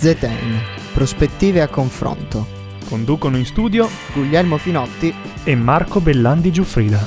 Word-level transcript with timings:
Zetain, 0.00 0.58
prospettive 0.94 1.60
a 1.60 1.68
confronto. 1.68 2.46
Conducono 2.88 3.36
in 3.36 3.44
studio 3.44 3.86
Guglielmo 4.14 4.56
Finotti 4.56 5.14
e 5.44 5.54
Marco 5.54 6.00
Bellandi 6.00 6.50
Giuffrida. 6.50 7.06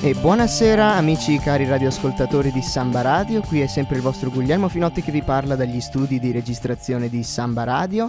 E 0.00 0.14
buonasera 0.14 0.94
amici 0.94 1.38
cari 1.38 1.64
radioascoltatori 1.66 2.52
di 2.52 2.62
Samba 2.62 3.00
Radio, 3.00 3.40
qui 3.40 3.62
è 3.62 3.66
sempre 3.66 3.96
il 3.96 4.02
vostro 4.02 4.30
Guglielmo 4.30 4.68
Finotti 4.68 5.02
che 5.02 5.10
vi 5.10 5.22
parla 5.22 5.56
dagli 5.56 5.80
studi 5.80 6.20
di 6.20 6.30
registrazione 6.30 7.08
di 7.08 7.24
Samba 7.24 7.64
Radio 7.64 8.08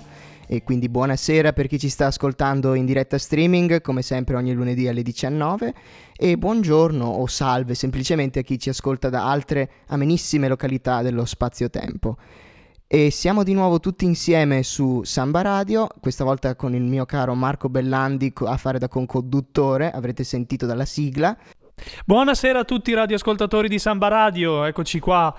e 0.52 0.64
quindi 0.64 0.90
buonasera 0.90 1.54
per 1.54 1.68
chi 1.68 1.78
ci 1.78 1.90
sta 1.90 2.08
ascoltando 2.08 2.74
in 2.74 2.88
diretta 2.88 3.20
streaming 3.20 3.82
come 3.82 4.02
sempre 4.02 4.36
ogni 4.36 4.52
lunedì 4.52 4.88
alle 4.88 5.04
19 5.04 5.74
e 6.18 6.38
buongiorno 6.40 7.06
o 7.06 7.28
salve 7.28 7.76
semplicemente 7.76 8.40
a 8.40 8.42
chi 8.42 8.58
ci 8.58 8.70
ascolta 8.70 9.10
da 9.10 9.30
altre 9.30 9.70
amenissime 9.90 10.48
località 10.48 11.04
dello 11.04 11.24
spazio-tempo. 11.24 12.18
E 12.88 13.12
siamo 13.12 13.44
di 13.44 13.54
nuovo 13.54 13.80
tutti 13.80 14.06
insieme 14.06 14.64
su 14.64 15.04
Samba 15.04 15.44
Radio, 15.44 15.88
questa 16.00 16.24
volta 16.24 16.56
con 16.56 16.74
il 16.74 16.82
mio 16.82 17.06
caro 17.06 17.36
Marco 17.36 17.70
Bellandi 17.70 18.34
a 18.46 18.58
fare 18.58 18.80
da 18.80 18.88
conconduttore, 18.88 19.92
avrete 19.92 20.24
sentito 20.24 20.66
dalla 20.66 20.86
sigla. 20.86 21.38
Buonasera 22.06 22.60
a 22.60 22.64
tutti 22.64 22.92
i 22.92 22.94
radioascoltatori 22.94 23.68
di 23.68 23.80
Samba 23.80 24.08
Radio, 24.08 24.64
eccoci 24.66 25.00
qua. 25.00 25.34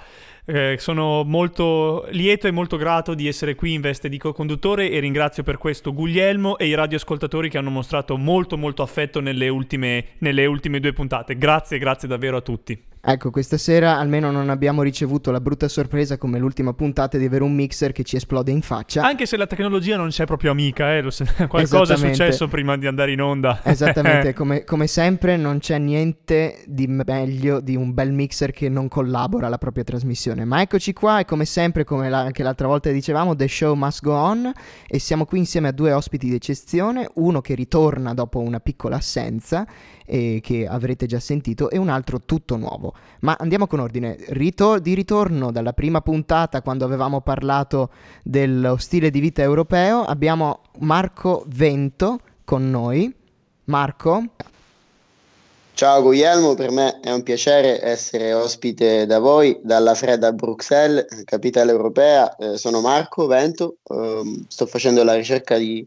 Eh, 0.45 0.77
sono 0.79 1.23
molto 1.25 2.07
lieto 2.11 2.47
e 2.47 2.51
molto 2.51 2.77
grato 2.77 3.15
di 3.15 3.29
essere 3.29 3.55
qui 3.55 3.75
in 3.75 3.81
veste 3.81 4.09
di 4.09 4.19
co-conduttore 4.19 4.91
e 4.91 4.99
ringrazio 4.99 5.43
per 5.43 5.59
questo 5.59 5.93
Guglielmo 5.93 6.59
e 6.59 6.67
i 6.67 6.75
radioascoltatori 6.75 7.49
che 7.49 7.59
hanno 7.59 7.71
mostrato 7.71 8.17
molto 8.17 8.57
molto 8.57 8.83
affetto 8.83 9.21
nelle 9.21 9.49
ultime, 9.49 10.07
nelle 10.19 10.47
ultime 10.47 10.81
due 10.81 10.93
puntate. 10.93 11.37
Grazie, 11.37 11.79
grazie 11.79 12.09
davvero 12.09 12.39
a 12.39 12.41
tutti. 12.41 12.90
Ecco, 13.03 13.31
questa 13.31 13.57
sera 13.57 13.97
almeno 13.97 14.31
non 14.31 14.51
abbiamo 14.51 14.83
ricevuto 14.83 15.31
la 15.31 15.41
brutta 15.41 15.69
sorpresa 15.69 16.19
come 16.19 16.39
l'ultima 16.39 16.75
puntata 16.75 17.17
di 17.17 17.25
avere 17.25 17.45
un 17.45 17.55
mixer 17.55 17.93
che 17.93 18.03
ci 18.03 18.17
esplode 18.17 18.51
in 18.51 18.61
faccia. 18.61 19.03
Anche 19.03 19.25
se 19.25 19.39
la 19.39 19.47
tecnologia 19.47 19.97
non 19.97 20.11
c'è 20.11 20.27
proprio 20.27 20.51
amica, 20.51 20.95
eh? 20.95 21.03
qualcosa 21.49 21.95
è 21.95 21.97
successo 21.97 22.47
prima 22.47 22.77
di 22.77 22.87
andare 22.87 23.13
in 23.13 23.23
onda. 23.23 23.61
Esattamente, 23.65 24.35
come, 24.35 24.65
come, 24.65 24.87
sempre 24.87 25.39
non 25.39 25.61
c'è 25.61 25.79
niente 25.79 26.63
di 26.67 26.87
meglio 26.89 27.61
di 27.61 27.75
un 27.75 27.95
bel 27.95 28.13
mixer 28.13 28.53
che 28.53 28.69
non 28.69 28.89
collabora 28.89 29.47
alla 29.47 29.57
propria 29.57 29.83
trasmissione. 29.83 30.45
Ma 30.45 30.61
eccoci 30.61 30.93
qua 30.93 31.21
e 31.21 31.25
come 31.25 31.47
sempre, 31.47 31.85
come 31.85 32.11
la, 32.11 32.19
anche 32.19 32.43
l'altra 32.43 32.67
volta 32.67 32.91
dicevamo, 32.91 33.35
The 33.35 33.49
Show 33.49 33.75
Must 33.77 34.03
Go 34.03 34.13
On 34.13 34.53
e 34.87 34.99
siamo 34.99 35.25
qui 35.25 35.39
insieme 35.39 35.69
a 35.69 35.73
due 35.73 35.93
ospiti 35.93 36.29
d'eccezione, 36.29 37.09
uno 37.15 37.41
che 37.41 37.55
ritorna 37.55 38.13
dopo 38.13 38.41
una 38.41 38.61
piccola 38.61 38.97
assenza 38.97 39.67
e 40.11 40.41
che 40.43 40.67
avrete 40.67 41.07
già 41.07 41.21
sentito 41.21 41.71
e 41.71 41.79
un 41.79 41.89
altro 41.89 42.23
tutto 42.27 42.57
nuovo. 42.57 42.95
Ma 43.21 43.37
andiamo 43.39 43.69
con 43.69 43.79
ordine. 43.79 44.17
Ritor- 44.31 44.81
di 44.81 44.95
ritorno 44.95 45.53
dalla 45.53 45.73
prima 45.73 46.01
puntata 46.01 46.63
quando 46.63 46.85
avevamo 46.85 47.21
parlato 47.21 47.91
dello 48.25 48.77
stile 48.77 49.11
di 49.11 49.21
vita 49.21 49.43
europeo 49.43 50.03
abbiamo 50.03 50.63
Marco 50.81 51.45
Vento 51.47 52.19
con 52.45 52.69
noi. 52.69 53.15
Marco. 53.65 54.25
Ciao 55.75 56.03
Guglielmo, 56.03 56.55
per 56.55 56.73
me 56.73 56.99
è 56.99 57.13
un 57.13 57.23
piacere 57.23 57.81
essere 57.81 58.35
ospite 58.35 59.07
da 59.07 59.21
voi 59.21 59.61
dalla 59.63 59.95
fredda 59.95 60.33
Bruxelles, 60.33 61.23
capitale 61.25 61.71
europea. 61.71 62.35
Eh, 62.37 62.59
sono 62.59 62.81
Marco 62.81 63.29
Vento, 63.29 63.77
eh, 63.85 64.43
sto 64.49 64.67
facendo 64.67 65.05
la 65.05 65.15
ricerca 65.15 65.57
di 65.57 65.87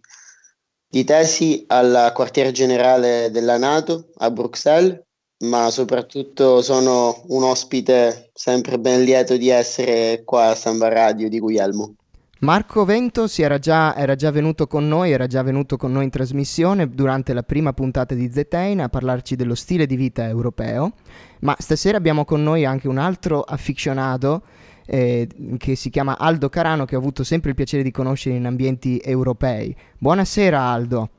di 0.94 1.04
tesi 1.06 1.64
al 1.70 2.12
quartier 2.14 2.52
generale 2.52 3.31
della 3.31 3.58
Nato 3.58 4.09
a 4.18 4.30
Bruxelles, 4.30 5.02
ma 5.40 5.72
soprattutto 5.72 6.62
sono 6.62 7.24
un 7.30 7.42
ospite 7.42 8.30
sempre 8.31 8.78
ben 8.78 9.02
lieto 9.02 9.36
di 9.36 9.50
essere 9.50 10.22
qua 10.24 10.50
a 10.50 10.56
Samba 10.56 10.90
Radio 10.90 11.30
di 11.30 11.40
Guglielmo. 11.40 11.96
Marco 12.42 12.86
Vento 12.86 13.26
era 13.38 13.58
già, 13.58 13.96
era 13.96 14.14
già, 14.14 14.30
venuto 14.30 14.68
con 14.68 14.88
noi, 14.88 15.09
era 15.09 15.26
già 15.26 15.42
venuto 15.42 15.78
con 15.78 15.92
noi 15.92 16.04
in 16.04 16.09
trasmissione 16.12 16.88
durante 16.88 17.34
la 17.34 17.42
prima 17.42 17.74
puntata 17.74 18.14
di 18.14 18.30
Zetain 18.31 18.80
a 18.80 18.90
parlarci 18.90 19.36
dello 19.36 19.56
stile 19.56 19.88
di 19.88 19.96
vita 19.96 20.28
europeo, 20.28 20.92
ma 21.40 21.56
stasera 21.58 21.98
abbiamo 21.98 22.24
con 22.24 22.44
noi 22.44 22.66
anche 22.66 22.88
un 22.88 23.00
altro 23.00 23.42
afficcionato 23.42 24.44
eh, 24.86 25.28
che 25.58 25.76
si 25.76 25.90
chiama 25.90 26.18
Aldo 26.18 26.50
Carano, 26.50 26.86
che 26.86 26.96
ho 26.96 27.00
avuto 27.00 27.24
sempre 27.24 27.50
il 27.50 27.56
piacere 27.56 27.84
di 27.84 27.92
conoscere 27.92 28.36
in 28.36 28.46
ambienti 28.46 29.00
europei. 29.04 29.76
Buonasera 29.98 30.60
Aldo. 30.60 31.10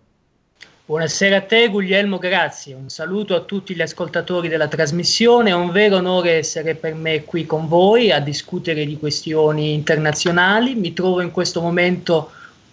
Buonasera 0.86 1.36
a 1.36 1.40
te 1.40 1.68
Guglielmo, 1.68 2.18
grazie. 2.18 2.74
Un 2.74 2.90
saluto 2.90 3.34
a 3.34 3.40
tutti 3.40 3.74
gli 3.74 3.80
ascoltatori 3.80 4.48
della 4.48 4.68
trasmissione. 4.68 5.48
È 5.48 5.54
un 5.54 5.70
vero 5.70 5.96
onore 5.96 6.32
essere 6.32 6.74
per 6.74 6.94
me 6.94 7.24
qui 7.24 7.46
con 7.46 7.68
voi 7.68 8.12
a 8.12 8.20
discutere 8.20 8.84
di 8.84 8.98
questioni 8.98 9.72
internazionali. 9.72 10.74
Mi 10.74 10.92
trovo 10.92 11.22
in 11.22 11.30
questo 11.30 11.62
momento 11.62 12.30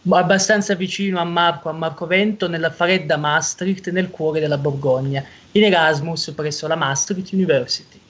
abbastanza 0.09 0.75
vicino 0.75 1.22
a 1.22 1.24
Marco, 1.24 1.69
a 1.69 1.72
Marco 1.72 2.06
Vento, 2.06 2.50
nella 2.50 2.69
fredda 2.69 3.16
Maastricht, 3.16 3.90
nel 3.91 4.09
cuore 4.09 4.41
della 4.41 4.57
Borgogna, 4.57 5.24
in 5.53 5.63
Erasmus 5.63 6.34
presso 6.35 6.68
la 6.68 6.75
Maastricht 6.75 7.31
University. 7.31 8.00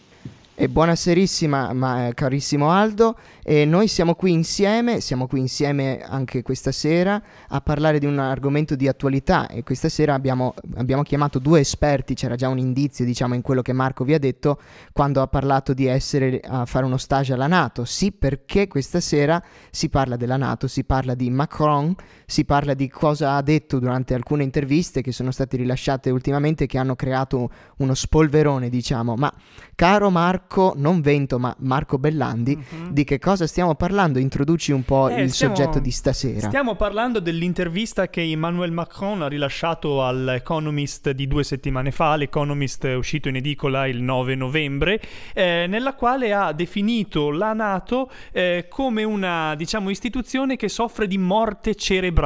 E 0.62 0.70
buonaserissima, 0.70 1.74
ma, 1.74 2.06
eh, 2.06 2.14
carissimo 2.14 2.70
Aldo. 2.70 3.18
E 3.44 3.66
noi 3.66 3.88
siamo 3.88 4.14
qui 4.14 4.32
insieme, 4.32 5.02
siamo 5.02 5.26
qui 5.26 5.40
insieme 5.40 6.04
anche 6.04 6.44
questa 6.44 6.72
sera 6.72 7.20
a 7.48 7.62
parlare 7.62 7.98
di 7.98 8.06
un 8.06 8.20
argomento 8.20 8.76
di 8.76 8.88
attualità 8.88 9.48
e 9.48 9.64
questa 9.64 9.90
sera 9.90 10.14
abbiamo, 10.14 10.54
abbiamo 10.76 11.02
chiamato 11.02 11.40
due 11.40 11.62
esperti, 11.62 12.14
c'era 12.14 12.36
già 12.36 12.48
un 12.48 12.60
indizio 12.60 13.04
diciamo 13.06 13.34
in 13.34 13.42
quello 13.42 13.64
che 13.64 13.74
Marco 13.74 14.04
vi 14.04 14.14
ha 14.14 14.20
detto 14.20 14.62
quando 14.94 15.24
ha 15.24 15.28
parlato 15.28 15.74
di 15.74 15.88
essere 15.88 16.40
a 16.44 16.68
fare 16.68 16.86
uno 16.86 16.98
stage 16.98 17.34
alla 17.34 17.48
Nato. 17.48 17.84
Sì, 17.84 18.12
perché 18.12 18.68
questa 18.68 19.00
sera 19.00 19.44
si 19.72 19.90
parla 19.90 20.16
della 20.16 20.38
Nato, 20.38 20.68
si 20.68 20.84
parla 20.84 21.16
di 21.16 21.32
Macron, 21.32 21.96
si 22.32 22.46
parla 22.46 22.74
di 22.74 22.88
cosa 22.88 23.34
ha 23.36 23.42
detto 23.42 23.78
durante 23.78 24.14
alcune 24.14 24.44
interviste 24.44 25.02
che 25.02 25.12
sono 25.12 25.32
state 25.32 25.58
rilasciate 25.58 26.10
ultimamente 26.12 26.66
che 26.66 26.78
hanno 26.78 26.96
creato 26.96 27.50
uno 27.80 27.94
spolverone 27.94 28.70
diciamo. 28.70 29.16
Ma 29.16 29.30
caro 29.76 30.10
Marco, 30.10 30.74
non 30.78 31.02
Vento 31.02 31.40
ma 31.40 31.54
Marco 31.60 31.98
Bellandi, 31.98 32.56
mm-hmm. 32.56 32.92
di 32.92 33.04
che 33.04 33.20
cosa 33.20 33.48
stiamo 33.48 33.76
parlando? 33.76 34.18
Introduci 34.18 34.72
un 34.72 34.84
po' 34.84 35.10
eh, 35.10 35.24
il 35.24 35.32
stiamo, 35.34 35.56
soggetto 35.56 35.80
di 35.80 35.92
stasera. 35.92 36.48
Stiamo 36.48 36.76
parlando 36.76 37.20
dell'intervista 37.20 38.08
che 38.08 38.22
Emmanuel 38.22 38.72
Macron 38.72 39.24
ha 39.24 39.28
rilasciato 39.28 40.06
all'Economist 40.06 41.10
di 41.10 41.28
due 41.28 41.44
settimane 41.44 41.92
fa. 41.92 42.16
L'Economist 42.16 42.86
è 42.86 42.96
uscito 42.96 43.28
in 43.28 43.36
edicola 43.36 43.88
il 43.88 44.02
9 44.02 44.36
novembre, 44.36 45.02
eh, 45.34 45.66
nella 45.68 45.96
quale 45.96 46.32
ha 46.32 46.54
definito 46.54 47.30
la 47.30 47.52
Nato 47.52 48.10
eh, 48.32 48.68
come 48.70 49.04
una 49.04 49.54
diciamo, 49.56 49.90
istituzione 49.90 50.56
che 50.56 50.70
soffre 50.70 51.08
di 51.08 51.18
morte 51.18 51.76
cerebrale. 51.76 52.20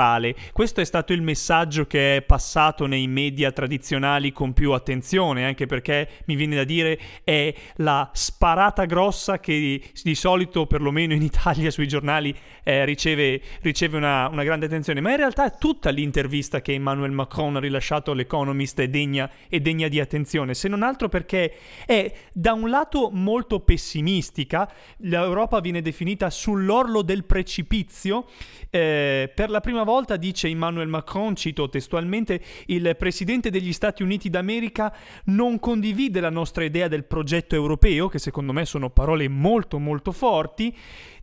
Questo 0.51 0.81
è 0.81 0.85
stato 0.85 1.13
il 1.13 1.21
messaggio 1.21 1.87
che 1.87 2.17
è 2.17 2.21
passato 2.21 2.85
nei 2.85 3.07
media 3.07 3.51
tradizionali 3.51 4.31
con 4.31 4.53
più 4.53 4.73
attenzione, 4.73 5.45
anche 5.45 5.65
perché 5.65 6.09
mi 6.25 6.35
viene 6.35 6.55
da 6.55 6.63
dire 6.63 6.99
è 7.23 7.53
la 7.77 8.09
sparata 8.13 8.85
grossa 8.85 9.39
che 9.39 9.81
di 10.03 10.15
solito 10.15 10.65
perlomeno 10.65 11.13
in 11.13 11.21
Italia 11.21 11.71
sui 11.71 11.87
giornali 11.87 12.35
eh, 12.63 12.83
riceve, 12.83 13.41
riceve 13.61 13.97
una, 13.97 14.27
una, 14.27 14.43
grande 14.43 14.65
attenzione, 14.65 14.99
ma 14.99 15.11
in 15.11 15.17
realtà 15.17 15.49
tutta 15.51 15.89
l'intervista 15.91 16.61
che 16.61 16.73
Emmanuel 16.73 17.11
Macron 17.11 17.55
ha 17.55 17.59
rilasciato 17.59 18.11
all'Economist 18.11 18.81
è 18.81 18.89
degna, 18.89 19.29
è 19.47 19.59
degna 19.59 19.87
di 19.87 19.99
attenzione, 19.99 20.53
se 20.53 20.67
non 20.67 20.83
altro 20.83 21.07
perché 21.07 21.53
è 21.85 22.11
da 22.33 22.53
un 22.53 22.69
lato 22.69 23.09
molto 23.11 23.61
pessimistica, 23.61 24.69
l'Europa 24.97 25.59
viene 25.61 25.81
definita 25.81 26.29
sull'orlo 26.29 27.01
del 27.01 27.23
precipizio, 27.23 28.25
eh, 28.69 29.31
per 29.33 29.49
la 29.49 29.61
prima 29.61 29.83
volta 29.85 30.17
dice 30.17 30.49
Emmanuel 30.49 30.89
Macron, 30.89 31.33
cito 31.37 31.69
testualmente, 31.69 32.41
il 32.65 32.93
Presidente 32.99 33.49
degli 33.49 33.71
Stati 33.71 34.03
Uniti 34.03 34.29
d'America 34.29 34.93
non 35.27 35.59
condivide 35.59 36.19
la 36.19 36.29
nostra 36.29 36.65
idea 36.65 36.89
del 36.89 37.05
progetto 37.05 37.55
europeo, 37.55 38.09
che 38.09 38.19
secondo 38.19 38.51
me 38.51 38.65
sono 38.65 38.89
parole 38.89 39.29
molto 39.29 39.79
molto 39.79 40.11
forti, 40.11 40.75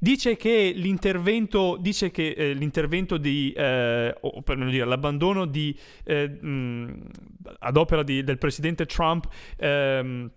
Dice 0.02 0.34
che 0.34 0.72
l'intervento, 0.74 1.76
dice 1.78 2.10
che, 2.10 2.30
eh, 2.30 2.54
l'intervento 2.54 3.18
di, 3.18 3.52
eh, 3.52 4.12
o 4.22 4.42
per 4.42 4.56
non 4.56 4.68
dire, 4.68 4.84
l'abbandono 4.84 5.44
di, 5.44 5.78
eh, 6.02 6.28
mh, 6.28 7.02
ad 7.60 7.76
opera 7.76 8.02
di, 8.02 8.24
del 8.24 8.36
presidente 8.36 8.84
Trump 8.84 9.28
ehm, 9.58 10.28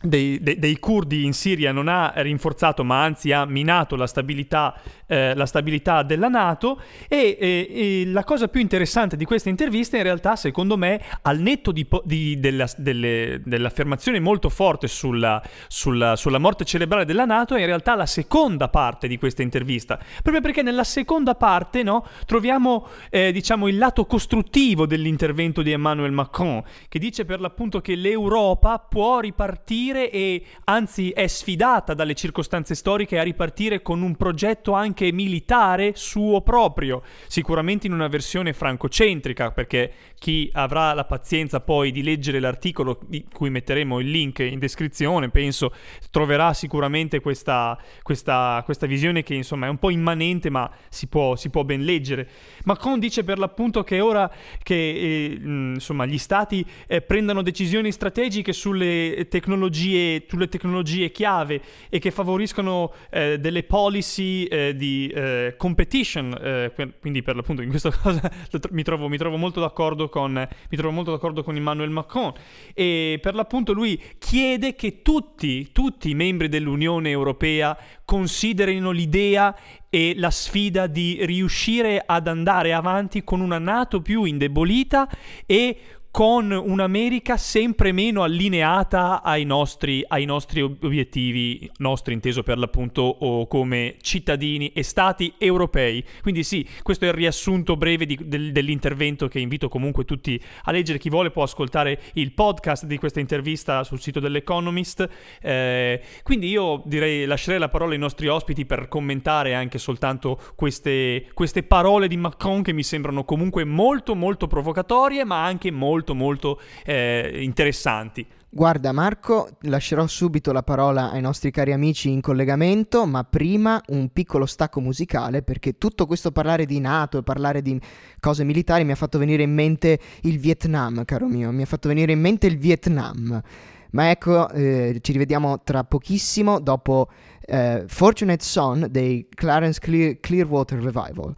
dei, 0.00 0.40
dei, 0.40 0.58
dei, 0.58 0.78
curdi 0.78 1.24
in 1.24 1.32
Siria 1.32 1.72
non 1.72 1.88
ha 1.88 2.12
rinforzato 2.16 2.84
ma 2.84 3.02
anzi 3.02 3.32
ha 3.32 3.44
minato 3.44 3.96
la 3.96 4.06
stabilità, 4.06 4.78
eh, 5.06 5.34
la 5.34 5.46
stabilità 5.46 6.04
della 6.04 6.28
Nato. 6.28 6.80
E, 7.08 7.36
e, 7.38 7.68
e, 7.70 8.06
la 8.06 8.22
cosa 8.22 8.46
più 8.46 8.60
interessante 8.60 9.16
di 9.16 9.24
questa 9.24 9.48
intervista 9.48 9.96
in 9.96 10.04
realtà 10.04 10.36
secondo 10.36 10.76
me 10.76 11.02
al 11.22 11.40
netto 11.40 11.72
di, 11.72 11.86
di, 12.04 12.38
della, 12.38 12.68
delle, 12.76 13.40
dell'affermazione 13.44 14.20
molto 14.20 14.48
forte 14.48 14.86
sulla, 14.86 15.42
sulla, 15.66 16.14
sulla, 16.14 16.38
morte 16.38 16.64
cerebrale 16.64 17.04
della 17.04 17.24
Nato 17.24 17.56
è 17.56 17.60
in 17.60 17.66
realtà 17.66 17.96
la 17.96 18.06
seconda 18.06 18.68
parte 18.68 19.08
di 19.08 19.18
questa 19.18 19.42
intervista. 19.42 19.98
Proprio 20.22 20.40
perché 20.40 20.62
nella 20.62 20.84
seconda 20.84 21.34
parte 21.34 21.82
no, 21.82 22.06
troviamo 22.24 22.86
eh, 23.10 23.32
diciamo 23.32 23.66
il 23.66 23.76
lato 23.76 24.06
costruttivo 24.06 24.86
dell'intervento 24.86 25.62
di 25.62 25.72
Emmanuel 25.72 26.12
Macron 26.12 26.62
che 26.88 27.00
dice 27.00 27.24
per 27.24 27.40
l'appunto 27.40 27.80
che 27.80 27.96
l'Europa 27.96 28.78
può 28.78 29.18
ripartire 29.18 29.87
ripartire 29.88 30.10
e 30.10 30.42
anzi 30.64 31.10
è 31.10 31.26
sfidata 31.26 31.94
dalle 31.94 32.14
circostanze 32.14 32.74
storiche 32.74 33.18
a 33.18 33.22
ripartire 33.22 33.82
con 33.82 34.02
un 34.02 34.16
progetto 34.16 34.72
anche 34.72 35.12
militare 35.12 35.92
suo 35.94 36.40
proprio, 36.42 37.02
sicuramente 37.26 37.86
in 37.86 37.92
una 37.92 38.08
versione 38.08 38.52
francocentrica, 38.52 39.50
perché 39.50 39.92
chi 40.18 40.50
avrà 40.52 40.92
la 40.94 41.04
pazienza 41.04 41.60
poi 41.60 41.90
di 41.92 42.02
leggere 42.02 42.40
l'articolo 42.40 42.98
di 43.06 43.24
cui 43.32 43.50
metteremo 43.50 44.00
il 44.00 44.10
link 44.10 44.40
in 44.40 44.58
descrizione, 44.58 45.30
penso 45.30 45.72
troverà 46.10 46.52
sicuramente 46.52 47.20
questa, 47.20 47.78
questa, 48.02 48.62
questa 48.64 48.86
visione 48.86 49.22
che 49.22 49.34
insomma 49.34 49.66
è 49.66 49.70
un 49.70 49.78
po' 49.78 49.90
immanente 49.90 50.50
ma 50.50 50.70
si 50.88 51.06
può, 51.06 51.36
si 51.36 51.50
può 51.50 51.64
ben 51.64 51.84
leggere. 51.84 52.28
Macron 52.64 52.98
dice 52.98 53.24
per 53.24 53.38
l'appunto 53.38 53.82
che 53.84 54.00
ora 54.00 54.30
che 54.62 54.74
eh, 54.74 55.38
insomma, 55.40 56.06
gli 56.06 56.18
stati 56.18 56.64
eh, 56.86 57.00
prendano 57.00 57.42
decisioni 57.42 57.92
strategiche 57.92 58.52
sulle 58.52 59.26
tecnologie 59.28 59.46
tecnologie, 59.48 60.24
sulle 60.28 60.48
tecnologie 60.48 61.10
chiave 61.10 61.60
e 61.88 61.98
che 61.98 62.10
favoriscono 62.10 62.92
eh, 63.10 63.38
delle 63.38 63.62
policy 63.62 64.44
eh, 64.44 64.74
di 64.76 65.08
eh, 65.08 65.54
competition, 65.56 66.36
eh, 66.40 66.72
quindi 67.00 67.22
per 67.22 67.36
l'appunto 67.36 67.62
in 67.62 67.70
questa 67.70 67.90
cosa 67.96 68.30
mi 68.70 68.82
trovo, 68.82 69.08
mi 69.08 69.16
trovo, 69.16 69.36
molto 69.36 69.60
d'accordo 69.60 70.07
con, 70.08 70.32
mi 70.32 70.76
trovo 70.76 70.92
molto 70.92 71.10
d'accordo 71.10 71.42
con 71.42 71.56
Emmanuel 71.56 71.90
Macron. 71.90 72.32
E 72.74 73.18
per 73.20 73.34
l'appunto 73.34 73.72
lui 73.72 74.00
chiede 74.18 74.74
che 74.74 75.02
tutti, 75.02 75.70
tutti 75.72 76.10
i 76.10 76.14
membri 76.14 76.48
dell'Unione 76.48 77.10
Europea 77.10 77.76
considerino 78.04 78.90
l'idea 78.90 79.54
e 79.90 80.14
la 80.16 80.30
sfida 80.30 80.86
di 80.86 81.18
riuscire 81.22 82.02
ad 82.04 82.26
andare 82.26 82.72
avanti 82.72 83.24
con 83.24 83.40
una 83.40 83.58
Nato 83.58 84.02
più 84.02 84.24
indebolita 84.24 85.08
e 85.46 85.78
con 86.10 86.50
un'America 86.50 87.36
sempre 87.36 87.92
meno 87.92 88.22
allineata 88.22 89.22
ai 89.22 89.44
nostri, 89.44 90.04
ai 90.08 90.24
nostri 90.24 90.62
obiettivi, 90.62 91.70
nostri 91.78 92.14
inteso 92.14 92.42
per 92.42 92.58
l'appunto 92.58 93.02
o 93.02 93.46
come 93.46 93.96
cittadini 94.00 94.72
e 94.72 94.82
stati 94.82 95.34
europei. 95.38 96.04
Quindi 96.22 96.42
sì, 96.42 96.66
questo 96.82 97.04
è 97.04 97.08
il 97.08 97.14
riassunto 97.14 97.76
breve 97.76 98.06
di, 98.06 98.18
del, 98.24 98.52
dell'intervento 98.52 99.28
che 99.28 99.38
invito 99.38 99.68
comunque 99.68 100.04
tutti 100.04 100.40
a 100.64 100.72
leggere. 100.72 100.98
Chi 100.98 101.10
vuole 101.10 101.30
può 101.30 101.42
ascoltare 101.42 102.00
il 102.14 102.32
podcast 102.32 102.84
di 102.86 102.96
questa 102.96 103.20
intervista 103.20 103.84
sul 103.84 104.00
sito 104.00 104.18
dell'Economist. 104.18 105.08
Eh, 105.40 106.00
quindi 106.22 106.48
io 106.48 106.82
direi 106.84 107.26
lascerei 107.26 107.60
la 107.60 107.68
parola 107.68 107.92
ai 107.92 107.98
nostri 107.98 108.26
ospiti 108.26 108.66
per 108.66 108.88
commentare 108.88 109.54
anche 109.54 109.78
soltanto 109.78 110.40
queste, 110.56 111.28
queste 111.34 111.62
parole 111.62 112.08
di 112.08 112.16
Macron 112.16 112.62
che 112.62 112.72
mi 112.72 112.82
sembrano 112.82 113.24
comunque 113.24 113.64
molto 113.64 114.14
molto 114.14 114.46
provocatorie 114.46 115.24
ma 115.24 115.44
anche 115.44 115.70
molto 115.70 115.97
molto 115.98 116.14
molto 116.14 116.60
eh, 116.84 117.38
interessanti. 117.42 118.26
Guarda 118.50 118.92
Marco, 118.92 119.50
lascerò 119.62 120.06
subito 120.06 120.52
la 120.52 120.62
parola 120.62 121.10
ai 121.10 121.20
nostri 121.20 121.50
cari 121.50 121.72
amici 121.72 122.10
in 122.10 122.22
collegamento, 122.22 123.04
ma 123.04 123.22
prima 123.24 123.80
un 123.88 124.08
piccolo 124.10 124.46
stacco 124.46 124.80
musicale 124.80 125.42
perché 125.42 125.76
tutto 125.76 126.06
questo 126.06 126.32
parlare 126.32 126.64
di 126.64 126.80
Nato 126.80 127.18
e 127.18 127.22
parlare 127.22 127.60
di 127.60 127.78
cose 128.18 128.44
militari 128.44 128.84
mi 128.84 128.92
ha 128.92 128.96
fatto 128.96 129.18
venire 129.18 129.42
in 129.42 129.52
mente 129.52 129.98
il 130.22 130.38
Vietnam, 130.38 131.04
caro 131.04 131.26
mio, 131.26 131.52
mi 131.52 131.62
ha 131.62 131.66
fatto 131.66 131.88
venire 131.88 132.12
in 132.12 132.20
mente 132.20 132.46
il 132.46 132.56
Vietnam. 132.56 133.42
Ma 133.90 134.10
ecco, 134.10 134.48
eh, 134.50 134.98
ci 135.02 135.12
rivediamo 135.12 135.62
tra 135.62 135.84
pochissimo 135.84 136.58
dopo 136.58 137.08
eh, 137.44 137.84
Fortunate 137.86 138.44
Son 138.44 138.86
dei 138.90 139.28
Clarence 139.28 139.78
Clear- 139.78 140.20
Clearwater 140.20 140.78
Revival. 140.78 141.34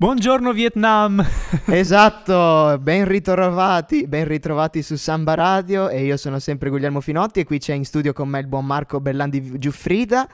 Buongiorno 0.00 0.54
Vietnam! 0.54 1.22
esatto, 1.68 2.78
ben 2.78 3.06
ritrovati, 3.06 4.06
ben 4.06 4.26
ritrovati 4.26 4.80
su 4.80 4.96
Samba 4.96 5.34
Radio 5.34 5.90
e 5.90 6.04
io 6.04 6.16
sono 6.16 6.38
sempre 6.38 6.70
Guglielmo 6.70 7.02
Finotti 7.02 7.40
e 7.40 7.44
qui 7.44 7.58
c'è 7.58 7.74
in 7.74 7.84
studio 7.84 8.14
con 8.14 8.26
me 8.26 8.38
il 8.38 8.46
buon 8.46 8.64
Marco 8.64 8.98
Bellandi 8.98 9.58
Giuffrida 9.58 10.26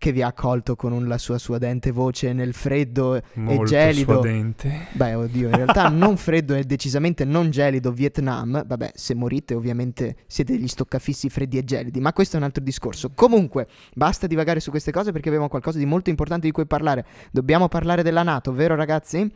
che 0.00 0.12
vi 0.12 0.22
ha 0.22 0.28
accolto 0.28 0.76
con 0.76 1.06
la 1.06 1.18
sua 1.18 1.36
suadente 1.36 1.90
voce 1.90 2.32
nel 2.32 2.54
freddo 2.54 3.20
Molto 3.34 3.64
e 3.64 3.66
gelido. 3.66 4.14
suadente. 4.14 4.86
Beh, 4.92 5.12
oddio, 5.12 5.48
in 5.48 5.56
realtà 5.56 5.88
non 5.92 6.16
freddo 6.16 6.54
e 6.54 6.64
decisamente 6.64 7.26
non 7.26 7.50
gelido 7.50 7.92
Vietnam. 7.92 8.64
Vabbè, 8.66 8.92
se 8.94 9.12
morite 9.14 9.52
ovviamente 9.52 10.16
siete 10.26 10.54
degli 10.54 10.68
stoccafissi 10.68 11.28
freddi 11.28 11.58
e 11.58 11.64
gelidi, 11.64 12.00
ma 12.00 12.14
questo 12.14 12.36
è 12.36 12.38
un 12.38 12.46
altro 12.46 12.64
discorso. 12.64 13.10
Comunque, 13.14 13.68
basta 13.94 14.26
divagare 14.26 14.58
su 14.60 14.70
queste 14.70 14.90
cose 14.90 15.12
perché 15.12 15.28
abbiamo 15.28 15.48
qualcosa 15.48 15.76
di 15.76 15.84
molto 15.84 16.08
importante 16.08 16.46
di 16.46 16.52
cui 16.52 16.64
parlare. 16.64 17.04
Dobbiamo 17.30 17.68
parlare 17.68 18.02
della 18.02 18.22
Nato, 18.22 18.54
vero 18.54 18.76
ragazzi? 18.76 19.30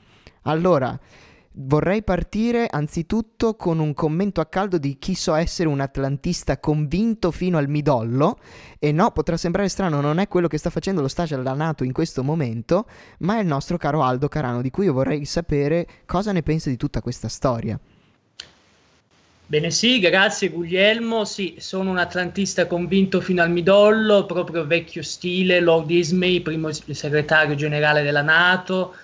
Allora, 0.44 0.98
Vorrei 1.56 2.02
partire 2.02 2.66
anzitutto 2.68 3.54
con 3.54 3.78
un 3.78 3.94
commento 3.94 4.40
a 4.40 4.46
caldo 4.46 4.76
di 4.76 4.98
chi 4.98 5.14
so 5.14 5.34
essere 5.34 5.68
un 5.68 5.78
atlantista 5.78 6.58
convinto 6.58 7.30
fino 7.30 7.58
al 7.58 7.68
midollo. 7.68 8.40
E 8.80 8.90
no, 8.90 9.12
potrà 9.12 9.36
sembrare 9.36 9.68
strano, 9.68 10.00
non 10.00 10.18
è 10.18 10.26
quello 10.26 10.48
che 10.48 10.58
sta 10.58 10.70
facendo 10.70 11.00
lo 11.00 11.06
stage 11.06 11.36
alla 11.36 11.52
Nato 11.52 11.84
in 11.84 11.92
questo 11.92 12.24
momento, 12.24 12.86
ma 13.18 13.36
è 13.36 13.40
il 13.40 13.46
nostro 13.46 13.76
caro 13.76 14.02
Aldo 14.02 14.26
Carano, 14.26 14.62
di 14.62 14.70
cui 14.70 14.86
io 14.86 14.92
vorrei 14.92 15.24
sapere 15.26 15.86
cosa 16.06 16.32
ne 16.32 16.42
pensa 16.42 16.70
di 16.70 16.76
tutta 16.76 17.00
questa 17.00 17.28
storia. 17.28 17.78
Bene, 19.46 19.70
sì, 19.70 20.00
grazie 20.00 20.48
Guglielmo. 20.48 21.24
Sì, 21.24 21.54
sono 21.58 21.90
un 21.90 21.98
atlantista 21.98 22.66
convinto 22.66 23.20
fino 23.20 23.42
al 23.42 23.52
midollo, 23.52 24.26
proprio 24.26 24.66
vecchio 24.66 25.04
stile, 25.04 25.60
Lord 25.60 25.88
Ismay, 25.88 26.40
primo 26.40 26.72
segretario 26.72 27.54
generale 27.54 28.02
della 28.02 28.22
Nato 28.22 28.94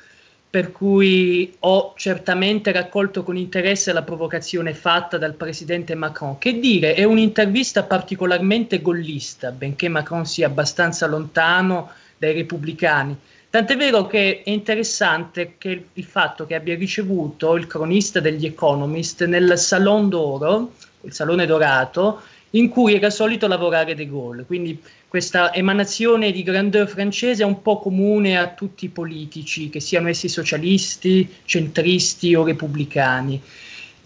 per 0.50 0.72
cui 0.72 1.54
ho 1.60 1.94
certamente 1.96 2.72
raccolto 2.72 3.22
con 3.22 3.36
interesse 3.36 3.92
la 3.92 4.02
provocazione 4.02 4.74
fatta 4.74 5.16
dal 5.16 5.34
presidente 5.34 5.94
Macron. 5.94 6.38
Che 6.38 6.58
dire, 6.58 6.94
è 6.94 7.04
un'intervista 7.04 7.84
particolarmente 7.84 8.82
gollista, 8.82 9.52
benché 9.52 9.88
Macron 9.88 10.26
sia 10.26 10.48
abbastanza 10.48 11.06
lontano 11.06 11.90
dai 12.18 12.34
repubblicani. 12.34 13.16
Tant'è 13.48 13.76
vero 13.76 14.08
che 14.08 14.42
è 14.44 14.50
interessante 14.50 15.54
che 15.56 15.86
il 15.92 16.04
fatto 16.04 16.46
che 16.46 16.56
abbia 16.56 16.74
ricevuto 16.74 17.54
il 17.56 17.68
cronista 17.68 18.18
degli 18.18 18.46
Economist 18.46 19.24
nel 19.26 19.56
Salon 19.56 20.08
d'Oro, 20.08 20.72
il 21.02 21.12
Salone 21.12 21.46
Dorato, 21.46 22.22
in 22.50 22.68
cui 22.68 22.94
era 22.94 23.10
solito 23.10 23.46
lavorare 23.46 23.94
De 23.94 24.08
Gaulle. 24.08 24.44
Quindi 24.44 24.80
questa 25.06 25.52
emanazione 25.52 26.32
di 26.32 26.42
grandeur 26.42 26.88
francese 26.88 27.42
è 27.42 27.46
un 27.46 27.62
po' 27.62 27.78
comune 27.78 28.38
a 28.38 28.48
tutti 28.48 28.86
i 28.86 28.90
politici, 28.90 29.70
che 29.70 29.80
siano 29.80 30.08
essi 30.08 30.28
socialisti, 30.28 31.28
centristi 31.44 32.34
o 32.34 32.44
repubblicani. 32.44 33.40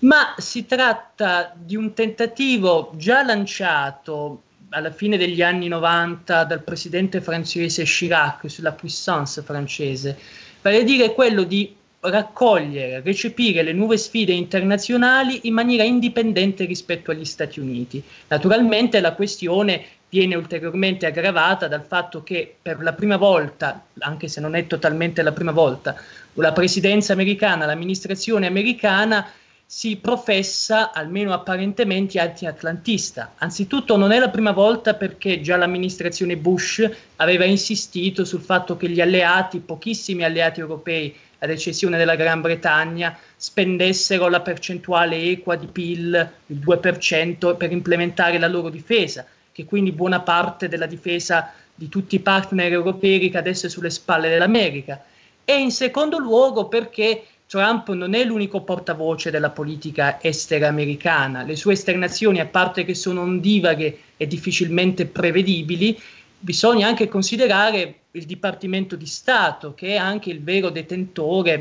Ma 0.00 0.34
si 0.36 0.66
tratta 0.66 1.54
di 1.56 1.76
un 1.76 1.94
tentativo 1.94 2.92
già 2.96 3.22
lanciato 3.24 4.42
alla 4.70 4.90
fine 4.90 5.16
degli 5.16 5.40
anni 5.40 5.68
90 5.68 6.44
dal 6.44 6.62
presidente 6.62 7.20
francese 7.20 7.84
Chirac 7.84 8.50
sulla 8.50 8.72
puissance 8.72 9.40
francese, 9.42 10.18
vale 10.60 10.78
a 10.78 10.82
dire 10.82 11.14
quello 11.14 11.44
di 11.44 11.74
raccogliere, 12.10 13.00
recepire 13.00 13.62
le 13.62 13.72
nuove 13.72 13.96
sfide 13.96 14.32
internazionali 14.32 15.40
in 15.44 15.54
maniera 15.54 15.84
indipendente 15.84 16.64
rispetto 16.64 17.10
agli 17.10 17.24
Stati 17.24 17.60
Uniti. 17.60 18.02
Naturalmente 18.28 19.00
la 19.00 19.14
questione 19.14 19.84
viene 20.08 20.36
ulteriormente 20.36 21.06
aggravata 21.06 21.66
dal 21.66 21.84
fatto 21.84 22.22
che 22.22 22.54
per 22.60 22.80
la 22.82 22.92
prima 22.92 23.16
volta, 23.16 23.84
anche 23.98 24.28
se 24.28 24.40
non 24.40 24.54
è 24.54 24.66
totalmente 24.66 25.22
la 25.22 25.32
prima 25.32 25.50
volta, 25.50 25.96
la 26.34 26.52
presidenza 26.52 27.12
americana, 27.12 27.66
l'amministrazione 27.66 28.46
americana 28.46 29.26
si 29.66 29.96
professa, 29.96 30.92
almeno 30.92 31.32
apparentemente, 31.32 32.20
anti-atlantista. 32.20 33.32
Anzitutto 33.38 33.96
non 33.96 34.12
è 34.12 34.18
la 34.18 34.28
prima 34.28 34.52
volta 34.52 34.94
perché 34.94 35.40
già 35.40 35.56
l'amministrazione 35.56 36.36
Bush 36.36 36.88
aveva 37.16 37.44
insistito 37.44 38.24
sul 38.24 38.42
fatto 38.42 38.76
che 38.76 38.88
gli 38.88 39.00
alleati, 39.00 39.58
pochissimi 39.58 40.22
alleati 40.22 40.60
europei, 40.60 41.16
ad 41.44 41.50
eccezione 41.50 41.96
della 41.96 42.16
Gran 42.16 42.40
Bretagna, 42.40 43.16
spendessero 43.36 44.28
la 44.28 44.40
percentuale 44.40 45.16
equa 45.16 45.56
di 45.56 45.66
PIL, 45.66 46.30
il 46.46 46.58
2%, 46.58 47.56
per 47.56 47.70
implementare 47.70 48.38
la 48.38 48.48
loro 48.48 48.68
difesa, 48.70 49.26
che 49.52 49.64
quindi 49.64 49.92
buona 49.92 50.20
parte 50.20 50.68
della 50.68 50.86
difesa 50.86 51.52
di 51.74 51.88
tutti 51.88 52.16
i 52.16 52.20
partner 52.20 52.72
europei 52.72 53.18
ricadesse 53.18 53.68
sulle 53.68 53.90
spalle 53.90 54.28
dell'America. 54.28 55.04
E 55.44 55.60
in 55.60 55.70
secondo 55.70 56.18
luogo 56.18 56.68
perché 56.68 57.24
Trump 57.46 57.90
non 57.92 58.14
è 58.14 58.24
l'unico 58.24 58.62
portavoce 58.62 59.30
della 59.30 59.50
politica 59.50 60.18
estera 60.22 60.68
americana. 60.68 61.42
Le 61.42 61.56
sue 61.56 61.74
esternazioni, 61.74 62.40
a 62.40 62.46
parte 62.46 62.84
che 62.84 62.94
sono 62.94 63.20
ondivaghe 63.20 63.98
e 64.16 64.26
difficilmente 64.26 65.04
prevedibili, 65.06 66.00
bisogna 66.44 66.86
anche 66.86 67.08
considerare 67.08 68.00
il 68.10 68.26
Dipartimento 68.26 68.96
di 68.96 69.06
Stato, 69.06 69.72
che 69.72 69.88
è 69.88 69.96
anche 69.96 70.28
il 70.28 70.42
vero 70.42 70.68
detentore, 70.68 71.52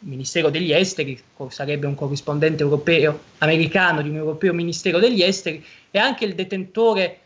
il 0.00 0.08
Ministero 0.08 0.50
degli 0.50 0.72
Esteri, 0.72 1.18
sarebbe 1.48 1.86
un 1.86 1.94
corrispondente 1.94 2.62
europeo, 2.62 3.18
americano 3.38 4.02
di 4.02 4.10
un 4.10 4.16
europeo 4.16 4.52
Ministero 4.52 4.98
degli 4.98 5.22
Esteri, 5.22 5.64
è 5.90 5.96
anche 5.96 6.26
il 6.26 6.34
detentore 6.34 7.20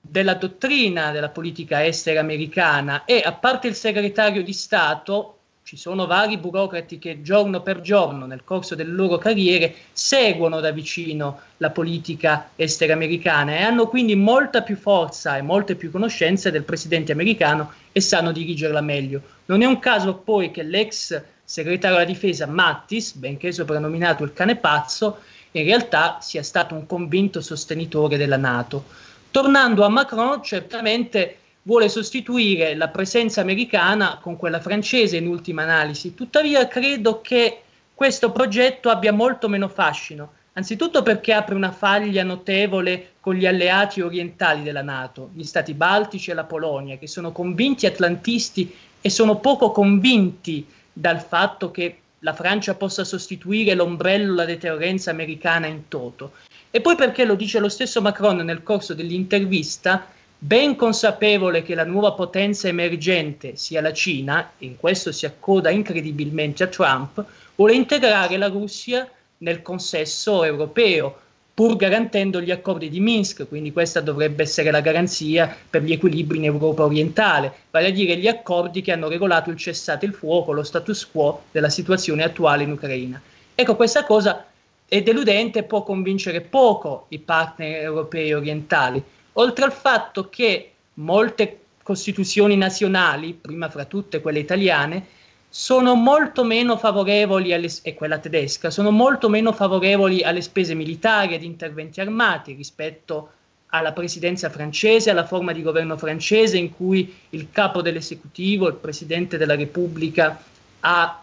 della 0.00 0.34
dottrina 0.34 1.12
della 1.12 1.28
politica 1.28 1.84
estera 1.84 2.20
americana. 2.20 3.04
E 3.04 3.20
a 3.22 3.32
parte 3.32 3.68
il 3.68 3.74
segretario 3.74 4.42
di 4.42 4.52
Stato, 4.54 5.40
ci 5.64 5.78
sono 5.78 6.04
vari 6.04 6.36
burocrati 6.36 6.98
che 6.98 7.22
giorno 7.22 7.62
per 7.62 7.80
giorno 7.80 8.26
nel 8.26 8.44
corso 8.44 8.74
delle 8.74 8.92
loro 8.92 9.16
carriere 9.16 9.74
seguono 9.92 10.60
da 10.60 10.70
vicino 10.72 11.40
la 11.56 11.70
politica 11.70 12.50
estera 12.54 12.92
americana 12.92 13.52
e 13.52 13.62
hanno 13.62 13.88
quindi 13.88 14.14
molta 14.14 14.60
più 14.60 14.76
forza 14.76 15.38
e 15.38 15.42
molte 15.42 15.74
più 15.74 15.90
conoscenze 15.90 16.50
del 16.50 16.64
presidente 16.64 17.12
americano 17.12 17.72
e 17.92 18.02
sanno 18.02 18.30
dirigerla 18.30 18.82
meglio. 18.82 19.22
Non 19.46 19.62
è 19.62 19.64
un 19.64 19.78
caso 19.78 20.16
poi 20.16 20.50
che 20.50 20.62
l'ex 20.62 21.18
segretario 21.42 21.96
della 21.96 22.10
difesa 22.10 22.46
Mattis, 22.46 23.14
benché 23.14 23.50
soprannominato 23.50 24.22
il 24.22 24.34
cane 24.34 24.56
pazzo, 24.56 25.20
in 25.52 25.64
realtà 25.64 26.18
sia 26.20 26.42
stato 26.42 26.74
un 26.74 26.84
convinto 26.84 27.40
sostenitore 27.40 28.18
della 28.18 28.36
Nato. 28.36 28.84
Tornando 29.30 29.82
a 29.82 29.88
Macron, 29.88 30.42
certamente 30.42 31.38
vuole 31.64 31.88
sostituire 31.88 32.74
la 32.74 32.88
presenza 32.88 33.40
americana 33.40 34.18
con 34.20 34.36
quella 34.36 34.60
francese 34.60 35.16
in 35.16 35.26
ultima 35.26 35.62
analisi. 35.62 36.14
Tuttavia 36.14 36.68
credo 36.68 37.20
che 37.20 37.62
questo 37.94 38.32
progetto 38.32 38.90
abbia 38.90 39.12
molto 39.12 39.48
meno 39.48 39.68
fascino, 39.68 40.32
anzitutto 40.54 41.02
perché 41.02 41.32
apre 41.32 41.54
una 41.54 41.72
faglia 41.72 42.22
notevole 42.22 43.12
con 43.20 43.34
gli 43.34 43.46
alleati 43.46 44.00
orientali 44.00 44.62
della 44.62 44.82
Nato, 44.82 45.30
gli 45.32 45.44
stati 45.44 45.72
baltici 45.74 46.30
e 46.30 46.34
la 46.34 46.44
Polonia, 46.44 46.98
che 46.98 47.06
sono 47.06 47.32
convinti 47.32 47.86
atlantisti 47.86 48.74
e 49.00 49.08
sono 49.08 49.36
poco 49.36 49.70
convinti 49.70 50.66
dal 50.92 51.22
fatto 51.22 51.70
che 51.70 51.98
la 52.18 52.34
Francia 52.34 52.74
possa 52.74 53.04
sostituire 53.04 53.74
l'ombrello, 53.74 54.34
la 54.34 54.44
deterrenza 54.44 55.10
americana 55.10 55.66
in 55.66 55.88
toto. 55.88 56.32
E 56.70 56.80
poi 56.80 56.96
perché 56.96 57.24
lo 57.24 57.34
dice 57.34 57.58
lo 57.60 57.68
stesso 57.68 58.02
Macron 58.02 58.38
nel 58.38 58.62
corso 58.62 58.94
dell'intervista, 58.94 60.08
ben 60.46 60.76
consapevole 60.76 61.62
che 61.62 61.74
la 61.74 61.86
nuova 61.86 62.12
potenza 62.12 62.68
emergente 62.68 63.56
sia 63.56 63.80
la 63.80 63.94
Cina, 63.94 64.50
e 64.58 64.66
in 64.66 64.76
questo 64.76 65.10
si 65.10 65.24
accoda 65.24 65.70
incredibilmente 65.70 66.64
a 66.64 66.66
Trump, 66.66 67.24
vuole 67.54 67.72
integrare 67.72 68.36
la 68.36 68.48
Russia 68.48 69.08
nel 69.38 69.62
consesso 69.62 70.44
europeo, 70.44 71.16
pur 71.54 71.76
garantendo 71.76 72.42
gli 72.42 72.50
accordi 72.50 72.90
di 72.90 73.00
Minsk, 73.00 73.48
quindi 73.48 73.72
questa 73.72 74.02
dovrebbe 74.02 74.42
essere 74.42 74.70
la 74.70 74.82
garanzia 74.82 75.56
per 75.70 75.82
gli 75.82 75.92
equilibri 75.92 76.36
in 76.36 76.44
Europa 76.44 76.84
orientale, 76.84 77.50
vale 77.70 77.86
a 77.86 77.90
dire 77.90 78.18
gli 78.18 78.28
accordi 78.28 78.82
che 78.82 78.92
hanno 78.92 79.08
regolato 79.08 79.48
il 79.48 79.56
cessate 79.56 80.04
il 80.04 80.12
fuoco, 80.12 80.52
lo 80.52 80.62
status 80.62 81.08
quo 81.10 81.44
della 81.52 81.70
situazione 81.70 82.22
attuale 82.22 82.64
in 82.64 82.72
Ucraina. 82.72 83.18
Ecco, 83.54 83.76
questa 83.76 84.04
cosa 84.04 84.44
è 84.86 85.02
deludente 85.02 85.60
e 85.60 85.62
può 85.62 85.82
convincere 85.82 86.42
poco 86.42 87.06
i 87.08 87.18
partner 87.18 87.80
europei 87.80 88.34
orientali, 88.34 89.02
oltre 89.34 89.64
al 89.64 89.72
fatto 89.72 90.28
che 90.28 90.72
molte 90.94 91.60
costituzioni 91.82 92.56
nazionali, 92.56 93.34
prima 93.34 93.68
fra 93.68 93.84
tutte 93.84 94.20
quelle 94.20 94.38
italiane, 94.38 95.06
sono 95.48 95.94
molto 95.94 96.42
meno 96.42 96.76
favorevoli, 96.76 97.52
alle, 97.52 97.70
e 97.82 97.94
quella 97.94 98.18
tedesca, 98.18 98.70
sono 98.70 98.90
molto 98.90 99.28
meno 99.28 99.52
favorevoli 99.52 100.22
alle 100.22 100.40
spese 100.40 100.74
militari 100.74 101.34
ed 101.34 101.44
interventi 101.44 102.00
armati 102.00 102.54
rispetto 102.54 103.30
alla 103.68 103.92
presidenza 103.92 104.50
francese, 104.50 105.10
alla 105.10 105.26
forma 105.26 105.52
di 105.52 105.62
governo 105.62 105.96
francese 105.96 106.56
in 106.56 106.74
cui 106.74 107.14
il 107.30 107.48
capo 107.52 107.82
dell'esecutivo, 107.82 108.68
il 108.68 108.74
presidente 108.74 109.36
della 109.36 109.54
Repubblica, 109.56 110.42
ha 110.80 111.22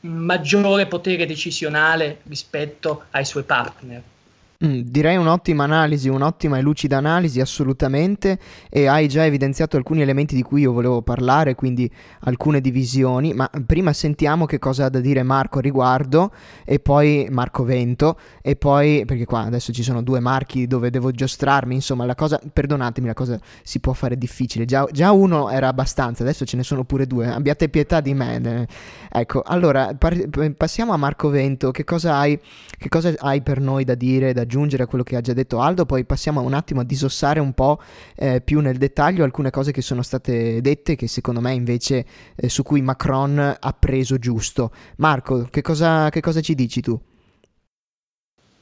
maggiore 0.00 0.86
potere 0.86 1.26
decisionale 1.26 2.20
rispetto 2.24 3.04
ai 3.10 3.24
suoi 3.24 3.42
partner. 3.44 4.02
Mm, 4.64 4.80
direi 4.84 5.16
un'ottima 5.16 5.64
analisi, 5.64 6.08
un'ottima 6.08 6.56
e 6.56 6.62
lucida 6.62 6.96
analisi, 6.96 7.40
assolutamente, 7.40 8.38
e 8.70 8.86
hai 8.86 9.06
già 9.06 9.26
evidenziato 9.26 9.76
alcuni 9.76 10.00
elementi 10.00 10.34
di 10.34 10.40
cui 10.40 10.62
io 10.62 10.72
volevo 10.72 11.02
parlare, 11.02 11.54
quindi 11.54 11.90
alcune 12.20 12.62
divisioni, 12.62 13.34
ma 13.34 13.50
prima 13.66 13.92
sentiamo 13.92 14.46
che 14.46 14.58
cosa 14.58 14.86
ha 14.86 14.88
da 14.88 15.00
dire 15.00 15.22
Marco 15.22 15.58
a 15.58 15.60
riguardo, 15.60 16.32
e 16.64 16.78
poi 16.78 17.28
Marco 17.30 17.64
Vento, 17.64 18.18
e 18.40 18.56
poi, 18.56 19.04
perché 19.04 19.26
qua 19.26 19.40
adesso 19.40 19.74
ci 19.74 19.82
sono 19.82 20.02
due 20.02 20.20
marchi 20.20 20.66
dove 20.66 20.88
devo 20.88 21.10
giostrarmi, 21.10 21.74
insomma 21.74 22.06
la 22.06 22.14
cosa, 22.14 22.40
perdonatemi, 22.50 23.08
la 23.08 23.14
cosa 23.14 23.38
si 23.62 23.78
può 23.78 23.92
fare 23.92 24.16
difficile, 24.16 24.64
già, 24.64 24.86
già 24.90 25.12
uno 25.12 25.50
era 25.50 25.68
abbastanza, 25.68 26.22
adesso 26.22 26.46
ce 26.46 26.56
ne 26.56 26.62
sono 26.62 26.84
pure 26.84 27.06
due, 27.06 27.26
abbiate 27.26 27.68
pietà 27.68 28.00
di 28.00 28.14
me. 28.14 28.66
Ecco, 29.12 29.42
allora, 29.42 29.94
par- 29.94 30.30
passiamo 30.56 30.94
a 30.94 30.96
Marco 30.96 31.28
Vento, 31.28 31.70
che 31.72 31.84
cosa 31.84 32.16
hai, 32.16 32.40
che 32.78 32.88
cosa 32.88 33.12
hai 33.18 33.42
per 33.42 33.60
noi 33.60 33.84
da 33.84 33.94
dire, 33.94 34.32
da 34.32 34.44
aggiungere 34.46 34.84
a 34.84 34.86
quello 34.86 35.02
che 35.04 35.16
ha 35.16 35.20
già 35.20 35.32
detto 35.32 35.60
Aldo, 35.60 35.84
poi 35.84 36.04
passiamo 36.04 36.40
un 36.40 36.54
attimo 36.54 36.80
a 36.80 36.84
disossare 36.84 37.40
un 37.40 37.52
po' 37.52 37.80
eh, 38.14 38.40
più 38.40 38.60
nel 38.60 38.78
dettaglio 38.78 39.24
alcune 39.24 39.50
cose 39.50 39.72
che 39.72 39.82
sono 39.82 40.02
state 40.02 40.60
dette 40.60 40.94
che 40.94 41.08
secondo 41.08 41.40
me 41.40 41.52
invece 41.52 42.06
eh, 42.36 42.48
su 42.48 42.62
cui 42.62 42.80
Macron 42.80 43.56
ha 43.58 43.76
preso 43.78 44.18
giusto. 44.18 44.70
Marco, 44.98 45.48
che 45.50 45.60
cosa, 45.60 46.08
che 46.08 46.20
cosa 46.20 46.40
ci 46.40 46.54
dici 46.54 46.80
tu? 46.80 46.98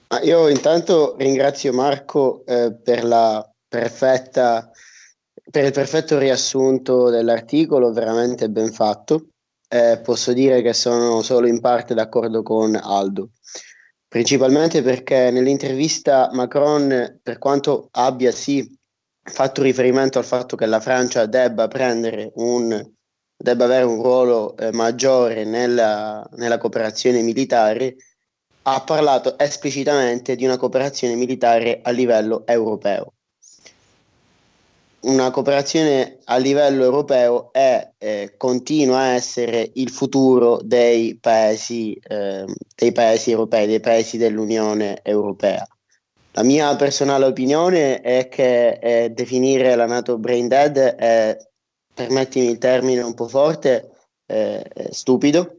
Ah, 0.08 0.20
io 0.22 0.48
intanto 0.48 1.14
ringrazio 1.18 1.72
Marco 1.72 2.44
eh, 2.46 2.72
per 2.72 3.52
perfetta 3.68 4.70
per 5.50 5.64
il 5.64 5.72
perfetto 5.72 6.18
riassunto 6.18 7.10
dell'articolo, 7.10 7.92
veramente 7.92 8.48
ben 8.48 8.72
fatto. 8.72 9.26
Eh, 9.68 10.00
posso 10.02 10.32
dire 10.32 10.62
che 10.62 10.72
sono 10.72 11.20
solo 11.22 11.46
in 11.46 11.60
parte 11.60 11.94
d'accordo 11.94 12.42
con 12.42 12.74
Aldo 12.74 13.30
principalmente 14.14 14.80
perché 14.80 15.32
nell'intervista 15.32 16.30
Macron, 16.32 17.18
per 17.20 17.38
quanto 17.38 17.88
abbia 17.90 18.30
sì 18.30 18.64
fatto 19.20 19.60
riferimento 19.60 20.20
al 20.20 20.24
fatto 20.24 20.54
che 20.54 20.66
la 20.66 20.78
Francia 20.78 21.26
debba 21.26 21.66
prendere 21.66 22.30
un 22.36 22.92
debba 23.36 23.64
avere 23.64 23.82
un 23.82 24.00
ruolo 24.00 24.56
eh, 24.56 24.70
maggiore 24.70 25.42
nella, 25.42 26.24
nella 26.36 26.58
cooperazione 26.58 27.22
militare, 27.22 27.96
ha 28.62 28.80
parlato 28.84 29.36
esplicitamente 29.36 30.36
di 30.36 30.44
una 30.44 30.58
cooperazione 30.58 31.16
militare 31.16 31.80
a 31.82 31.90
livello 31.90 32.46
europeo 32.46 33.13
una 35.04 35.30
cooperazione 35.30 36.18
a 36.24 36.36
livello 36.36 36.84
europeo 36.84 37.52
è, 37.52 37.92
eh, 37.98 38.34
continua 38.36 38.98
a 38.98 39.14
essere 39.14 39.70
il 39.74 39.90
futuro 39.90 40.60
dei 40.62 41.18
paesi, 41.18 41.98
eh, 42.08 42.44
dei 42.74 42.92
paesi 42.92 43.30
europei, 43.30 43.66
dei 43.66 43.80
paesi 43.80 44.16
dell'Unione 44.16 45.00
Europea. 45.02 45.66
La 46.32 46.42
mia 46.42 46.74
personale 46.76 47.26
opinione 47.26 48.00
è 48.00 48.28
che 48.28 48.78
eh, 48.80 49.10
definire 49.10 49.74
la 49.74 49.86
NATO 49.86 50.18
brain 50.18 50.48
dead 50.48 50.76
è, 50.76 51.36
permettimi 51.94 52.50
il 52.50 52.58
termine 52.58 53.02
un 53.02 53.14
po' 53.14 53.28
forte, 53.28 53.90
stupido, 54.90 55.58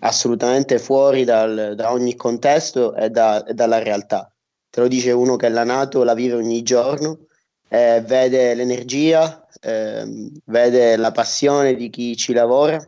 assolutamente 0.00 0.78
fuori 0.78 1.24
dal, 1.24 1.74
da 1.76 1.92
ogni 1.92 2.14
contesto 2.14 2.94
e, 2.94 3.08
da, 3.08 3.42
e 3.44 3.54
dalla 3.54 3.78
realtà. 3.78 4.30
Te 4.68 4.80
lo 4.80 4.88
dice 4.88 5.12
uno 5.12 5.36
che 5.36 5.48
la 5.48 5.64
NATO 5.64 6.02
la 6.02 6.14
vive 6.14 6.34
ogni 6.34 6.62
giorno 6.62 7.20
eh, 7.68 8.02
vede 8.06 8.54
l'energia, 8.54 9.46
eh, 9.60 10.30
vede 10.44 10.96
la 10.96 11.12
passione 11.12 11.74
di 11.74 11.90
chi 11.90 12.16
ci 12.16 12.32
lavora, 12.32 12.82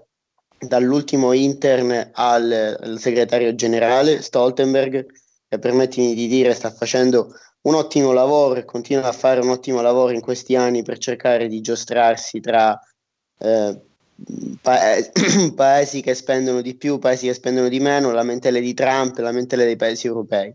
dall'ultimo 0.59 1.33
intern 1.33 2.11
al, 2.13 2.79
al 2.81 2.99
segretario 2.99 3.55
generale 3.55 4.23
Stoltenberg, 4.23 5.07
che 5.49 5.59
permettimi 5.59 6.15
di 6.15 6.27
dire 6.27 6.55
sta 6.55 6.71
facendo 6.71 7.33
un 7.63 7.75
ottimo 7.75 8.13
lavoro 8.13 8.61
e 8.61 8.65
continua 8.65 9.09
a 9.09 9.13
fare 9.13 9.41
un 9.41 9.49
ottimo 9.49 9.81
lavoro 9.81 10.13
in 10.13 10.21
questi 10.21 10.55
anni 10.55 10.83
per 10.83 10.99
cercare 10.99 11.49
di 11.49 11.61
giostrarsi 11.61 12.41
tra 12.41 12.79
eh, 13.39 13.81
pa- 14.61 14.97
paesi 15.55 16.01
che 16.01 16.15
spendono 16.15 16.61
di 16.61 16.77
più, 16.77 16.99
paesi 16.99 17.27
che 17.27 17.35
spendono 17.35 17.69
di 17.69 17.81
meno, 17.81 18.13
lamentele 18.13 18.61
di 18.61 18.75
Trump, 18.75 19.19
lamentele 19.19 19.65
dei 19.65 19.77
paesi 19.77 20.07
europei. 20.07 20.55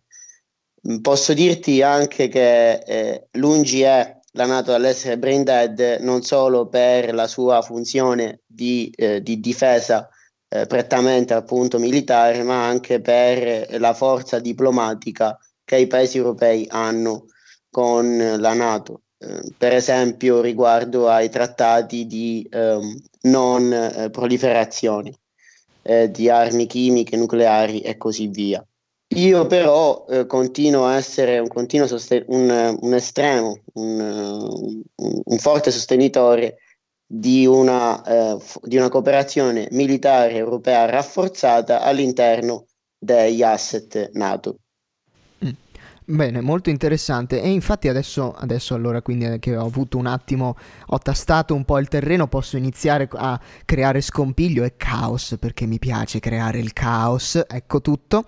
Posso 1.01 1.33
dirti 1.33 1.83
anche 1.83 2.27
che 2.27 2.79
eh, 2.79 3.27
lungi 3.33 3.81
è 3.81 4.19
la 4.33 4.45
Nato 4.45 4.71
dall'essere 4.71 5.17
brain 5.19 5.43
dead 5.43 5.99
non 6.01 6.23
solo 6.23 6.67
per 6.67 7.13
la 7.13 7.27
sua 7.27 7.61
funzione 7.61 8.41
di, 8.47 8.91
eh, 8.95 9.21
di 9.21 9.39
difesa 9.39 10.09
eh, 10.49 10.65
prettamente 10.65 11.33
appunto 11.33 11.77
militare, 11.77 12.41
ma 12.43 12.65
anche 12.65 12.99
per 12.99 13.79
la 13.79 13.93
forza 13.93 14.39
diplomatica 14.39 15.37
che 15.63 15.77
i 15.77 15.87
paesi 15.87 16.17
europei 16.17 16.65
hanno 16.69 17.25
con 17.69 18.17
la 18.39 18.53
Nato. 18.53 19.03
Eh, 19.19 19.53
per 19.57 19.73
esempio 19.73 20.41
riguardo 20.41 21.09
ai 21.09 21.29
trattati 21.29 22.07
di 22.07 22.47
ehm, 22.49 23.01
non 23.23 23.71
eh, 23.71 24.09
proliferazione 24.09 25.13
eh, 25.83 26.09
di 26.09 26.27
armi 26.29 26.65
chimiche, 26.65 27.17
nucleari 27.17 27.81
e 27.81 27.97
così 27.97 28.27
via. 28.27 28.65
Io 29.15 29.45
però 29.45 30.05
eh, 30.09 30.25
continuo 30.25 30.85
a 30.85 30.95
essere 30.95 31.39
un, 31.39 31.47
continuo 31.47 31.85
sosten- 31.85 32.23
un, 32.27 32.77
un 32.79 32.93
estremo, 32.93 33.59
un, 33.73 34.81
un, 34.95 35.37
forte 35.37 35.69
sostenitore 35.69 36.59
di 37.05 37.45
una, 37.45 38.01
eh, 38.03 38.37
di 38.61 38.77
una, 38.77 38.87
cooperazione 38.87 39.67
militare 39.71 40.35
europea 40.35 40.85
rafforzata 40.85 41.81
all'interno 41.81 42.67
degli 42.97 43.43
asset 43.43 44.11
NATO. 44.13 44.55
Mm. 45.43 45.49
Bene, 46.05 46.39
molto 46.39 46.69
interessante 46.69 47.41
e 47.41 47.49
infatti 47.49 47.89
adesso, 47.89 48.33
adesso 48.33 48.75
allora 48.75 49.01
quindi 49.01 49.25
eh, 49.25 49.39
che 49.39 49.57
ho 49.57 49.65
avuto 49.65 49.97
un 49.97 50.05
attimo, 50.05 50.55
ho 50.85 50.97
tastato 50.99 51.53
un 51.53 51.65
po' 51.65 51.79
il 51.79 51.89
terreno, 51.89 52.27
posso 52.27 52.55
iniziare 52.55 53.09
a 53.11 53.37
creare 53.65 53.99
scompiglio 53.99 54.63
e 54.63 54.77
caos 54.77 55.35
perché 55.37 55.65
mi 55.65 55.79
piace 55.79 56.21
creare 56.21 56.59
il 56.59 56.71
caos, 56.71 57.41
ecco 57.45 57.81
tutto 57.81 58.23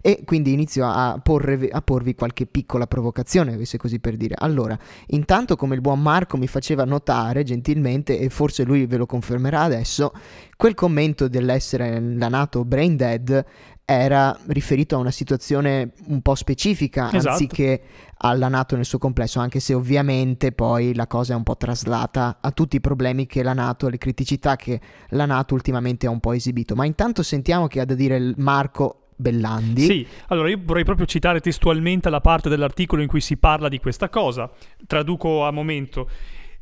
e 0.00 0.22
quindi 0.24 0.52
inizio 0.52 0.86
a, 0.86 1.20
porre, 1.22 1.68
a 1.68 1.82
porvi 1.82 2.14
qualche 2.14 2.46
piccola 2.46 2.86
provocazione, 2.86 3.64
se 3.64 3.78
così 3.78 4.00
per 4.00 4.16
dire. 4.16 4.34
Allora, 4.38 4.78
intanto 5.08 5.56
come 5.56 5.74
il 5.74 5.80
buon 5.80 6.00
Marco 6.00 6.36
mi 6.36 6.46
faceva 6.46 6.84
notare 6.84 7.42
gentilmente, 7.42 8.18
e 8.18 8.28
forse 8.30 8.64
lui 8.64 8.86
ve 8.86 8.96
lo 8.96 9.06
confermerà 9.06 9.62
adesso, 9.62 10.12
quel 10.56 10.74
commento 10.74 11.28
dell'essere 11.28 12.00
la 12.00 12.28
NATO 12.28 12.64
brain 12.64 12.96
dead 12.96 13.44
era 13.84 14.38
riferito 14.46 14.94
a 14.94 14.98
una 14.98 15.10
situazione 15.10 15.90
un 16.06 16.22
po' 16.22 16.36
specifica 16.36 17.12
esatto. 17.12 17.30
anziché 17.30 17.82
alla 18.18 18.46
Nato 18.46 18.76
nel 18.76 18.84
suo 18.84 18.98
complesso, 18.98 19.40
anche 19.40 19.58
se 19.58 19.74
ovviamente 19.74 20.52
poi 20.52 20.94
la 20.94 21.08
cosa 21.08 21.32
è 21.32 21.36
un 21.36 21.42
po' 21.42 21.56
traslata 21.56 22.38
a 22.40 22.52
tutti 22.52 22.76
i 22.76 22.80
problemi 22.80 23.26
che 23.26 23.42
la 23.42 23.52
Nato, 23.52 23.88
le 23.88 23.98
criticità 23.98 24.54
che 24.54 24.80
la 25.08 25.26
Nato 25.26 25.54
ultimamente 25.54 26.06
ha 26.06 26.10
un 26.10 26.20
po' 26.20 26.32
esibito. 26.32 26.76
Ma 26.76 26.84
intanto 26.84 27.24
sentiamo 27.24 27.66
che 27.66 27.80
ha 27.80 27.84
da 27.84 27.94
dire 27.94 28.32
Marco 28.36 28.99
Bellandi. 29.20 29.82
Sì, 29.82 30.06
allora 30.28 30.48
io 30.48 30.58
vorrei 30.62 30.84
proprio 30.84 31.06
citare 31.06 31.40
testualmente 31.40 32.08
la 32.08 32.20
parte 32.20 32.48
dell'articolo 32.48 33.02
in 33.02 33.08
cui 33.08 33.20
si 33.20 33.36
parla 33.36 33.68
di 33.68 33.78
questa 33.78 34.08
cosa. 34.08 34.50
Traduco 34.86 35.44
a 35.44 35.50
momento. 35.50 36.08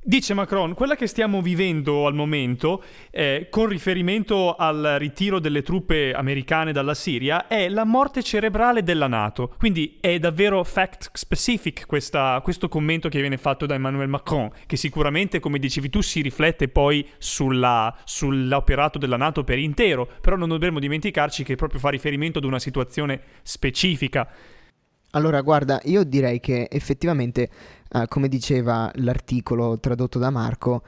Dice 0.09 0.33
Macron, 0.33 0.73
quella 0.73 0.97
che 0.97 1.07
stiamo 1.07 1.43
vivendo 1.43 2.07
al 2.07 2.15
momento, 2.15 2.83
eh, 3.11 3.49
con 3.51 3.67
riferimento 3.67 4.55
al 4.57 4.97
ritiro 4.97 5.39
delle 5.39 5.61
truppe 5.61 6.15
americane 6.15 6.73
dalla 6.73 6.95
Siria, 6.95 7.47
è 7.47 7.69
la 7.69 7.85
morte 7.85 8.23
cerebrale 8.23 8.83
della 8.83 9.07
Nato. 9.07 9.53
Quindi 9.59 9.99
è 10.01 10.19
davvero 10.19 10.65
fact 10.65 11.11
specific 11.13 11.85
questa, 11.85 12.41
questo 12.43 12.71
commento 12.71 13.11
che 13.11 13.21
viene 13.21 13.37
fatto 13.37 13.67
da 13.67 13.75
Emmanuel 13.75 14.09
Macron, 14.09 14.51
che 14.65 14.77
sicuramente, 14.77 15.41
come 15.41 15.59
dicevi 15.59 15.91
tu, 15.91 16.01
si 16.01 16.23
riflette 16.23 16.69
poi 16.69 17.07
sulla, 17.19 17.95
sull'operato 18.05 18.97
della 18.97 19.19
Nato 19.19 19.45
per 19.45 19.59
intero, 19.59 20.09
però 20.23 20.37
non 20.37 20.49
dovremmo 20.49 20.79
dimenticarci 20.79 21.45
che 21.45 21.55
proprio 21.55 21.81
fa 21.81 21.91
riferimento 21.91 22.39
ad 22.39 22.45
una 22.45 22.59
situazione 22.59 23.21
specifica. 23.43 24.27
Allora, 25.13 25.41
guarda, 25.41 25.81
io 25.85 26.05
direi 26.05 26.41
che 26.41 26.69
effettivamente 26.71 27.49
uh, 27.91 28.07
come 28.09 28.29
diceva 28.29 28.91
l'articolo 28.97 29.79
tradotto 29.81 30.19
da 30.19 30.31
Marco, 30.31 30.83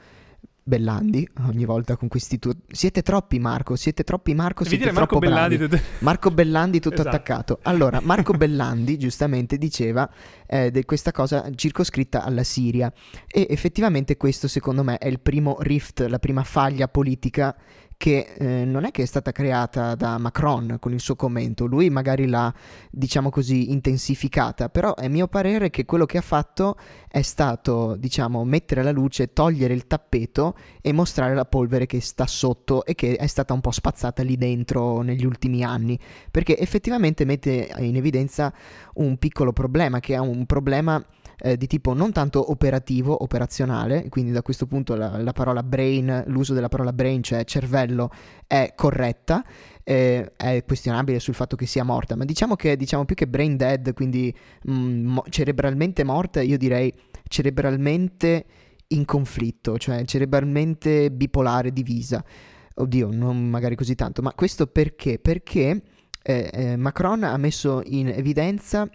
Bellandi, 0.63 1.27
ogni 1.47 1.65
volta 1.65 1.95
con 1.97 2.07
questi 2.07 2.37
tuoi... 2.37 2.55
Siete 2.69 3.01
troppi 3.01 3.39
Marco, 3.39 3.75
siete 3.75 4.03
troppi 4.03 4.35
Marco, 4.35 4.63
siete 4.63 4.83
dire 4.83 4.95
troppo 4.95 5.17
Marco 5.17 5.27
Bellandi, 5.27 5.57
bravi. 5.57 5.83
Marco 5.99 6.31
Bellandi 6.31 6.79
tutto 6.79 7.01
esatto. 7.01 7.09
attaccato. 7.09 7.59
Allora, 7.63 7.99
Marco 8.01 8.33
Bellandi 8.33 8.97
giustamente 8.99 9.57
diceva 9.57 10.07
eh, 10.45 10.69
di 10.69 10.85
questa 10.85 11.11
cosa 11.11 11.49
circoscritta 11.55 12.23
alla 12.23 12.43
Siria 12.43 12.93
e 13.27 13.47
effettivamente 13.49 14.17
questo 14.17 14.47
secondo 14.47 14.83
me 14.83 14.99
è 14.99 15.07
il 15.07 15.19
primo 15.19 15.57
rift, 15.61 16.05
la 16.07 16.19
prima 16.19 16.43
faglia 16.43 16.87
politica 16.87 17.55
che 18.01 18.33
eh, 18.35 18.65
non 18.65 18.85
è 18.85 18.89
che 18.89 19.03
è 19.03 19.05
stata 19.05 19.31
creata 19.31 19.93
da 19.93 20.17
Macron 20.17 20.77
con 20.79 20.91
il 20.91 20.99
suo 20.99 21.15
commento, 21.15 21.67
lui 21.67 21.91
magari 21.91 22.25
l'ha, 22.25 22.51
diciamo 22.89 23.29
così, 23.29 23.69
intensificata, 23.69 24.69
però 24.69 24.95
è 24.95 25.07
mio 25.07 25.27
parere 25.27 25.69
che 25.69 25.85
quello 25.85 26.07
che 26.07 26.17
ha 26.17 26.21
fatto 26.21 26.77
è 27.07 27.21
stato, 27.21 27.95
diciamo, 27.99 28.43
mettere 28.43 28.81
alla 28.81 28.89
luce, 28.89 29.33
togliere 29.33 29.75
il 29.75 29.85
tappeto 29.85 30.55
e 30.81 30.91
mostrare 30.93 31.35
la 31.35 31.45
polvere 31.45 31.85
che 31.85 32.01
sta 32.01 32.25
sotto 32.25 32.85
e 32.85 32.95
che 32.95 33.17
è 33.17 33.27
stata 33.27 33.53
un 33.53 33.61
po' 33.61 33.69
spazzata 33.69 34.23
lì 34.23 34.35
dentro 34.35 35.01
negli 35.01 35.23
ultimi 35.23 35.63
anni, 35.63 35.99
perché 36.31 36.57
effettivamente 36.57 37.23
mette 37.23 37.71
in 37.77 37.95
evidenza 37.97 38.51
un 38.95 39.15
piccolo 39.17 39.53
problema, 39.53 39.99
che 39.99 40.15
è 40.15 40.19
un 40.19 40.47
problema 40.47 41.05
eh, 41.43 41.57
di 41.57 41.65
tipo 41.65 41.93
non 41.93 42.11
tanto 42.11 42.51
operativo, 42.51 43.23
operazionale, 43.23 44.07
quindi 44.09 44.31
da 44.31 44.43
questo 44.43 44.67
punto 44.67 44.95
la, 44.95 45.21
la, 45.21 45.33
parola 45.33 45.63
brain, 45.63 46.23
l'uso 46.27 46.53
della 46.53 46.69
parola 46.69 46.93
brain, 46.93 47.23
cioè 47.23 47.43
cervello, 47.45 48.11
è 48.45 48.73
corretta, 48.75 49.43
eh, 49.83 50.33
è 50.35 50.63
questionabile 50.63 51.19
sul 51.19 51.33
fatto 51.33 51.55
che 51.55 51.65
sia 51.65 51.83
morta, 51.83 52.15
ma 52.15 52.25
diciamo 52.25 52.55
che 52.55 52.77
diciamo 52.77 53.05
più 53.05 53.15
che 53.15 53.27
brain 53.27 53.57
dead, 53.57 53.93
quindi 53.93 54.33
mh, 54.63 54.73
mm, 54.73 55.17
cerebralmente 55.29 56.03
morta, 56.03 56.41
io 56.41 56.57
direi 56.57 56.93
cerebralmente 57.27 58.45
in 58.89 59.05
conflitto, 59.05 59.77
cioè 59.79 60.05
cerebralmente 60.05 61.11
bipolare, 61.11 61.73
divisa. 61.73 62.23
Oddio, 62.73 63.09
non 63.11 63.49
magari 63.49 63.75
così 63.75 63.95
tanto, 63.95 64.21
ma 64.21 64.33
questo 64.33 64.67
perché? 64.67 65.17
Perché 65.17 65.81
eh, 66.21 66.49
eh, 66.53 66.75
Macron 66.75 67.23
ha 67.23 67.35
messo 67.37 67.81
in 67.85 68.09
evidenza 68.09 68.87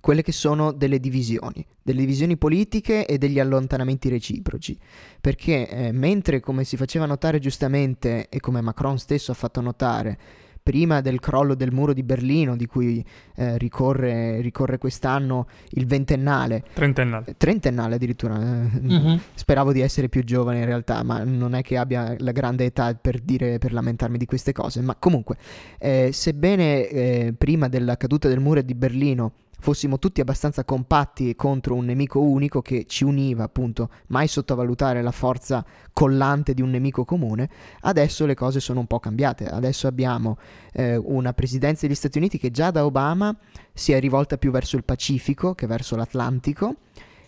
quelle 0.00 0.22
che 0.22 0.32
sono 0.32 0.72
delle 0.72 0.98
divisioni, 0.98 1.64
delle 1.82 2.00
divisioni 2.00 2.36
politiche 2.36 3.06
e 3.06 3.18
degli 3.18 3.38
allontanamenti 3.38 4.08
reciproci, 4.08 4.78
perché 5.20 5.68
eh, 5.68 5.92
mentre 5.92 6.40
come 6.40 6.64
si 6.64 6.76
faceva 6.76 7.06
notare 7.06 7.38
giustamente 7.38 8.28
e 8.28 8.40
come 8.40 8.60
Macron 8.60 8.98
stesso 8.98 9.30
ha 9.30 9.34
fatto 9.34 9.60
notare, 9.60 10.18
prima 10.62 11.00
del 11.00 11.20
crollo 11.20 11.54
del 11.54 11.72
muro 11.72 11.92
di 11.92 12.02
Berlino, 12.02 12.56
di 12.56 12.66
cui 12.66 13.04
eh, 13.34 13.58
ricorre, 13.58 14.40
ricorre, 14.40 14.78
quest'anno 14.78 15.46
il 15.70 15.86
ventennale. 15.86 16.64
Trentennale. 16.72 17.34
Trentennale 17.36 17.94
addirittura. 17.94 18.38
Mm-hmm. 18.38 19.16
Speravo 19.34 19.72
di 19.72 19.80
essere 19.80 20.08
più 20.08 20.22
giovane 20.22 20.58
in 20.58 20.66
realtà, 20.66 21.02
ma 21.02 21.24
non 21.24 21.54
è 21.54 21.62
che 21.62 21.76
abbia 21.76 22.14
la 22.18 22.32
grande 22.32 22.66
età 22.66 22.94
per, 22.94 23.20
dire, 23.20 23.58
per 23.58 23.72
lamentarmi 23.72 24.18
di 24.18 24.26
queste 24.26 24.52
cose. 24.52 24.80
Ma 24.80 24.94
comunque, 24.96 25.36
eh, 25.78 26.10
sebbene 26.12 26.88
eh, 26.88 27.34
prima 27.36 27.68
della 27.68 27.96
caduta 27.96 28.28
del 28.28 28.40
muro 28.40 28.62
di 28.62 28.74
Berlino 28.74 29.32
fossimo 29.60 29.98
tutti 29.98 30.20
abbastanza 30.20 30.64
compatti 30.64 31.36
contro 31.36 31.74
un 31.74 31.84
nemico 31.84 32.20
unico 32.20 32.62
che 32.62 32.86
ci 32.86 33.04
univa, 33.04 33.44
appunto, 33.44 33.90
mai 34.08 34.26
sottovalutare 34.26 35.02
la 35.02 35.12
forza 35.12 35.64
collante 35.92 36.54
di 36.54 36.62
un 36.62 36.70
nemico 36.70 37.04
comune, 37.04 37.48
adesso 37.82 38.26
le 38.26 38.34
cose 38.34 38.58
sono 38.58 38.80
un 38.80 38.86
po' 38.86 38.98
cambiate. 38.98 39.46
Adesso 39.46 39.86
abbiamo 39.86 40.38
eh, 40.72 40.96
una 40.96 41.32
presidenza 41.32 41.86
degli 41.86 41.96
Stati 41.96 42.18
Uniti 42.18 42.38
che 42.38 42.50
già 42.50 42.70
da 42.70 42.84
Obama 42.84 43.36
si 43.72 43.92
è 43.92 44.00
rivolta 44.00 44.38
più 44.38 44.50
verso 44.50 44.76
il 44.76 44.84
Pacifico 44.84 45.54
che 45.54 45.66
verso 45.66 45.94
l'Atlantico 45.94 46.76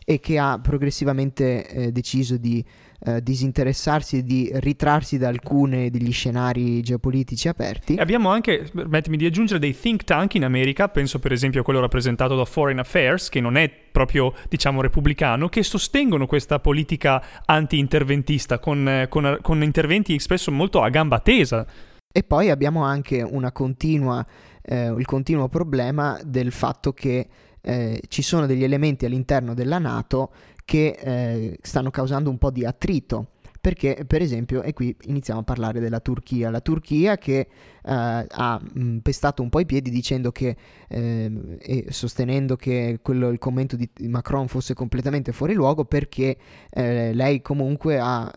e 0.05 0.21
che 0.21 0.39
ha 0.39 0.59
progressivamente 0.61 1.67
eh, 1.67 1.93
deciso 1.93 2.37
di 2.37 2.65
eh, 3.05 3.21
disinteressarsi 3.21 4.19
e 4.19 4.23
di 4.23 4.49
ritrarsi 4.55 5.19
da 5.19 5.29
alcuni 5.29 5.91
degli 5.91 6.13
scenari 6.13 6.81
geopolitici 6.83 7.49
aperti. 7.49 7.97
abbiamo 7.97 8.31
anche, 8.31 8.69
permettimi 8.73 9.17
di 9.17 9.27
aggiungere, 9.27 9.59
dei 9.59 9.77
think 9.77 10.05
tank 10.05 10.35
in 10.35 10.45
America, 10.45 10.89
penso 10.89 11.19
per 11.19 11.33
esempio 11.33 11.63
a 11.63 11.65
quello 11.65 11.81
rappresentato 11.81 12.37
da 12.37 12.45
Foreign 12.45 12.79
Affairs, 12.79 13.29
che 13.29 13.41
non 13.41 13.57
è 13.57 13.69
proprio, 13.69 14.33
diciamo, 14.49 14.81
repubblicano, 14.81 15.49
che 15.49 15.63
sostengono 15.63 16.27
questa 16.27 16.61
politica 16.61 17.23
anti-interventista 17.45 18.59
con, 18.59 18.89
eh, 18.89 19.09
con, 19.09 19.39
con 19.43 19.63
interventi 19.63 20.19
spesso 20.19 20.53
molto 20.53 20.81
a 20.81 20.89
gamba 20.89 21.19
tesa. 21.19 21.67
E 22.15 22.23
poi 22.23 22.51
abbiamo 22.51 22.85
anche 22.85 23.27
continua, 23.53 24.25
eh, 24.61 24.95
il 24.97 25.07
continuo 25.07 25.49
problema 25.49 26.21
del 26.25 26.53
fatto 26.53 26.93
che 26.93 27.27
eh, 27.63 28.03
ci 28.09 28.23
sono 28.23 28.47
degli 28.47 28.65
elementi 28.65 29.07
all'interno 29.07 29.55
della 29.55 29.79
Nato 29.79 30.33
che 30.65 30.99
eh, 30.99 31.59
stanno 31.63 31.91
causando 31.91 32.31
un 32.31 32.39
po' 32.39 32.51
di 32.51 32.65
attrito. 32.65 33.29
Perché, 33.63 34.03
per 34.09 34.21
esempio, 34.21 34.63
e 34.63 34.73
qui 34.73 34.93
iniziamo 35.03 35.39
a 35.39 35.43
parlare 35.45 35.79
della 35.79 36.01
Turchia, 36.01 36.51
la 36.51 36.61
Turchia 36.61 37.17
che 37.17 37.39
eh, 37.39 37.47
ha 37.85 38.61
mh, 38.61 38.97
pestato 38.99 39.41
un 39.41 39.51
po' 39.51 39.61
i 39.61 39.67
piedi 39.67 39.89
dicendo 39.89 40.33
che 40.33 40.57
eh, 40.89 41.59
e 41.61 41.87
sostenendo 41.91 42.57
che 42.57 42.99
quello, 43.01 43.29
il 43.29 43.39
commento 43.39 43.77
di 43.77 43.89
Macron 44.09 44.49
fosse 44.49 44.75
completamente 44.75 45.31
fuori 45.31 45.55
luogo 45.55 45.85
perché 45.85 46.37
eh, 46.71 47.15
lei 47.15 47.41
comunque 47.41 48.01
ha 48.01 48.33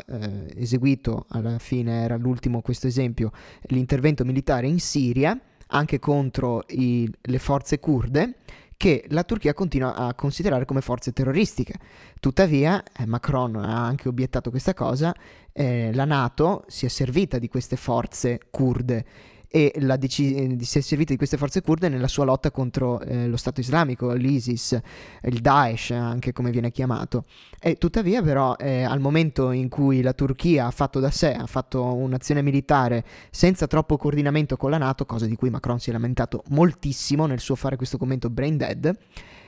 eseguito, 0.56 1.26
alla 1.30 1.58
fine 1.58 2.04
era 2.04 2.18
l'ultimo 2.18 2.62
questo 2.62 2.86
esempio, 2.86 3.32
l'intervento 3.70 4.24
militare 4.26 4.68
in 4.68 4.80
Siria 4.80 5.36
anche 5.70 5.98
contro 5.98 6.64
i, 6.68 7.12
le 7.20 7.40
forze 7.40 7.80
kurde 7.80 8.36
che 8.86 9.04
la 9.08 9.24
Turchia 9.24 9.56
continua 9.56 9.96
a 9.96 10.14
considerare 10.14 10.64
come 10.64 10.80
forze 10.80 11.12
terroristiche. 11.12 11.74
Tuttavia, 12.20 12.84
eh, 12.96 13.08
Macron 13.08 13.56
ha 13.56 13.84
anche 13.84 14.08
obiettato 14.08 14.52
questa 14.52 14.76
cosa, 14.76 15.12
eh, 15.54 15.92
la 15.92 16.06
Nato 16.06 16.66
si 16.68 16.86
è 16.86 16.90
servita 16.90 17.40
di 17.40 17.48
queste 17.48 17.78
forze 17.78 18.42
kurde 18.52 19.06
e 19.56 19.72
la 19.80 19.96
dec- 19.96 20.12
si 20.12 20.78
è 20.78 20.82
servita 20.82 21.14
di 21.14 21.18
queste 21.18 21.38
forze 21.38 21.62
kurde 21.62 21.88
nella 21.88 22.10
sua 22.10 22.26
lotta 22.26 22.52
contro 22.52 23.00
eh, 23.00 23.26
lo 23.30 23.38
Stato 23.38 23.62
islamico, 23.62 24.12
l'ISIS, 24.12 24.78
il 25.22 25.40
Daesh 25.40 25.92
anche 25.92 26.34
come 26.34 26.52
viene 26.52 26.72
chiamato. 26.72 27.24
E 27.62 27.78
tuttavia 27.78 28.22
però 28.22 28.58
eh, 28.58 28.84
al 28.84 29.00
momento 29.00 29.52
in 29.52 29.70
cui 29.70 30.02
la 30.02 30.12
Turchia 30.12 30.66
ha 30.66 30.72
fatto 30.72 31.00
da 31.00 31.10
sé, 31.10 31.32
ha 31.32 31.46
fatto 31.46 31.82
un'azione 31.82 32.42
militare 32.42 33.06
senza 33.30 33.66
troppo 33.66 33.96
coordinamento 33.96 34.58
con 34.58 34.72
la 34.72 34.78
Nato, 34.78 35.06
cosa 35.06 35.26
di 35.26 35.38
cui 35.38 35.50
Macron 35.50 35.80
si 35.80 35.90
è 35.90 35.94
lamentato 35.94 36.44
moltissimo 36.50 37.26
nel 37.26 37.40
suo 37.40 37.56
fare 37.56 37.78
questo 37.78 37.98
commento 37.98 38.30
brain 38.30 38.58
dead, 38.58 38.94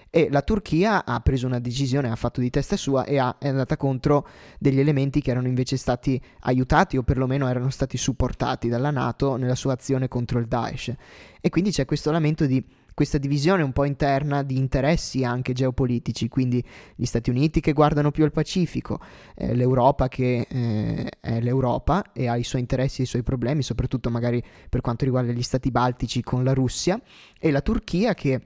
e 0.09 0.29
la 0.29 0.41
Turchia 0.41 1.05
ha 1.05 1.19
preso 1.19 1.47
una 1.47 1.59
decisione, 1.59 2.09
ha 2.09 2.15
fatto 2.15 2.41
di 2.41 2.49
testa 2.49 2.77
sua 2.77 3.05
e 3.05 3.17
ha, 3.17 3.37
è 3.39 3.49
andata 3.49 3.77
contro 3.77 4.27
degli 4.59 4.79
elementi 4.79 5.21
che 5.21 5.31
erano 5.31 5.47
invece 5.47 5.77
stati 5.77 6.19
aiutati 6.41 6.97
o 6.97 7.03
perlomeno 7.03 7.47
erano 7.47 7.69
stati 7.69 7.97
supportati 7.97 8.67
dalla 8.67 8.91
Nato 8.91 9.35
nella 9.35 9.55
sua 9.55 9.73
azione 9.73 10.07
contro 10.07 10.39
il 10.39 10.47
Daesh. 10.47 10.93
E 11.41 11.49
quindi 11.49 11.71
c'è 11.71 11.85
questo 11.85 12.11
lamento 12.11 12.45
di 12.45 12.63
questa 12.97 13.19
divisione 13.19 13.61
un 13.61 13.73
po' 13.73 13.85
interna 13.85 14.41
di 14.41 14.57
interessi 14.57 15.23
anche 15.23 15.53
geopolitici, 15.53 16.27
quindi 16.29 16.63
gli 16.95 17.05
Stati 17.05 17.29
Uniti 17.29 17.59
che 17.59 17.73
guardano 17.73 18.09
più 18.09 18.23
al 18.23 18.31
Pacifico, 18.31 18.99
eh, 19.35 19.53
l'Europa 19.53 20.07
che 20.07 20.47
eh, 20.49 21.11
è 21.19 21.39
l'Europa 21.39 22.11
e 22.11 22.27
ha 22.27 22.35
i 22.37 22.43
suoi 22.43 22.61
interessi 22.61 23.01
e 23.01 23.03
i 23.03 23.07
suoi 23.07 23.21
problemi, 23.21 23.61
soprattutto 23.61 24.09
magari 24.09 24.43
per 24.67 24.81
quanto 24.81 25.05
riguarda 25.05 25.31
gli 25.31 25.43
Stati 25.43 25.69
Baltici 25.69 26.23
con 26.23 26.43
la 26.43 26.53
Russia, 26.53 26.99
e 27.39 27.51
la 27.51 27.61
Turchia 27.61 28.15
che 28.15 28.41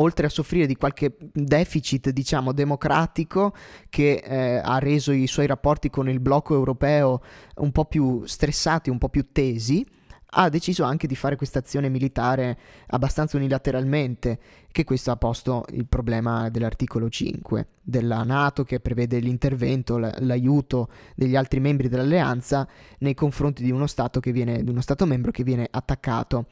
oltre 0.00 0.26
a 0.26 0.30
soffrire 0.30 0.66
di 0.66 0.76
qualche 0.76 1.16
deficit, 1.32 2.10
diciamo, 2.10 2.52
democratico 2.52 3.54
che 3.88 4.22
eh, 4.24 4.60
ha 4.62 4.78
reso 4.78 5.12
i 5.12 5.26
suoi 5.26 5.46
rapporti 5.46 5.90
con 5.90 6.08
il 6.08 6.20
blocco 6.20 6.54
europeo 6.54 7.22
un 7.56 7.72
po' 7.72 7.84
più 7.84 8.24
stressati, 8.24 8.90
un 8.90 8.98
po' 8.98 9.08
più 9.08 9.32
tesi, 9.32 9.84
ha 10.32 10.48
deciso 10.50 10.84
anche 10.84 11.06
di 11.06 11.16
fare 11.16 11.36
questa 11.36 11.60
azione 11.60 11.88
militare 11.88 12.58
abbastanza 12.88 13.36
unilateralmente, 13.38 14.38
che 14.70 14.84
questo 14.84 15.10
ha 15.10 15.16
posto 15.16 15.64
il 15.70 15.86
problema 15.86 16.50
dell'articolo 16.50 17.08
5 17.08 17.66
della 17.80 18.22
Nato 18.24 18.64
che 18.64 18.80
prevede 18.80 19.18
l'intervento, 19.20 19.96
l'aiuto 19.96 20.90
degli 21.14 21.34
altri 21.34 21.60
membri 21.60 21.88
dell'alleanza 21.88 22.68
nei 22.98 23.14
confronti 23.14 23.62
di 23.62 23.70
uno 23.70 23.86
Stato, 23.86 24.20
viene, 24.20 24.62
di 24.62 24.70
uno 24.70 24.82
stato 24.82 25.06
membro 25.06 25.30
che 25.30 25.44
viene 25.44 25.66
attaccato. 25.70 26.46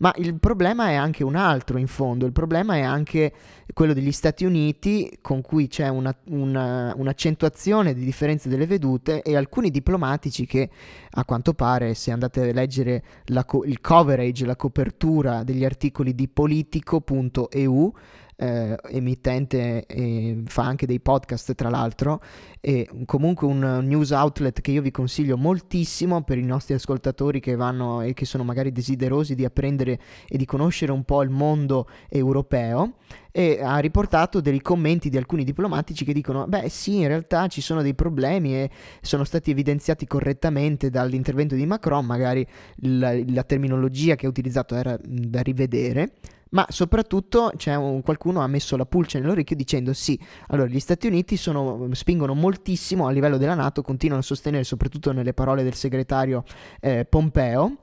Ma 0.00 0.14
il 0.16 0.38
problema 0.40 0.88
è 0.88 0.94
anche 0.94 1.22
un 1.22 1.36
altro 1.36 1.76
in 1.76 1.86
fondo, 1.86 2.24
il 2.24 2.32
problema 2.32 2.76
è 2.76 2.80
anche 2.80 3.32
quello 3.74 3.92
degli 3.92 4.12
Stati 4.12 4.46
Uniti 4.46 5.18
con 5.20 5.42
cui 5.42 5.68
c'è 5.68 5.88
una, 5.88 6.14
una, 6.28 6.94
un'accentuazione 6.96 7.92
di 7.92 8.02
differenze 8.02 8.48
delle 8.48 8.66
vedute 8.66 9.20
e 9.20 9.36
alcuni 9.36 9.70
diplomatici 9.70 10.46
che 10.46 10.70
a 11.10 11.24
quanto 11.26 11.52
pare 11.52 11.92
se 11.92 12.12
andate 12.12 12.48
a 12.48 12.52
leggere 12.52 13.02
co- 13.44 13.64
il 13.64 13.82
coverage, 13.82 14.46
la 14.46 14.56
copertura 14.56 15.42
degli 15.42 15.66
articoli 15.66 16.14
di 16.14 16.28
politico.eu 16.28 17.94
eh, 18.40 18.74
emittente 18.88 19.84
e 19.84 20.42
fa 20.46 20.64
anche 20.64 20.86
dei 20.86 20.98
podcast 20.98 21.54
tra 21.54 21.68
l'altro 21.68 22.22
e 22.58 22.88
comunque 23.04 23.46
un 23.46 23.80
news 23.82 24.10
outlet 24.12 24.62
che 24.62 24.70
io 24.70 24.80
vi 24.80 24.90
consiglio 24.90 25.36
moltissimo 25.36 26.22
per 26.22 26.38
i 26.38 26.44
nostri 26.44 26.72
ascoltatori 26.72 27.38
che 27.38 27.54
vanno 27.54 28.00
e 28.00 28.14
che 28.14 28.24
sono 28.24 28.42
magari 28.42 28.72
desiderosi 28.72 29.34
di 29.34 29.44
apprendere 29.44 30.00
e 30.26 30.38
di 30.38 30.46
conoscere 30.46 30.90
un 30.90 31.04
po' 31.04 31.22
il 31.22 31.28
mondo 31.28 31.86
europeo 32.08 32.94
e 33.30 33.60
ha 33.62 33.78
riportato 33.78 34.40
dei 34.40 34.60
commenti 34.62 35.10
di 35.10 35.18
alcuni 35.18 35.44
diplomatici 35.44 36.06
che 36.06 36.14
dicono 36.14 36.46
beh 36.46 36.70
sì 36.70 37.00
in 37.00 37.08
realtà 37.08 37.46
ci 37.46 37.60
sono 37.60 37.82
dei 37.82 37.94
problemi 37.94 38.54
e 38.54 38.70
sono 39.02 39.24
stati 39.24 39.50
evidenziati 39.50 40.06
correttamente 40.06 40.88
dall'intervento 40.88 41.54
di 41.54 41.66
Macron 41.66 42.06
magari 42.06 42.46
la, 42.76 43.12
la 43.26 43.42
terminologia 43.42 44.16
che 44.16 44.24
ha 44.24 44.30
utilizzato 44.30 44.74
era 44.74 44.98
da 45.02 45.42
rivedere 45.42 46.12
ma 46.50 46.66
soprattutto 46.68 47.52
un, 47.66 48.02
qualcuno 48.02 48.40
ha 48.40 48.46
messo 48.46 48.76
la 48.76 48.86
pulce 48.86 49.18
nell'orecchio 49.18 49.56
dicendo 49.56 49.92
sì, 49.92 50.18
allora 50.48 50.68
gli 50.68 50.80
Stati 50.80 51.06
Uniti 51.06 51.36
sono, 51.36 51.88
spingono 51.92 52.34
moltissimo 52.34 53.06
a 53.06 53.10
livello 53.10 53.36
della 53.36 53.54
Nato, 53.54 53.82
continuano 53.82 54.20
a 54.20 54.24
sostenere, 54.24 54.64
soprattutto 54.64 55.12
nelle 55.12 55.34
parole 55.34 55.62
del 55.62 55.74
segretario 55.74 56.44
eh, 56.80 57.04
Pompeo, 57.04 57.78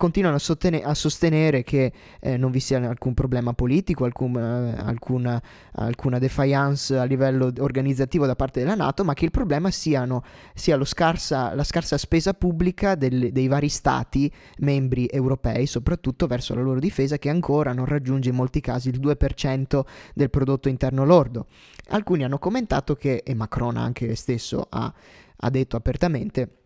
continuano 0.00 0.36
a, 0.36 0.38
sottene- 0.38 0.82
a 0.82 0.94
sostenere 0.94 1.62
che 1.62 1.92
eh, 2.20 2.38
non 2.38 2.50
vi 2.50 2.58
sia 2.58 2.78
alcun 2.78 3.12
problema 3.12 3.52
politico, 3.52 4.06
alcun, 4.06 4.34
eh, 4.34 4.74
alcuna, 4.80 5.40
alcuna, 5.72 6.18
defiance 6.18 6.96
a 6.96 7.04
livello 7.04 7.52
organizzativo 7.58 8.24
da 8.24 8.34
parte 8.34 8.60
della 8.60 8.74
Nato, 8.74 9.04
ma 9.04 9.12
che 9.12 9.26
il 9.26 9.30
problema 9.30 9.70
siano, 9.70 10.24
sia 10.54 10.82
scarsa, 10.86 11.54
la 11.54 11.64
scarsa 11.64 11.98
spesa 11.98 12.32
pubblica 12.32 12.94
del, 12.94 13.30
dei 13.30 13.46
vari 13.46 13.68
stati 13.68 14.32
membri 14.60 15.06
europei, 15.06 15.66
soprattutto 15.66 16.26
verso 16.26 16.54
la 16.54 16.62
loro 16.62 16.80
difesa, 16.80 17.18
che 17.18 17.28
ancora 17.28 17.74
non 17.74 17.84
raggiunge 17.84 18.30
in 18.30 18.36
molti 18.36 18.62
casi 18.62 18.88
il 18.88 19.00
2% 19.00 19.82
del 20.14 20.30
prodotto 20.30 20.70
interno 20.70 21.04
lordo. 21.04 21.46
Alcuni 21.88 22.24
hanno 22.24 22.38
commentato 22.38 22.94
che, 22.94 23.22
e 23.22 23.34
Macron 23.34 23.76
anche 23.76 24.14
stesso 24.14 24.66
ha, 24.66 24.90
ha 25.36 25.50
detto 25.50 25.76
apertamente, 25.76 26.60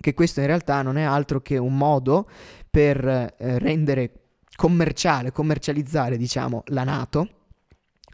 che 0.00 0.14
questo 0.14 0.40
in 0.40 0.46
realtà 0.46 0.82
non 0.82 0.96
è 0.96 1.02
altro 1.02 1.40
che 1.40 1.58
un 1.58 1.76
modo 1.76 2.28
per 2.78 3.04
eh, 3.04 3.58
rendere 3.58 4.12
commerciale, 4.54 5.32
commercializzare 5.32 6.16
diciamo 6.16 6.62
la 6.66 6.84
Nato, 6.84 7.28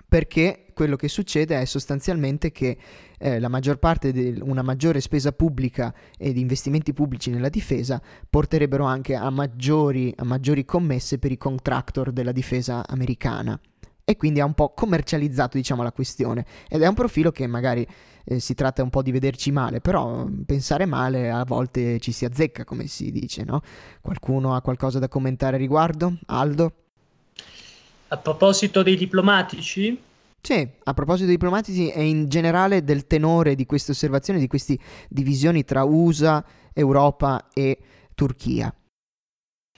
perché 0.09 0.68
quello 0.72 0.96
che 0.96 1.07
succede 1.09 1.61
è 1.61 1.66
sostanzialmente 1.66 2.50
che 2.50 2.79
eh, 3.18 3.40
la 3.40 3.48
maggior 3.48 3.77
parte 3.77 4.11
di 4.11 4.40
una 4.40 4.62
maggiore 4.62 5.03
spesa 5.03 5.33
pubblica 5.33 5.92
e 6.16 6.33
di 6.33 6.40
investimenti 6.40 6.94
pubblici 6.94 7.29
nella 7.29 7.50
difesa 7.50 8.00
porterebbero 8.31 8.85
anche 8.85 9.14
a 9.14 9.29
maggiori, 9.29 10.14
a 10.16 10.24
maggiori 10.24 10.64
commesse 10.64 11.18
per 11.18 11.31
i 11.31 11.37
contractor 11.37 12.11
della 12.11 12.33
difesa 12.33 12.87
americana 12.88 13.61
e 14.05 14.17
quindi 14.17 14.40
ha 14.40 14.45
un 14.45 14.55
po' 14.55 14.73
commercializzato 14.75 15.57
diciamo 15.57 15.83
la 15.83 15.93
questione 15.93 16.45
ed 16.69 16.83
è 16.83 16.87
un 16.87 16.95
profilo 16.95 17.31
che 17.31 17.47
magari 17.47 17.87
eh, 18.25 18.38
si 18.38 18.55
tratta 18.55 18.83
un 18.83 18.90
po' 18.90 19.03
di 19.03 19.11
vederci 19.11 19.51
male 19.51 19.81
però 19.81 20.25
mm, 20.25 20.43
pensare 20.43 20.85
male 20.85 21.31
a 21.31 21.45
volte 21.45 21.99
ci 22.01 22.12
si 22.12 22.25
azzecca 22.25 22.64
come 22.64 22.87
si 22.87 23.11
dice 23.11 23.45
no? 23.45 23.62
qualcuno 24.01 24.55
ha 24.55 24.61
qualcosa 24.61 24.99
da 24.99 25.09
commentare 25.09 25.57
a 25.57 25.59
riguardo? 25.59 26.19
Aldo? 26.27 26.73
A 28.09 28.19
proposito 28.19 28.83
dei 28.83 28.97
diplomatici? 28.97 29.99
Sì, 30.40 30.69
a 30.85 30.93
proposito 30.93 31.25
dei 31.25 31.37
diplomatici 31.37 31.90
e 31.90 32.05
in 32.05 32.29
generale 32.29 32.85
del 32.85 33.07
tenore 33.07 33.55
di 33.55 33.64
queste 33.64 33.93
osservazioni, 33.93 34.38
di 34.38 34.47
queste 34.47 34.79
divisioni 35.09 35.64
tra 35.64 35.85
USA, 35.85 36.45
Europa 36.75 37.49
e 37.55 37.79
Turchia. 38.14 38.73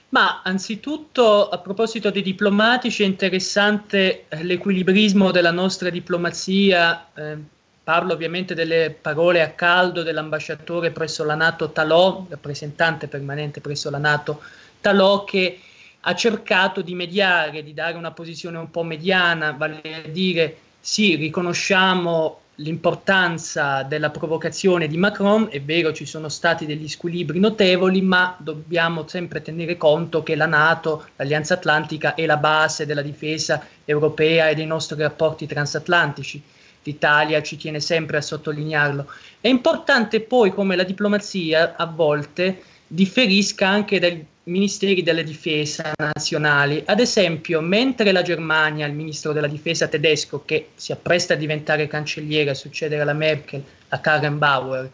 Ma 0.09 0.41
anzitutto, 0.43 1.49
a 1.49 1.57
proposito 1.57 2.09
dei 2.11 2.21
diplomatici, 2.21 3.03
è 3.03 3.05
interessante 3.05 4.25
eh, 4.29 4.43
l'equilibrismo 4.43 5.31
della 5.31 5.51
nostra 5.51 5.89
diplomazia. 5.89 7.07
Eh, 7.13 7.37
parlo 7.83 8.13
ovviamente 8.13 8.53
delle 8.53 8.95
parole 8.99 9.41
a 9.41 9.51
caldo 9.51 10.03
dell'ambasciatore 10.03 10.91
presso 10.91 11.23
la 11.23 11.35
Nato 11.35 11.71
Talò, 11.71 12.25
rappresentante 12.29 13.07
permanente 13.07 13.61
presso 13.61 13.89
la 13.89 13.97
Nato 13.97 14.41
Talò, 14.81 15.23
che 15.23 15.59
ha 16.01 16.15
cercato 16.15 16.81
di 16.81 16.95
mediare, 16.95 17.63
di 17.63 17.73
dare 17.73 17.97
una 17.97 18.11
posizione 18.11 18.57
un 18.57 18.71
po' 18.71 18.83
mediana, 18.83 19.51
vale 19.51 19.81
a 20.05 20.07
dire 20.07 20.57
sì, 20.79 21.15
riconosciamo 21.15 22.41
l'importanza 22.59 23.83
della 23.83 24.09
provocazione 24.09 24.87
di 24.87 24.97
Macron, 24.97 25.47
è 25.51 25.61
vero 25.61 25.93
ci 25.93 26.05
sono 26.05 26.29
stati 26.29 26.65
degli 26.65 26.87
squilibri 26.87 27.39
notevoli, 27.39 28.01
ma 28.01 28.35
dobbiamo 28.39 29.07
sempre 29.07 29.41
tenere 29.41 29.77
conto 29.77 30.23
che 30.23 30.35
la 30.35 30.47
Nato, 30.47 31.07
l'Alleanza 31.17 31.55
Atlantica, 31.55 32.15
è 32.15 32.25
la 32.25 32.37
base 32.37 32.85
della 32.85 33.01
difesa 33.01 33.63
europea 33.85 34.49
e 34.49 34.55
dei 34.55 34.65
nostri 34.65 34.99
rapporti 35.01 35.45
transatlantici. 35.45 36.41
L'Italia 36.83 37.41
ci 37.43 37.57
tiene 37.57 37.79
sempre 37.79 38.17
a 38.17 38.21
sottolinearlo. 38.21 39.07
È 39.39 39.47
importante 39.47 40.21
poi 40.21 40.51
come 40.51 40.75
la 40.75 40.83
diplomazia 40.83 41.75
a 41.75 41.85
volte 41.85 42.63
differisca 42.87 43.67
anche 43.67 43.99
dai 43.99 44.25
ministeri 44.47 45.03
della 45.03 45.21
difesa 45.21 45.91
nazionali. 45.97 46.81
Ad 46.85 46.99
esempio, 46.99 47.61
mentre 47.61 48.11
la 48.11 48.21
Germania, 48.21 48.85
il 48.85 48.93
ministro 48.93 49.33
della 49.33 49.47
difesa 49.47 49.87
tedesco, 49.87 50.43
che 50.45 50.69
si 50.75 50.91
appresta 50.91 51.33
a 51.33 51.37
diventare 51.37 51.87
cancelliere, 51.87 52.51
a 52.51 52.55
succedere 52.55 53.01
alla 53.01 53.13
Merkel, 53.13 53.63
a 53.89 53.99
Karen 53.99 54.37
Bauer, 54.37 54.89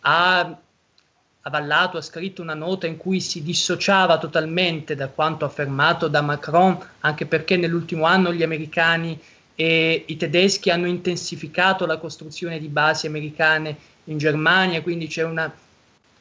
ha 0.00 0.58
avallato, 1.42 1.96
ha 1.98 2.02
scritto 2.02 2.42
una 2.42 2.54
nota 2.54 2.86
in 2.86 2.96
cui 2.96 3.20
si 3.20 3.42
dissociava 3.42 4.18
totalmente 4.18 4.96
da 4.96 5.08
quanto 5.08 5.44
affermato 5.44 6.08
da 6.08 6.20
Macron, 6.20 6.76
anche 7.00 7.26
perché 7.26 7.56
nell'ultimo 7.56 8.04
anno 8.04 8.32
gli 8.32 8.42
americani 8.42 9.18
e 9.54 10.04
i 10.06 10.16
tedeschi 10.16 10.70
hanno 10.70 10.86
intensificato 10.86 11.86
la 11.86 11.98
costruzione 11.98 12.58
di 12.58 12.68
basi 12.68 13.06
americane 13.06 13.76
in 14.04 14.18
Germania, 14.18 14.82
quindi 14.82 15.06
c'è 15.06 15.22
una 15.22 15.52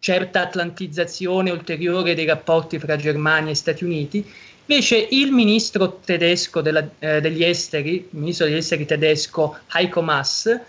certa 0.06 0.42
atlantizzazione 0.42 1.50
ulteriore 1.50 2.14
dei 2.14 2.26
rapporti 2.26 2.78
fra 2.78 2.96
Germania 2.96 3.50
e 3.50 3.56
Stati 3.56 3.84
Uniti. 3.84 4.24
Invece 4.68 5.08
il 5.10 5.32
ministro 5.32 6.00
tedesco 6.06 6.62
della, 6.62 6.88
eh, 7.00 7.20
degli 7.22 7.44
esteri, 7.44 7.96
il 7.96 8.06
ministro 8.12 8.46
degli 8.46 8.58
esteri 8.58 8.86
tedesco 8.86 9.58
Heiko 9.74 10.04
Maas, 10.04 10.60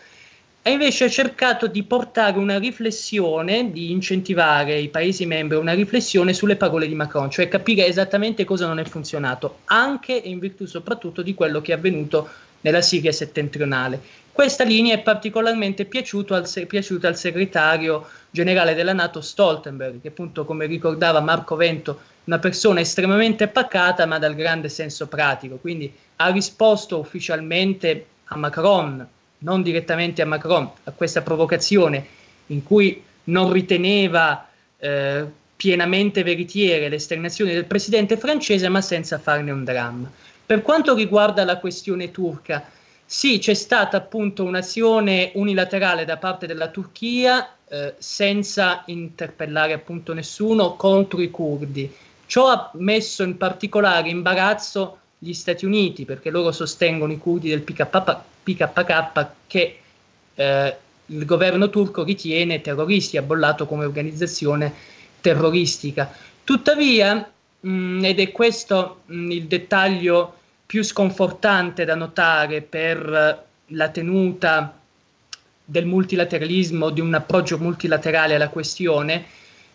ha 0.62 0.70
invece 0.70 1.10
cercato 1.10 1.66
di 1.66 1.82
portare 1.82 2.38
una 2.38 2.58
riflessione, 2.58 3.70
di 3.72 3.90
incentivare 3.90 4.78
i 4.78 4.88
Paesi 4.88 5.26
membri 5.26 5.58
una 5.58 5.74
riflessione 5.74 6.32
sulle 6.32 6.56
parole 6.56 6.88
di 6.88 6.94
Macron, 6.94 7.30
cioè 7.30 7.46
capire 7.46 7.86
esattamente 7.86 8.46
cosa 8.46 8.66
non 8.66 8.78
è 8.78 8.84
funzionato, 8.84 9.58
anche 9.66 10.22
e 10.22 10.30
in 10.30 10.38
virtù 10.38 10.64
soprattutto 10.64 11.20
di 11.20 11.34
quello 11.34 11.60
che 11.60 11.72
è 11.72 11.74
avvenuto 11.74 12.26
nella 12.62 12.80
Siria 12.80 13.12
settentrionale. 13.12 14.00
Questa 14.36 14.64
linea 14.64 14.96
è 14.96 14.98
particolarmente 15.00 15.88
al, 15.88 16.66
piaciuta 16.66 17.08
al 17.08 17.16
segretario 17.16 18.06
generale 18.28 18.74
della 18.74 18.92
Nato 18.92 19.22
Stoltenberg, 19.22 20.02
che 20.02 20.08
appunto, 20.08 20.44
come 20.44 20.66
ricordava 20.66 21.20
Marco 21.20 21.56
Vento, 21.56 21.98
una 22.24 22.38
persona 22.38 22.80
estremamente 22.80 23.48
pacata 23.48 24.04
ma 24.04 24.18
dal 24.18 24.34
grande 24.34 24.68
senso 24.68 25.06
pratico, 25.06 25.56
quindi 25.56 25.90
ha 26.16 26.28
risposto 26.28 26.98
ufficialmente 26.98 28.06
a 28.24 28.36
Macron, 28.36 29.08
non 29.38 29.62
direttamente 29.62 30.20
a 30.20 30.26
Macron, 30.26 30.70
a 30.84 30.90
questa 30.90 31.22
provocazione 31.22 32.06
in 32.48 32.62
cui 32.62 33.02
non 33.24 33.50
riteneva 33.50 34.46
eh, 34.76 35.24
pienamente 35.56 36.22
veritiere 36.22 36.90
le 36.90 36.96
esternazioni 36.96 37.54
del 37.54 37.64
presidente 37.64 38.18
francese, 38.18 38.68
ma 38.68 38.82
senza 38.82 39.18
farne 39.18 39.50
un 39.50 39.64
dramma. 39.64 40.12
Per 40.44 40.60
quanto 40.60 40.94
riguarda 40.94 41.42
la 41.46 41.56
questione 41.56 42.10
turca, 42.10 42.74
sì, 43.06 43.38
c'è 43.38 43.54
stata 43.54 43.96
appunto 43.96 44.42
un'azione 44.42 45.30
unilaterale 45.34 46.04
da 46.04 46.16
parte 46.16 46.46
della 46.46 46.68
Turchia 46.68 47.48
eh, 47.68 47.94
senza 47.98 48.82
interpellare 48.86 49.72
appunto 49.72 50.12
nessuno 50.12 50.74
contro 50.74 51.20
i 51.20 51.30
curdi. 51.30 51.92
Ciò 52.26 52.48
ha 52.48 52.70
messo 52.74 53.22
in 53.22 53.36
particolare 53.36 54.08
imbarazzo 54.08 54.98
gli 55.18 55.32
Stati 55.32 55.64
Uniti 55.64 56.04
perché 56.04 56.30
loro 56.30 56.50
sostengono 56.50 57.12
i 57.12 57.18
curdi 57.18 57.48
del 57.48 57.62
PKK, 57.62 58.16
PKK 58.42 59.26
che 59.46 59.78
eh, 60.34 60.76
il 61.06 61.24
governo 61.24 61.70
turco 61.70 62.02
ritiene 62.02 62.60
terroristi, 62.60 63.16
ha 63.16 63.22
bollato 63.22 63.66
come 63.66 63.84
organizzazione 63.84 64.72
terroristica. 65.20 66.12
Tuttavia, 66.42 67.30
mh, 67.60 68.04
ed 68.04 68.18
è 68.18 68.32
questo 68.32 69.02
mh, 69.06 69.30
il 69.30 69.46
dettaglio 69.46 70.34
più 70.66 70.82
sconfortante 70.82 71.84
da 71.84 71.94
notare 71.94 72.60
per 72.60 73.44
la 73.66 73.88
tenuta 73.88 74.78
del 75.64 75.86
multilateralismo, 75.86 76.90
di 76.90 77.00
un 77.00 77.14
approccio 77.14 77.58
multilaterale 77.58 78.34
alla 78.34 78.48
questione, 78.48 79.24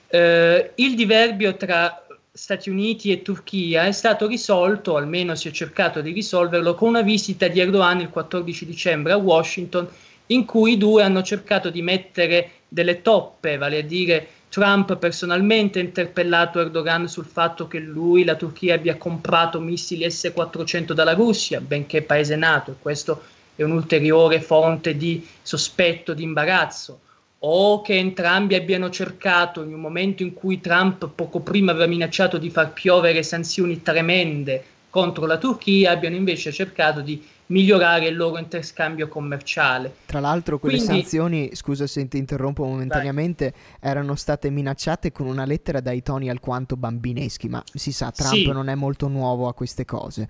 eh, 0.07 0.71
il 0.75 0.95
diverbio 0.95 1.55
tra 1.55 2.05
Stati 2.33 2.69
Uniti 2.69 3.11
e 3.11 3.21
Turchia 3.21 3.85
è 3.85 3.91
stato 3.91 4.27
risolto, 4.27 4.95
almeno 4.95 5.35
si 5.35 5.49
è 5.49 5.51
cercato 5.51 5.99
di 6.01 6.11
risolverlo, 6.11 6.75
con 6.75 6.89
una 6.89 7.01
visita 7.01 7.47
di 7.47 7.59
Erdogan 7.59 7.99
il 7.99 8.09
14 8.09 8.65
dicembre 8.65 9.11
a 9.11 9.17
Washington, 9.17 9.87
in 10.27 10.45
cui 10.45 10.73
i 10.73 10.77
due 10.77 11.03
hanno 11.03 11.23
cercato 11.23 11.69
di 11.69 11.81
mettere 11.81 12.51
delle 12.69 13.01
toppe, 13.01 13.57
vale 13.57 13.79
a 13.79 13.83
dire 13.83 14.27
Trump 14.51 14.97
personalmente 14.97 15.79
ha 15.79 15.81
interpellato 15.81 16.59
Erdogan 16.59 17.07
sul 17.07 17.23
fatto 17.23 17.69
che 17.69 17.79
lui, 17.79 18.25
la 18.25 18.35
Turchia, 18.35 18.75
abbia 18.75 18.97
comprato 18.97 19.61
missili 19.61 20.09
S-400 20.11 20.91
dalla 20.91 21.13
Russia, 21.13 21.61
benché 21.61 22.01
paese 22.01 22.35
nato, 22.35 22.71
e 22.71 22.75
questo 22.77 23.23
è 23.55 23.63
un'ulteriore 23.63 24.41
fonte 24.41 24.97
di 24.97 25.25
sospetto, 25.41 26.13
di 26.13 26.23
imbarazzo, 26.23 26.99
o 27.39 27.81
che 27.81 27.97
entrambi 27.97 28.55
abbiano 28.55 28.89
cercato, 28.89 29.63
in 29.63 29.73
un 29.73 29.79
momento 29.79 30.21
in 30.21 30.33
cui 30.33 30.59
Trump 30.59 31.07
poco 31.15 31.39
prima 31.39 31.71
aveva 31.71 31.87
minacciato 31.87 32.37
di 32.37 32.49
far 32.49 32.73
piovere 32.73 33.23
sanzioni 33.23 33.81
tremende 33.81 34.65
contro 34.89 35.25
la 35.27 35.37
Turchia, 35.37 35.91
abbiano 35.91 36.17
invece 36.17 36.51
cercato 36.51 36.99
di 36.99 37.25
migliorare 37.51 38.07
il 38.07 38.15
loro 38.15 38.39
interscambio 38.39 39.07
commerciale. 39.07 39.97
Tra 40.05 40.19
l'altro 40.19 40.57
quelle 40.57 40.77
Quindi... 40.77 41.01
sanzioni, 41.01 41.49
scusa 41.53 41.85
se 41.85 42.07
ti 42.07 42.17
interrompo 42.17 42.63
momentaneamente, 42.63 43.53
Vai. 43.79 43.91
erano 43.91 44.15
state 44.15 44.49
minacciate 44.49 45.11
con 45.11 45.27
una 45.27 45.45
lettera 45.45 45.81
dai 45.81 46.01
toni 46.01 46.29
alquanto 46.29 46.77
bambineschi, 46.77 47.49
ma 47.49 47.61
si 47.71 47.91
sa, 47.91 48.11
Trump 48.11 48.33
sì. 48.33 48.45
non 48.51 48.69
è 48.69 48.75
molto 48.75 49.07
nuovo 49.07 49.47
a 49.47 49.53
queste 49.53 49.85
cose. 49.85 50.29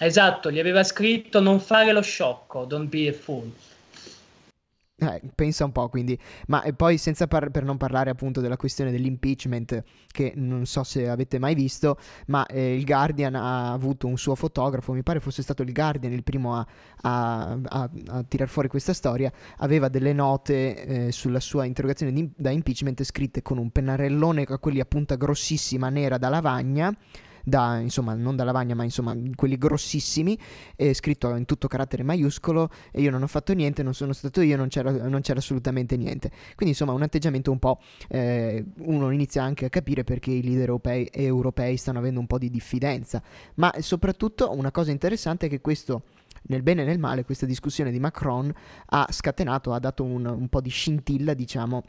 Esatto, 0.00 0.50
gli 0.50 0.58
aveva 0.58 0.82
scritto 0.82 1.40
non 1.40 1.60
fare 1.60 1.92
lo 1.92 2.02
sciocco, 2.02 2.64
don't 2.64 2.88
be 2.88 3.08
a 3.08 3.12
fool. 3.12 3.52
Eh, 5.00 5.22
pensa 5.32 5.64
un 5.64 5.70
po', 5.70 5.88
quindi, 5.88 6.18
ma 6.48 6.60
poi 6.74 7.00
par- 7.28 7.50
per 7.50 7.62
non 7.62 7.76
parlare 7.76 8.10
appunto 8.10 8.40
della 8.40 8.56
questione 8.56 8.90
dell'impeachment, 8.90 9.84
che 10.08 10.32
non 10.34 10.66
so 10.66 10.82
se 10.82 11.08
avete 11.08 11.38
mai 11.38 11.54
visto, 11.54 11.96
ma 12.26 12.44
eh, 12.46 12.74
il 12.74 12.84
Guardian 12.84 13.36
ha 13.36 13.70
avuto 13.70 14.08
un 14.08 14.18
suo 14.18 14.34
fotografo, 14.34 14.92
mi 14.92 15.04
pare 15.04 15.20
fosse 15.20 15.42
stato 15.42 15.62
il 15.62 15.72
Guardian 15.72 16.12
il 16.12 16.24
primo 16.24 16.56
a, 16.56 16.66
a, 17.02 17.58
a, 17.62 17.90
a 18.08 18.24
tirar 18.24 18.48
fuori 18.48 18.66
questa 18.66 18.92
storia, 18.92 19.32
aveva 19.58 19.88
delle 19.88 20.12
note 20.12 20.84
eh, 21.06 21.12
sulla 21.12 21.38
sua 21.38 21.64
interrogazione 21.64 22.12
di, 22.12 22.28
da 22.34 22.50
impeachment 22.50 23.04
scritte 23.04 23.40
con 23.40 23.58
un 23.58 23.70
pennarellone 23.70 24.46
a 24.48 24.58
quelli 24.58 24.80
a 24.80 24.84
punta 24.84 25.14
grossissima 25.14 25.90
nera 25.90 26.18
da 26.18 26.28
lavagna 26.28 26.92
da, 27.48 27.78
insomma, 27.78 28.14
non 28.14 28.36
da 28.36 28.44
lavagna, 28.44 28.74
ma 28.74 28.84
insomma, 28.84 29.16
quelli 29.34 29.56
grossissimi, 29.56 30.38
è 30.76 30.92
scritto 30.92 31.34
in 31.34 31.44
tutto 31.44 31.68
carattere 31.68 32.02
maiuscolo 32.02 32.70
e 32.90 33.00
io 33.00 33.10
non 33.10 33.22
ho 33.22 33.26
fatto 33.26 33.52
niente, 33.52 33.82
non 33.82 33.94
sono 33.94 34.12
stato 34.12 34.40
io, 34.40 34.56
non 34.56 34.68
c'era, 34.68 34.90
non 35.08 35.20
c'era 35.20 35.38
assolutamente 35.38 35.96
niente. 35.96 36.30
Quindi 36.54 36.68
insomma 36.68 36.92
un 36.92 37.02
atteggiamento 37.02 37.50
un 37.50 37.58
po', 37.58 37.80
eh, 38.08 38.64
uno 38.78 39.10
inizia 39.10 39.42
anche 39.42 39.64
a 39.64 39.68
capire 39.68 40.04
perché 40.04 40.30
i 40.30 40.42
leader 40.42 40.68
europei, 40.68 41.08
europei 41.12 41.76
stanno 41.76 41.98
avendo 41.98 42.20
un 42.20 42.26
po' 42.26 42.38
di 42.38 42.50
diffidenza, 42.50 43.22
ma 43.54 43.72
soprattutto 43.78 44.52
una 44.54 44.70
cosa 44.70 44.90
interessante 44.90 45.46
è 45.46 45.48
che 45.48 45.60
questo 45.60 46.02
nel 46.48 46.62
bene 46.62 46.82
e 46.82 46.84
nel 46.84 46.98
male 46.98 47.24
questa 47.24 47.46
discussione 47.46 47.90
di 47.90 47.98
Macron 47.98 48.52
ha 48.86 49.06
scatenato, 49.10 49.72
ha 49.72 49.78
dato 49.78 50.04
un, 50.04 50.24
un 50.24 50.48
po' 50.48 50.60
di 50.60 50.70
scintilla, 50.70 51.34
diciamo, 51.34 51.82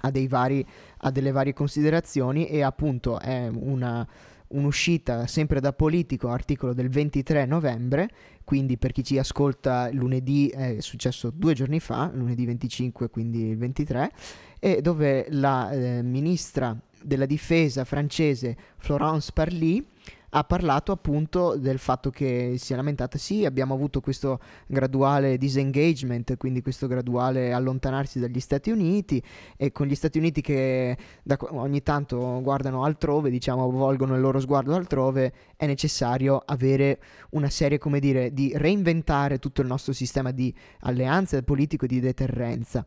a, 0.00 0.10
vari, 0.28 0.66
a, 0.98 1.10
delle 1.10 1.30
varie 1.30 1.52
considerazioni 1.52 2.46
e 2.46 2.62
appunto 2.62 3.18
è 3.20 3.48
una, 3.48 4.06
un'uscita 4.48 5.26
sempre 5.26 5.60
da 5.60 5.72
Politico, 5.72 6.28
articolo 6.28 6.74
del 6.74 6.88
23 6.88 7.46
novembre, 7.46 8.08
quindi 8.44 8.76
per 8.76 8.92
chi 8.92 9.02
ci 9.02 9.18
ascolta 9.18 9.90
lunedì 9.92 10.48
è 10.48 10.76
successo 10.80 11.30
due 11.30 11.54
giorni 11.54 11.80
fa, 11.80 12.10
lunedì 12.12 12.44
25 12.44 13.10
quindi 13.10 13.48
il 13.48 13.56
23, 13.56 14.10
e 14.58 14.80
dove 14.80 15.26
la 15.30 15.70
eh, 15.70 16.02
ministra 16.02 16.78
della 17.02 17.26
difesa 17.26 17.84
francese 17.84 18.56
Florence 18.78 19.30
Parly 19.32 19.84
ha 20.36 20.42
parlato 20.42 20.90
appunto 20.90 21.56
del 21.56 21.78
fatto 21.78 22.10
che 22.10 22.54
si 22.58 22.72
è 22.72 22.76
lamentata, 22.76 23.18
sì, 23.18 23.44
abbiamo 23.44 23.72
avuto 23.72 24.00
questo 24.00 24.40
graduale 24.66 25.38
disengagement, 25.38 26.36
quindi 26.36 26.60
questo 26.60 26.88
graduale 26.88 27.52
allontanarsi 27.52 28.18
dagli 28.18 28.40
Stati 28.40 28.70
Uniti 28.70 29.22
e 29.56 29.70
con 29.70 29.86
gli 29.86 29.94
Stati 29.94 30.18
Uniti 30.18 30.40
che 30.40 30.96
da, 31.22 31.38
ogni 31.50 31.84
tanto 31.84 32.40
guardano 32.42 32.82
altrove, 32.82 33.30
diciamo, 33.30 33.70
volgono 33.70 34.16
il 34.16 34.20
loro 34.20 34.40
sguardo 34.40 34.74
altrove, 34.74 35.32
è 35.56 35.66
necessario 35.66 36.42
avere 36.44 37.00
una 37.30 37.48
serie, 37.48 37.78
come 37.78 38.00
dire, 38.00 38.32
di 38.32 38.52
reinventare 38.56 39.38
tutto 39.38 39.60
il 39.60 39.68
nostro 39.68 39.92
sistema 39.92 40.32
di 40.32 40.52
alleanze 40.80 41.44
politico 41.44 41.84
e 41.84 41.88
di 41.88 42.00
deterrenza. 42.00 42.84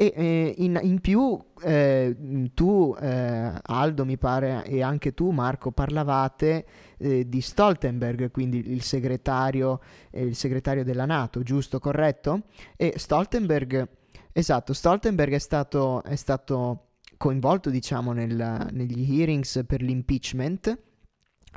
E 0.00 0.14
eh, 0.16 0.54
in, 0.56 0.80
in, 0.82 0.98
più 1.02 1.38
eh, 1.62 2.16
tu, 2.54 2.96
eh, 2.98 3.52
Aldo, 3.60 4.06
mi 4.06 4.16
pare, 4.16 4.64
e 4.64 4.80
anche 4.80 5.12
tu, 5.12 5.28
Marco, 5.28 5.72
parlavate 5.72 6.64
eh, 6.96 7.28
di 7.28 7.42
Stoltenberg, 7.42 8.30
quindi 8.30 8.72
il 8.72 8.80
segretario, 8.80 9.78
eh, 10.10 10.22
il 10.22 10.36
segretario 10.36 10.84
della 10.84 11.04
Nato, 11.04 11.42
giusto, 11.42 11.78
corretto? 11.78 12.44
E 12.78 12.94
Stoltenberg, 12.96 13.86
esatto, 14.32 14.72
Stoltenberg 14.72 15.34
è 15.34 15.38
stato, 15.38 16.02
è 16.02 16.16
stato 16.16 16.92
coinvolto, 17.18 17.68
diciamo, 17.68 18.12
nel, 18.12 18.68
negli 18.72 19.18
hearings 19.18 19.64
per 19.66 19.82
l'impeachment 19.82 20.78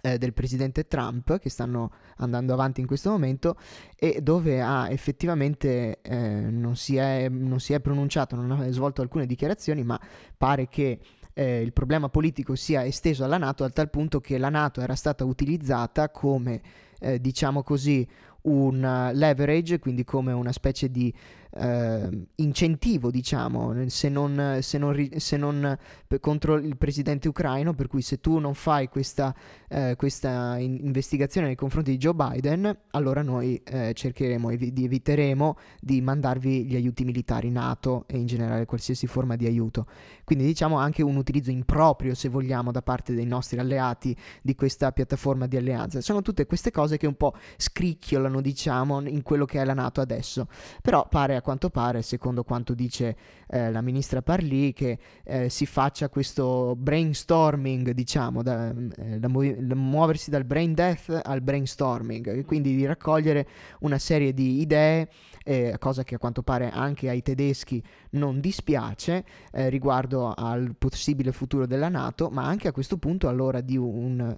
eh, 0.01 0.17
del 0.17 0.33
presidente 0.33 0.87
Trump 0.87 1.39
che 1.39 1.49
stanno 1.49 1.91
andando 2.17 2.53
avanti 2.53 2.81
in 2.81 2.87
questo 2.87 3.09
momento 3.09 3.55
e 3.95 4.21
dove 4.21 4.61
ha 4.61 4.89
effettivamente 4.89 6.01
eh, 6.01 6.17
non, 6.17 6.75
si 6.75 6.97
è, 6.97 7.29
non, 7.29 7.59
si 7.59 7.73
è, 7.73 7.79
pronunciato, 7.79 8.35
non 8.35 8.51
ha 8.51 8.71
svolto 8.71 9.01
alcune 9.01 9.25
dichiarazioni, 9.25 9.83
ma 9.83 9.99
pare 10.37 10.67
che 10.67 10.99
eh, 11.33 11.61
il 11.61 11.73
problema 11.73 12.09
politico 12.09 12.55
sia 12.55 12.85
esteso 12.85 13.23
alla 13.23 13.37
Nato 13.37 13.63
al 13.63 13.73
tal 13.73 13.89
punto 13.89 14.19
che 14.19 14.37
la 14.37 14.49
Nato 14.49 14.81
era 14.81 14.95
stata 14.95 15.23
utilizzata 15.23 16.09
come, 16.09 16.61
eh, 16.99 17.19
diciamo 17.19 17.63
così, 17.63 18.07
un 18.43 19.09
leverage, 19.13 19.79
quindi 19.79 20.03
come 20.03 20.33
una 20.33 20.51
specie 20.51 20.91
di 20.91 21.13
eh, 21.55 22.27
incentivo, 22.35 23.11
diciamo, 23.11 23.87
se 23.87 24.09
non, 24.09 24.59
se 24.61 24.77
non, 24.77 25.11
se 25.17 25.37
non 25.37 25.77
contro 26.19 26.55
il 26.55 26.77
presidente 26.77 27.27
ucraino, 27.27 27.73
per 27.73 27.87
cui 27.87 28.01
se 28.01 28.19
tu 28.19 28.39
non 28.39 28.53
fai 28.53 28.89
questa, 28.89 29.33
eh, 29.67 29.95
questa 29.97 30.57
in- 30.57 30.79
investigazione 30.81 31.47
nei 31.47 31.55
confronti 31.55 31.91
di 31.91 31.97
Joe 31.97 32.13
Biden, 32.13 32.75
allora 32.91 33.21
noi 33.21 33.61
eh, 33.63 33.93
cercheremo 33.93 34.49
e 34.49 34.57
vi- 34.57 34.73
eviteremo 34.75 35.57
di 35.79 36.01
mandarvi 36.01 36.65
gli 36.65 36.75
aiuti 36.75 37.03
militari 37.03 37.49
NATO 37.49 38.05
e 38.07 38.17
in 38.17 38.25
generale 38.25 38.65
qualsiasi 38.65 39.07
forma 39.07 39.35
di 39.35 39.45
aiuto. 39.45 39.85
Quindi 40.23 40.45
diciamo 40.45 40.77
anche 40.77 41.01
un 41.03 41.15
utilizzo 41.15 41.51
improprio, 41.51 42.15
se 42.15 42.29
vogliamo, 42.29 42.71
da 42.71 42.81
parte 42.81 43.13
dei 43.13 43.25
nostri 43.25 43.59
alleati 43.59 44.15
di 44.41 44.55
questa 44.55 44.91
piattaforma 44.91 45.47
di 45.47 45.57
alleanza. 45.57 46.01
Sono 46.01 46.21
tutte 46.21 46.45
queste 46.45 46.71
cose 46.71 46.97
che 46.97 47.07
un 47.07 47.15
po' 47.15 47.33
scricchiolano, 47.57 48.41
diciamo, 48.41 49.01
in 49.01 49.21
quello 49.21 49.45
che 49.45 49.61
è 49.61 49.65
la 49.65 49.73
NATO 49.73 50.01
adesso. 50.01 50.47
Però 50.81 51.07
pare 51.07 51.41
quanto 51.41 51.69
pare, 51.69 52.01
secondo 52.01 52.43
quanto 52.43 52.73
dice 52.73 53.15
eh, 53.47 53.71
la 53.71 53.81
ministra 53.81 54.21
Parlì, 54.21 54.73
che 54.73 54.97
eh, 55.23 55.49
si 55.49 55.65
faccia 55.65 56.09
questo 56.09 56.75
brainstorming, 56.77 57.91
diciamo, 57.91 58.41
da, 58.41 58.69
eh, 58.69 59.19
da, 59.19 59.27
mu- 59.27 59.55
da, 59.55 59.75
muoversi 59.75 60.29
dal 60.29 60.45
brain 60.45 60.73
death 60.73 61.21
al 61.23 61.41
brainstorming, 61.41 62.27
e 62.27 62.45
quindi 62.45 62.75
di 62.75 62.85
raccogliere 62.85 63.47
una 63.79 63.99
serie 63.99 64.33
di 64.33 64.61
idee, 64.61 65.09
cosa 65.77 66.03
che 66.03 66.15
a 66.15 66.17
quanto 66.17 66.41
pare 66.41 66.69
anche 66.71 67.09
ai 67.09 67.21
tedeschi 67.21 67.83
non 68.11 68.39
dispiace 68.39 69.25
eh, 69.51 69.67
riguardo 70.13 70.33
al 70.33 70.75
possibile 70.77 71.31
futuro 71.31 71.65
della 71.65 71.89
Nato, 71.89 72.29
ma 72.29 72.45
anche 72.45 72.67
a 72.67 72.71
questo 72.71 72.97
punto 72.97 73.27
allora 73.27 73.61
di 73.61 73.77
un 73.77 74.35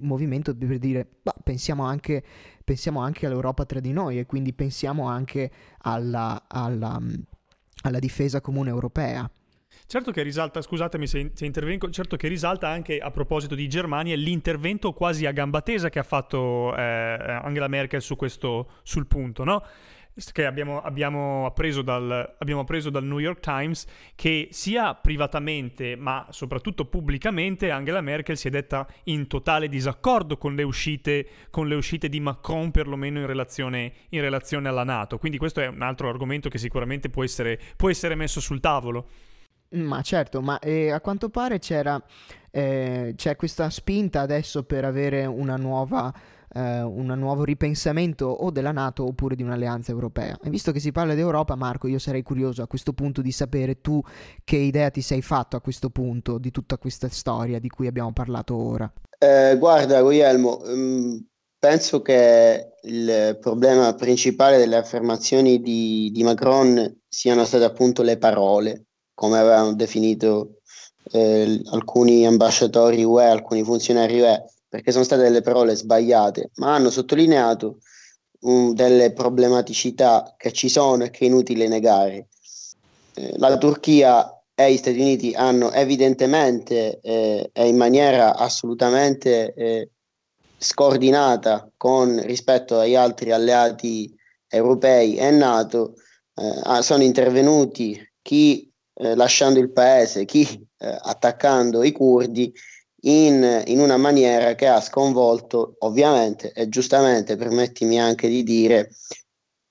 movimento 0.00 0.56
per 0.56 0.78
dire, 0.78 1.06
bah, 1.22 1.34
pensiamo, 1.42 1.84
anche, 1.84 2.22
pensiamo 2.64 3.00
anche 3.00 3.26
all'Europa 3.26 3.64
tra 3.64 3.80
di 3.80 3.92
noi 3.92 4.18
e 4.18 4.26
quindi 4.26 4.52
pensiamo 4.52 5.06
anche 5.06 5.50
alla, 5.78 6.44
alla, 6.48 7.00
alla 7.82 7.98
difesa 7.98 8.40
comune 8.40 8.70
europea. 8.70 9.30
Certo 9.86 10.10
che 10.10 10.22
risalta, 10.22 10.60
scusatemi 10.60 11.06
se, 11.06 11.30
se, 11.34 11.46
intervengo, 11.46 11.88
certo 11.90 12.16
che 12.16 12.28
risalta 12.28 12.68
anche 12.68 12.98
a 12.98 13.10
proposito 13.10 13.54
di 13.54 13.68
Germania 13.68 14.16
l'intervento 14.16 14.92
quasi 14.92 15.24
a 15.24 15.32
gamba 15.32 15.62
tesa 15.62 15.88
che 15.88 15.98
ha 15.98 16.02
fatto 16.02 16.76
eh, 16.76 17.40
Angela 17.42 17.68
Merkel 17.68 18.02
su 18.02 18.14
questo, 18.16 18.70
sul 18.82 19.06
punto, 19.06 19.44
no? 19.44 19.62
Che 20.32 20.46
abbiamo, 20.46 20.80
abbiamo, 20.80 21.46
appreso 21.46 21.82
dal, 21.82 22.36
abbiamo, 22.38 22.62
appreso 22.62 22.90
dal, 22.90 23.04
New 23.04 23.18
York 23.18 23.40
Times 23.40 23.86
che 24.14 24.48
sia 24.50 24.94
privatamente 24.94 25.96
ma 25.96 26.26
soprattutto 26.30 26.86
pubblicamente 26.86 27.70
Angela 27.70 28.00
Merkel 28.00 28.36
si 28.36 28.48
è 28.48 28.50
detta 28.50 28.86
in 29.04 29.26
totale 29.26 29.68
disaccordo 29.68 30.36
con 30.36 30.54
le 30.54 30.62
uscite, 30.62 31.26
con 31.50 31.68
le 31.68 31.74
uscite 31.74 32.08
di 32.08 32.20
Macron 32.20 32.70
perlomeno 32.70 33.20
in 33.20 33.26
relazione, 33.26 33.92
in 34.10 34.20
relazione, 34.20 34.68
alla 34.68 34.84
Nato. 34.84 35.18
Quindi 35.18 35.38
questo 35.38 35.60
è 35.60 35.66
un 35.66 35.82
altro 35.82 36.08
argomento 36.08 36.48
che 36.48 36.58
sicuramente 36.58 37.08
può 37.10 37.24
essere, 37.24 37.58
può 37.76 37.90
essere 37.90 38.14
messo 38.14 38.40
sul 38.40 38.60
tavolo. 38.60 39.08
Ma 39.70 40.00
certo, 40.00 40.40
ma 40.40 40.58
eh, 40.60 40.90
a 40.90 41.00
quanto 41.00 41.28
pare 41.28 41.58
c'era, 41.58 42.02
eh, 42.50 43.12
c'è 43.16 43.36
questa 43.36 43.68
spinta 43.68 44.22
adesso 44.22 44.64
per 44.64 44.84
avere 44.84 45.26
una 45.26 45.56
nuova 45.56 46.12
eh, 46.54 46.82
un 46.82 47.06
nuovo 47.16 47.44
ripensamento 47.44 48.26
o 48.26 48.50
della 48.50 48.72
Nato 48.72 49.04
oppure 49.04 49.36
di 49.36 49.42
un'alleanza 49.42 49.92
europea. 49.92 50.38
E 50.42 50.50
visto 50.50 50.72
che 50.72 50.80
si 50.80 50.92
parla 50.92 51.14
d'Europa, 51.14 51.54
Marco, 51.54 51.88
io 51.88 51.98
sarei 51.98 52.22
curioso 52.22 52.62
a 52.62 52.66
questo 52.66 52.92
punto 52.92 53.22
di 53.22 53.32
sapere 53.32 53.80
tu 53.80 54.00
che 54.44 54.56
idea 54.56 54.90
ti 54.90 55.00
sei 55.00 55.22
fatto 55.22 55.56
a 55.56 55.60
questo 55.60 55.90
punto 55.90 56.38
di 56.38 56.50
tutta 56.50 56.78
questa 56.78 57.08
storia 57.08 57.58
di 57.58 57.68
cui 57.68 57.86
abbiamo 57.86 58.12
parlato 58.12 58.56
ora. 58.56 58.90
Eh, 59.18 59.56
guarda, 59.58 60.00
Guglielmo, 60.00 60.60
um, 60.64 61.26
penso 61.58 62.02
che 62.02 62.72
il 62.82 63.36
problema 63.40 63.94
principale 63.94 64.58
delle 64.58 64.76
affermazioni 64.76 65.60
di, 65.60 66.10
di 66.12 66.22
Macron 66.22 67.00
siano 67.08 67.44
state 67.44 67.64
appunto 67.64 68.02
le 68.02 68.16
parole, 68.16 68.86
come 69.12 69.38
avevano 69.38 69.74
definito 69.74 70.60
eh, 71.10 71.60
alcuni 71.72 72.26
ambasciatori 72.26 73.02
UE, 73.02 73.24
alcuni 73.24 73.64
funzionari 73.64 74.20
UE 74.20 74.44
perché 74.68 74.92
sono 74.92 75.04
state 75.04 75.22
delle 75.22 75.40
parole 75.40 75.74
sbagliate, 75.74 76.50
ma 76.56 76.74
hanno 76.74 76.90
sottolineato 76.90 77.78
um, 78.40 78.74
delle 78.74 79.12
problematicità 79.12 80.34
che 80.36 80.52
ci 80.52 80.68
sono 80.68 81.04
e 81.04 81.10
che 81.10 81.24
è 81.24 81.28
inutile 81.28 81.68
negare. 81.68 82.28
Eh, 83.14 83.34
la 83.36 83.56
Turchia 83.56 84.32
e 84.54 84.72
gli 84.72 84.76
Stati 84.76 85.00
Uniti 85.00 85.34
hanno 85.34 85.70
evidentemente 85.72 87.00
eh, 87.00 87.50
e 87.52 87.66
in 87.66 87.76
maniera 87.76 88.36
assolutamente 88.36 89.54
eh, 89.54 89.90
scordinata 90.58 91.70
con 91.76 92.20
rispetto 92.24 92.78
agli 92.78 92.96
altri 92.96 93.30
alleati 93.30 94.12
europei 94.48 95.16
e 95.16 95.30
NATO, 95.30 95.94
eh, 96.34 96.82
sono 96.82 97.02
intervenuti 97.02 97.98
chi 98.20 98.70
eh, 98.94 99.14
lasciando 99.14 99.60
il 99.60 99.70
paese, 99.70 100.24
chi 100.24 100.42
eh, 100.78 100.98
attaccando 101.02 101.82
i 101.84 101.92
curdi 101.92 102.52
in, 103.02 103.62
in, 103.66 103.80
una 103.80 103.96
maniera 103.96 104.54
che 104.54 104.66
ha 104.66 104.80
sconvolto 104.80 105.76
ovviamente 105.80 106.52
e 106.52 106.68
giustamente, 106.68 107.36
permettimi 107.36 108.00
anche 108.00 108.28
di 108.28 108.42
dire, 108.42 108.90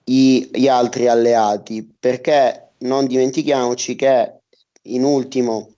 i, 0.06 0.50
gli 0.54 0.68
altri 0.68 1.08
alleati, 1.08 1.88
perché 2.00 2.74
non 2.80 3.06
dimentichiamoci 3.08 3.96
che 3.96 4.42
in 4.84 5.04
ultimo 5.04 5.72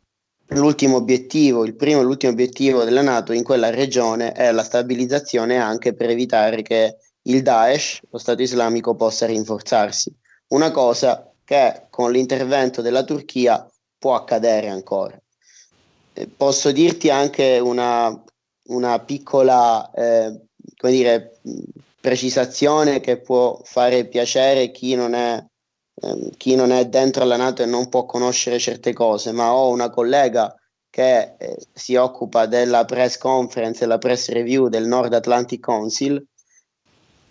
l'ultimo 0.50 0.96
obiettivo, 0.96 1.64
il 1.64 1.76
primo 1.76 2.02
e 2.02 2.04
l'ultimo 2.04 2.32
obiettivo 2.32 2.84
della 2.84 3.02
Nato 3.02 3.34
in 3.34 3.44
quella 3.44 3.70
regione 3.70 4.32
è 4.32 4.52
la 4.52 4.64
stabilizzazione 4.64 5.58
anche 5.58 5.94
per 5.94 6.10
evitare 6.10 6.62
che 6.62 6.98
il 7.24 7.42
Daesh, 7.42 8.02
lo 8.10 8.18
Stato 8.18 8.42
islamico, 8.42 8.96
possa 8.96 9.26
rinforzarsi. 9.26 10.16
Una 10.48 10.72
cosa 10.72 11.32
che 11.44 11.88
con 11.90 12.12
l'intervento 12.12 12.82
della 12.82 13.04
Turchia 13.04 13.68
può 13.98 14.16
accadere 14.16 14.70
ancora. 14.70 15.20
Eh, 16.20 16.28
posso 16.28 16.72
dirti 16.72 17.10
anche 17.10 17.60
una, 17.60 18.24
una 18.68 19.00
piccola 19.00 19.92
eh, 19.92 20.40
come 20.78 20.94
dire, 20.94 21.40
precisazione 22.00 23.00
che 23.00 23.18
può 23.18 23.60
fare 23.64 24.06
piacere 24.06 24.72
chi 24.72 24.96
non 24.96 25.14
è 25.14 25.44
Ehm, 26.02 26.30
chi 26.38 26.56
non 26.56 26.72
è 26.72 26.88
dentro 26.88 27.26
la 27.26 27.36
Nato 27.36 27.62
e 27.64 27.66
non 27.66 27.90
può 27.90 28.06
conoscere 28.06 28.60
certe 28.60 28.94
cose, 28.94 29.32
ma 29.32 29.54
ho 29.54 29.70
una 29.70 29.90
collega 29.90 30.54
che 30.90 31.36
eh, 31.38 31.58
si 31.74 31.96
occupa 31.96 32.46
della 32.46 32.86
press 32.86 33.18
conference 33.18 33.84
e 33.84 33.88
la 33.88 33.98
press 33.98 34.30
review 34.30 34.70
del 34.70 34.88
Nord 34.88 35.14
Atlantic 35.14 35.60
Council. 35.60 36.24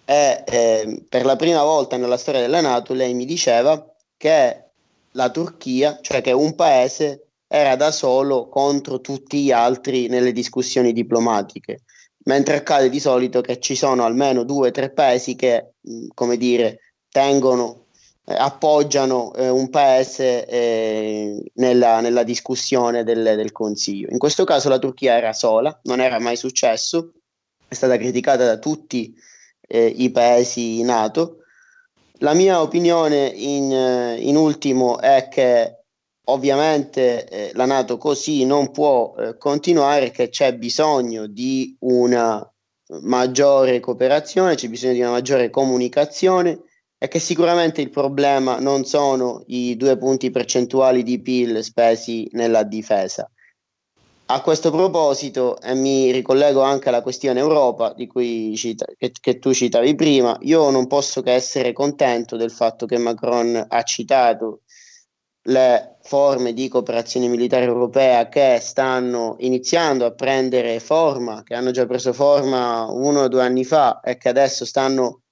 E 0.04 0.44
eh, 0.46 1.04
per 1.08 1.24
la 1.24 1.36
prima 1.36 1.62
volta 1.62 1.96
nella 1.96 2.16
storia 2.16 2.40
della 2.40 2.60
Nato 2.60 2.94
lei 2.94 3.14
mi 3.14 3.26
diceva 3.26 3.94
che 4.16 4.64
la 5.12 5.30
Turchia, 5.30 5.98
cioè 6.00 6.20
che 6.20 6.32
un 6.32 6.54
paese 6.54 7.27
era 7.48 7.74
da 7.76 7.90
solo 7.90 8.48
contro 8.48 9.00
tutti 9.00 9.42
gli 9.42 9.50
altri 9.50 10.06
nelle 10.06 10.32
discussioni 10.32 10.92
diplomatiche, 10.92 11.80
mentre 12.24 12.56
accade 12.56 12.90
di 12.90 13.00
solito 13.00 13.40
che 13.40 13.58
ci 13.58 13.74
sono 13.74 14.04
almeno 14.04 14.44
due 14.44 14.68
o 14.68 14.70
tre 14.70 14.90
paesi 14.90 15.34
che, 15.34 15.72
come 16.14 16.36
dire, 16.36 16.80
tengono 17.08 17.86
eh, 18.30 18.34
appoggiano 18.34 19.32
eh, 19.32 19.48
un 19.48 19.70
paese 19.70 20.44
eh, 20.44 21.50
nella, 21.54 22.00
nella, 22.00 22.24
discussione 22.24 23.02
del, 23.02 23.22
del, 23.22 23.52
Consiglio. 23.52 24.08
In 24.10 24.18
questo 24.18 24.44
caso 24.44 24.68
la 24.68 24.78
Turchia 24.78 25.16
era 25.16 25.32
sola, 25.32 25.80
non 25.84 26.00
era 26.00 26.20
mai 26.20 26.36
successo, 26.36 27.12
è 27.66 27.72
stata 27.72 27.96
criticata 27.96 28.44
da 28.44 28.58
tutti 28.58 29.14
eh, 29.66 29.86
i 29.86 30.10
paesi 30.10 30.82
NATO. 30.82 31.38
La 32.18 32.34
mia 32.34 32.60
opinione 32.60 33.28
in, 33.28 33.72
eh, 33.72 34.16
in 34.20 34.36
ultimo 34.36 34.98
è 34.98 35.28
che 35.30 35.77
ovviamente 36.30 37.28
eh, 37.28 37.50
la 37.54 37.66
Nato 37.66 37.98
così 37.98 38.44
non 38.44 38.70
può 38.70 39.14
continuare, 39.38 40.10
che 40.10 40.28
c'è 40.28 40.54
bisogno 40.54 41.26
di 41.26 41.76
una 41.80 42.46
maggiore 43.02 43.80
cooperazione, 43.80 44.54
c'è 44.54 44.68
bisogno 44.68 44.94
di 44.94 45.00
una 45.00 45.10
maggiore 45.10 45.50
comunicazione 45.50 46.62
è 46.98 47.06
che 47.06 47.20
sicuramente 47.20 47.80
il 47.80 47.90
problema 47.90 48.58
non 48.58 48.84
sono 48.84 49.44
i 49.46 49.76
due 49.76 49.96
punti 49.96 50.32
percentuali 50.32 51.04
di 51.04 51.20
PIL 51.20 51.62
spesi 51.62 52.28
nella 52.32 52.64
difesa. 52.64 53.30
A 54.30 54.42
questo 54.42 54.70
proposito, 54.70 55.58
e 55.60 55.74
mi 55.74 56.10
ricollego 56.10 56.60
anche 56.60 56.88
alla 56.88 57.00
questione 57.00 57.38
Europa 57.38 57.94
di 57.94 58.06
cui 58.08 58.54
cita, 58.56 58.84
che, 58.98 59.12
che, 59.18 59.38
tu 59.38 59.54
citavi 59.54 59.94
prima, 59.94 60.36
io 60.42 60.68
non 60.70 60.86
posso 60.88 61.22
che 61.22 61.32
essere 61.32 61.72
contento 61.72 62.36
del 62.36 62.50
fatto 62.50 62.84
che 62.84 62.98
Macron 62.98 63.64
ha 63.66 63.82
citato 63.84 64.62
le 65.48 65.96
forme 66.02 66.52
di 66.52 66.68
cooperazione 66.68 67.26
militare 67.28 67.64
europea 67.64 68.28
che 68.28 68.58
stanno 68.60 69.36
iniziando 69.40 70.06
a 70.06 70.12
prendere 70.12 70.80
forma, 70.80 71.42
che 71.42 71.54
hanno 71.54 71.70
già 71.70 71.86
preso 71.86 72.12
forma 72.12 72.86
uno 72.90 73.20
o 73.22 73.28
due 73.28 73.42
anni 73.42 73.64
fa 73.64 74.00
e 74.00 74.16
che 74.16 74.28
adesso 74.28 74.64
stanno 74.64 75.22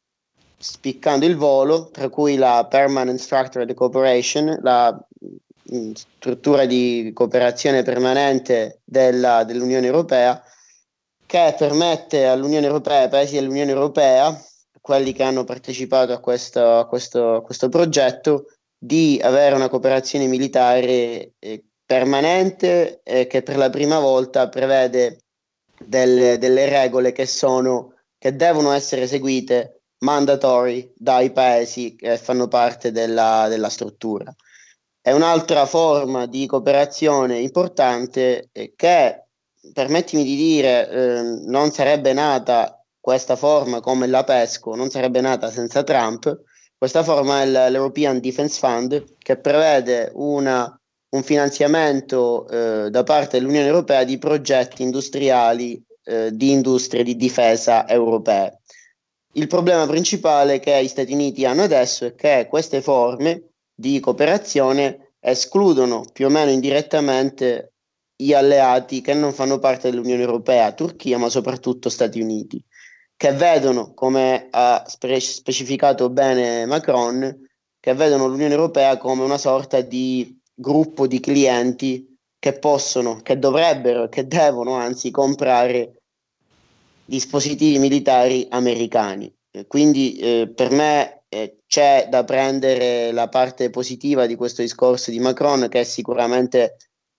spiccando 0.59 1.27
il 1.27 1.37
volo, 1.37 1.91
tra 1.91 2.09
cui 2.09 2.37
la 2.37 2.67
Permanent 2.69 3.19
Structured 3.19 3.73
Cooperation, 3.75 4.59
la 4.62 4.99
mm, 5.75 5.93
struttura 5.93 6.64
di 6.64 7.11
cooperazione 7.14 7.83
permanente 7.83 8.81
della, 8.85 9.45
dell'Unione 9.45 9.87
Europea, 9.87 10.43
che 11.27 11.55
permette 11.59 12.27
all'Unione 12.27 12.67
Europea, 12.67 13.03
ai 13.03 13.09
paesi 13.09 13.35
dell'Unione 13.35 13.71
Europea, 13.71 14.35
quelli 14.81 15.12
che 15.12 15.25
hanno 15.25 15.45
partecipato 15.45 16.12
a 16.12 16.21
questo, 16.21 16.79
a 16.79 16.87
questo, 16.87 17.35
a 17.35 17.43
questo 17.43 17.69
progetto, 17.69 18.47
di 18.79 19.20
avere 19.22 19.55
una 19.55 19.68
cooperazione 19.68 20.27
militare 20.27 21.35
eh, 21.39 21.64
permanente 21.85 23.01
eh, 23.03 23.27
che 23.27 23.43
per 23.43 23.57
la 23.57 23.70
prima 23.70 23.99
volta 23.99 24.49
prevede 24.49 25.20
delle, 25.79 26.39
delle 26.39 26.68
regole 26.68 27.12
che, 27.12 27.27
sono, 27.27 27.95
che 28.18 28.35
devono 28.35 28.72
essere 28.72 29.07
seguite 29.07 29.83
mandatory 29.99 30.93
dai 30.95 31.31
paesi 31.31 31.95
che 31.97 32.16
fanno 32.18 32.49
parte 32.49 32.93
della, 32.93 33.47
della 33.49 33.68
struttura. 33.68 34.35
È 35.01 35.12
un'altra 35.12 35.66
forma 35.66 36.27
di 36.27 36.47
cooperazione 36.47 37.39
importante 37.39 38.49
eh, 38.53 38.72
che, 38.74 39.27
permettimi 39.72 40.24
di 40.24 40.35
dire, 40.35 40.91
eh, 40.91 41.22
non 41.47 41.70
sarebbe 41.70 42.12
nata 42.12 42.85
questa 43.01 43.37
forma 43.37 43.81
come 43.81 44.09
la 44.09 44.24
PESCO, 44.24 44.74
non 44.74 44.91
sarebbe 44.91 45.20
nata 45.20 45.49
senza 45.49 45.85
Trump. 45.85 46.43
Questa 46.79 47.03
forma 47.03 47.41
è 47.41 47.47
l'European 47.47 48.20
Defense 48.20 48.59
Fund 48.59 49.16
che 49.18 49.39
prevede 49.39 50.11
una, 50.14 50.79
un 51.14 51.22
finanziamento 51.22 52.47
eh, 52.49 52.91
da 52.91 53.03
parte 53.03 53.39
dell'Unione 53.39 53.66
Europea 53.66 54.05
di 54.05 54.18
progetti 54.18 54.83
industriali 54.83 55.83
eh, 56.05 56.31
di 56.35 56.51
industrie 56.51 57.03
di 57.03 57.16
difesa 57.16 57.89
europee. 57.89 58.61
Il 59.33 59.47
problema 59.47 59.87
principale 59.87 60.61
che 60.61 60.83
gli 60.83 60.89
Stati 60.89 61.12
Uniti 61.14 61.47
hanno 61.47 61.62
adesso 61.62 62.05
è 62.05 62.14
che 62.14 62.47
queste 62.49 62.83
forme 62.83 63.53
di 63.74 63.99
cooperazione 63.99 65.14
escludono 65.18 66.05
più 66.12 66.27
o 66.27 66.31
meno 66.31 66.51
indirettamente 66.51 67.72
gli 68.14 68.33
alleati 68.33 69.01
che 69.01 69.14
non 69.14 69.33
fanno 69.33 69.59
parte 69.59 69.91
dell'Unione 69.91 70.22
Europea, 70.22 70.72
Turchia, 70.72 71.18
ma 71.18 71.29
soprattutto 71.29 71.89
Stati 71.89 72.20
Uniti, 72.20 72.62
che 73.17 73.33
vedono, 73.33 73.95
come 73.95 74.49
ha 74.51 74.85
spe- 74.87 75.21
specificato 75.21 76.11
bene 76.11 76.67
Macron, 76.67 77.45
che 77.81 77.95
vedono 77.95 78.27
l'Unione 78.27 78.53
Europea 78.53 78.99
come 78.99 79.23
una 79.23 79.39
sorta 79.39 79.81
di 79.81 80.39
gruppo 80.55 81.07
di 81.07 81.21
clienti 81.21 82.17
che 82.39 82.59
possono, 82.59 83.21
che 83.23 83.39
dovrebbero, 83.39 84.09
che 84.09 84.27
devono 84.27 84.75
anzi 84.75 85.11
comprare 85.11 86.03
dispositivi 87.05 87.79
militari 87.79 88.47
americani. 88.51 89.33
Quindi 89.67 90.17
eh, 90.17 90.53
per 90.55 90.71
me 90.71 91.25
eh, 91.29 91.61
c'è 91.67 92.09
da 92.11 92.25
prendere 92.25 93.12
la 93.12 93.29
parte 93.29 93.71
positiva 93.71 94.27
di 94.27 94.35
questo 94.35 94.62
discorso 94.62 95.11
di 95.11 95.19
Macron 95.19 95.69
che 95.69 95.81
è 95.81 95.85
sicuramente, 95.85 96.77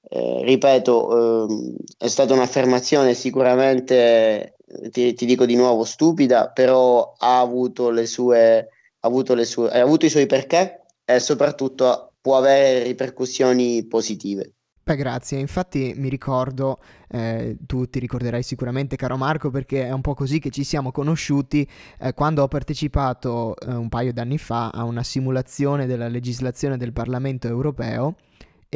eh, 0.10 0.42
ripeto, 0.44 1.48
ehm, 1.48 1.76
è 1.98 2.08
stata 2.08 2.34
un'affermazione 2.34 3.14
sicuramente, 3.14 4.57
ti, 4.92 5.14
ti, 5.14 5.26
dico 5.26 5.46
di 5.46 5.56
nuovo, 5.56 5.84
stupida, 5.84 6.50
però 6.50 7.14
ha 7.18 7.40
avuto, 7.40 7.90
le 7.90 8.06
sue, 8.06 8.58
ha 8.58 9.08
avuto, 9.08 9.34
le 9.34 9.46
sue, 9.46 9.70
ha 9.70 9.82
avuto 9.82 10.06
i 10.06 10.10
suoi 10.10 10.26
perché 10.26 10.82
e 11.06 11.20
soprattutto 11.20 12.14
può 12.20 12.38
avere 12.38 12.84
ripercussioni 12.84 13.86
positive. 13.86 14.54
Beh, 14.84 14.96
grazie. 14.96 15.38
Infatti 15.40 15.94
mi 15.98 16.08
ricordo, 16.08 16.80
eh, 17.10 17.58
tu 17.66 17.90
ti 17.90 18.00
ricorderai 18.00 18.42
sicuramente, 18.42 18.96
caro 18.96 19.18
Marco, 19.18 19.50
perché 19.50 19.86
è 19.86 19.92
un 19.92 20.00
po' 20.00 20.14
così 20.14 20.40
che 20.40 20.50
ci 20.50 20.64
siamo 20.64 20.92
conosciuti 20.92 21.68
eh, 22.00 22.14
quando 22.14 22.44
ho 22.44 22.48
partecipato 22.48 23.54
eh, 23.58 23.74
un 23.74 23.90
paio 23.90 24.14
d'anni 24.14 24.38
fa 24.38 24.70
a 24.70 24.84
una 24.84 25.04
simulazione 25.04 25.88
della 25.88 26.08
legislazione 26.08 26.78
del 26.78 26.94
Parlamento 26.94 27.48
europeo 27.48 28.16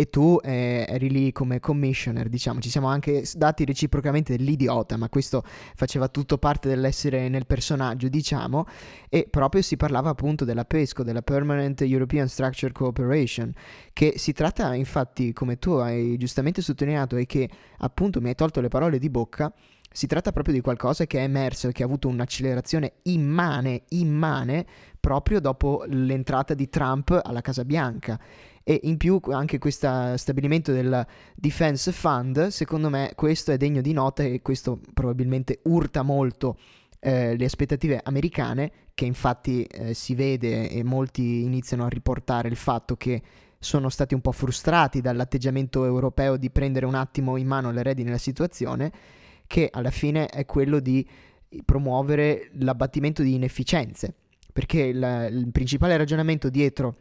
e 0.02 0.10
tu 0.10 0.39
eh, 0.41 0.84
eri 0.89 1.12
lì 1.12 1.32
come 1.32 1.60
commissioner, 1.60 2.28
diciamo, 2.28 2.60
ci 2.60 2.72
siamo 2.72 2.88
anche 2.88 3.24
dati 3.36 3.66
reciprocamente 3.66 4.36
dell'idiota, 4.36 4.97
ma 4.97 5.10
questo 5.10 5.43
faceva 5.76 6.08
tutto 6.08 6.39
parte 6.39 6.68
dell'essere 6.68 7.30
nel 7.30 7.45
personaggio, 7.45 8.08
diciamo, 8.08 8.66
e 9.10 9.28
proprio 9.30 9.62
si 9.62 9.78
parlava 9.78 10.10
appunto 10.10 10.43
della 10.43 10.66
PESCO, 10.66 11.04
della 11.04 11.22
Permanent 11.22 11.82
European 11.82 12.28
Structure 12.28 12.72
Cooperation, 12.72 13.54
che 13.93 14.14
si 14.18 14.34
tratta 14.34 14.74
infatti, 14.74 15.34
come 15.34 15.60
tu 15.60 15.74
hai 15.74 16.18
giustamente 16.18 16.64
sottolineato 16.64 17.16
e 17.16 17.28
che 17.28 17.47
appunto 17.78 18.22
mi 18.22 18.30
hai 18.30 18.36
tolto 18.36 18.60
le 18.60 18.70
parole 18.70 18.97
di 18.97 19.10
bocca, 19.12 19.54
si 19.93 20.08
tratta 20.08 20.32
proprio 20.32 20.56
di 20.56 20.62
qualcosa 20.62 21.06
che 21.06 21.20
è 21.20 21.24
emerso 21.24 21.68
e 21.68 21.74
che 21.74 21.84
ha 21.84 21.86
avuto 21.86 22.08
un'accelerazione 22.08 22.93
immane, 23.04 23.84
immane, 23.89 24.66
proprio 24.99 25.39
dopo 25.39 25.84
l'entrata 25.86 26.56
di 26.56 26.70
Trump 26.70 27.20
alla 27.24 27.41
Casa 27.41 27.64
Bianca 27.64 28.20
e 28.64 28.80
in 28.84 28.97
più 28.97 29.20
anche 29.32 29.57
questo 29.57 30.16
stabilimento 30.18 30.72
del 30.72 31.05
Defense 31.36 31.91
Fund, 31.91 32.47
secondo 32.47 32.89
me 32.89 33.14
questo 33.16 33.51
è 33.51 33.57
degno 33.57 33.82
di 33.82 33.93
nota 33.93 34.24
e 34.24 34.41
questo 34.41 34.80
probabilmente 34.93 35.59
urta 35.64 36.03
molto 36.03 36.57
eh, 36.99 37.36
le 37.36 37.45
aspettative 37.45 37.99
americane, 38.03 38.72
che 38.93 39.05
infatti 39.05 39.64
eh, 39.64 39.93
si 39.93 40.14
vede 40.14 40.70
e 40.70 40.84
molti 40.84 41.43
iniziano 41.43 41.86
a 41.86 41.89
riportare 41.89 42.47
il 42.47 42.55
fatto 42.55 42.95
che 42.95 43.22
sono 43.57 43.89
stati 43.89 44.14
un 44.14 44.22
po' 44.22 44.32
frustrati 44.32 45.01
dall'atteggiamento 45.01 45.86
europeo 45.86 46.38
di 46.38 46.49
prendere 46.49 46.86
un 46.86 46.95
attimo 46.95 47.38
in 47.38 47.47
mano 47.47 47.72
le 47.72 47.84
redini 47.84 48.05
della 48.05 48.18
situazione, 48.18 48.91
che 49.47 49.70
alla 49.72 49.91
fine 49.91 50.28
è 50.28 50.45
quello 50.45 50.80
di 50.80 51.07
promuovere 51.66 52.49
l'abbattimento 52.53 53.22
di 53.24 53.34
inefficienze, 53.34 54.14
perché 54.53 54.82
il, 54.82 55.28
il 55.32 55.51
principale 55.51 55.97
ragionamento 55.97 56.49
dietro 56.49 56.95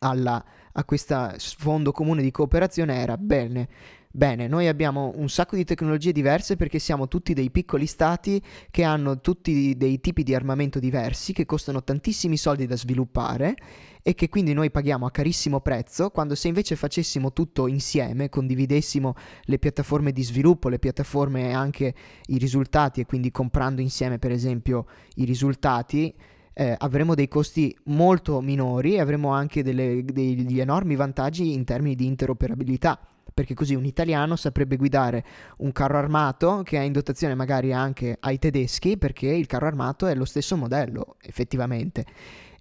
alla, 0.00 0.42
a 0.72 0.84
questo 0.84 1.34
fondo 1.38 1.92
comune 1.92 2.22
di 2.22 2.30
cooperazione 2.30 2.96
era 2.96 3.16
bene, 3.16 3.68
Bene, 4.12 4.48
noi 4.48 4.66
abbiamo 4.66 5.12
un 5.14 5.28
sacco 5.28 5.54
di 5.54 5.62
tecnologie 5.62 6.10
diverse 6.10 6.56
perché 6.56 6.80
siamo 6.80 7.06
tutti 7.06 7.32
dei 7.32 7.48
piccoli 7.48 7.86
stati 7.86 8.42
che 8.68 8.82
hanno 8.82 9.20
tutti 9.20 9.76
dei 9.76 10.00
tipi 10.00 10.24
di 10.24 10.34
armamento 10.34 10.80
diversi 10.80 11.32
che 11.32 11.46
costano 11.46 11.84
tantissimi 11.84 12.36
soldi 12.36 12.66
da 12.66 12.76
sviluppare 12.76 13.54
e 14.02 14.14
che 14.16 14.28
quindi 14.28 14.52
noi 14.52 14.72
paghiamo 14.72 15.06
a 15.06 15.12
carissimo 15.12 15.60
prezzo, 15.60 16.10
quando 16.10 16.34
se 16.34 16.48
invece 16.48 16.74
facessimo 16.74 17.32
tutto 17.32 17.68
insieme, 17.68 18.28
condividessimo 18.28 19.14
le 19.42 19.58
piattaforme 19.60 20.10
di 20.10 20.24
sviluppo, 20.24 20.68
le 20.68 20.80
piattaforme 20.80 21.50
e 21.50 21.52
anche 21.52 21.94
i 22.26 22.38
risultati 22.38 23.00
e 23.00 23.06
quindi 23.06 23.30
comprando 23.30 23.80
insieme 23.80 24.18
per 24.18 24.32
esempio 24.32 24.86
i 25.16 25.24
risultati, 25.24 26.12
eh, 26.52 26.74
avremo 26.78 27.14
dei 27.14 27.28
costi 27.28 27.76
molto 27.84 28.40
minori 28.40 28.94
e 28.94 29.00
avremo 29.00 29.30
anche 29.30 29.62
delle, 29.62 30.04
degli 30.04 30.60
enormi 30.60 30.96
vantaggi 30.96 31.52
in 31.52 31.64
termini 31.64 31.94
di 31.94 32.06
interoperabilità 32.06 32.98
perché 33.32 33.54
così 33.54 33.74
un 33.74 33.84
italiano 33.84 34.36
saprebbe 34.36 34.76
guidare 34.76 35.24
un 35.58 35.72
carro 35.72 35.96
armato 35.96 36.62
che 36.62 36.78
ha 36.78 36.82
in 36.82 36.92
dotazione 36.92 37.34
magari 37.34 37.72
anche 37.72 38.16
ai 38.20 38.38
tedeschi 38.38 38.98
perché 38.98 39.28
il 39.28 39.46
carro 39.46 39.66
armato 39.66 40.06
è 40.06 40.14
lo 40.14 40.24
stesso 40.24 40.56
modello 40.56 41.16
effettivamente. 41.22 42.04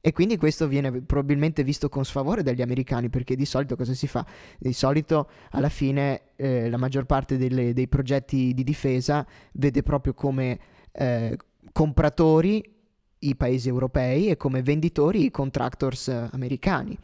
E 0.02 0.14
quindi 0.14 0.38
questo 0.38 0.70
viene 0.70 1.02
probabilmente 1.02 1.62
visto 1.62 1.90
con 1.90 2.06
sfavore 2.06 2.42
dagli 2.42 2.62
americani 2.62 3.10
perché 3.10 3.36
di 3.36 3.44
solito 3.44 3.76
cosa 3.76 3.94
si 3.94 4.08
fa? 4.08 4.26
Di 4.58 4.72
solito 4.72 5.30
alla 5.52 5.68
fine 5.68 6.22
eh, 6.38 6.70
la 6.70 6.78
maggior 6.78 7.06
parte 7.06 7.38
delle, 7.38 7.74
dei 7.74 7.90
progetti 7.90 8.54
di 8.54 8.64
difesa 8.64 9.28
vede 9.54 9.84
proprio 9.84 10.14
come 10.14 10.58
eh, 10.94 11.36
compratori 11.74 12.78
i 13.20 13.36
paesi 13.36 13.68
europei 13.68 14.30
e 14.30 14.38
come 14.38 14.62
venditori 14.62 15.26
i 15.26 15.32
contractors 15.32 16.08
eh, 16.08 16.30
americani. 16.32 16.98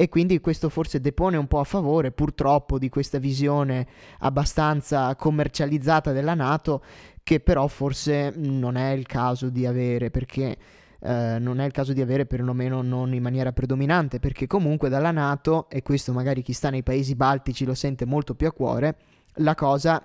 E 0.00 0.08
quindi 0.08 0.38
questo 0.40 0.68
forse 0.68 1.00
depone 1.00 1.36
un 1.36 1.48
po' 1.48 1.58
a 1.58 1.64
favore 1.64 2.12
purtroppo 2.12 2.78
di 2.78 2.88
questa 2.88 3.18
visione 3.18 3.86
abbastanza 4.20 5.14
commercializzata 5.16 6.12
della 6.12 6.34
Nato 6.34 6.82
che 7.24 7.40
però 7.40 7.66
forse 7.66 8.32
non 8.36 8.76
è 8.76 8.92
il 8.92 9.06
caso 9.06 9.48
di 9.48 9.66
avere 9.66 10.10
perché 10.10 10.56
eh, 11.00 11.36
non 11.40 11.58
è 11.58 11.66
il 11.66 11.72
caso 11.72 11.92
di 11.92 12.00
avere 12.00 12.26
perlomeno 12.26 12.80
non 12.80 13.12
in 13.12 13.22
maniera 13.22 13.52
predominante 13.52 14.20
perché 14.20 14.46
comunque 14.46 14.88
dalla 14.88 15.10
Nato 15.10 15.68
e 15.68 15.82
questo 15.82 16.12
magari 16.12 16.42
chi 16.42 16.52
sta 16.52 16.70
nei 16.70 16.84
paesi 16.84 17.16
baltici 17.16 17.64
lo 17.64 17.74
sente 17.74 18.04
molto 18.04 18.36
più 18.36 18.46
a 18.46 18.52
cuore 18.52 18.96
la 19.40 19.56
cosa 19.56 20.00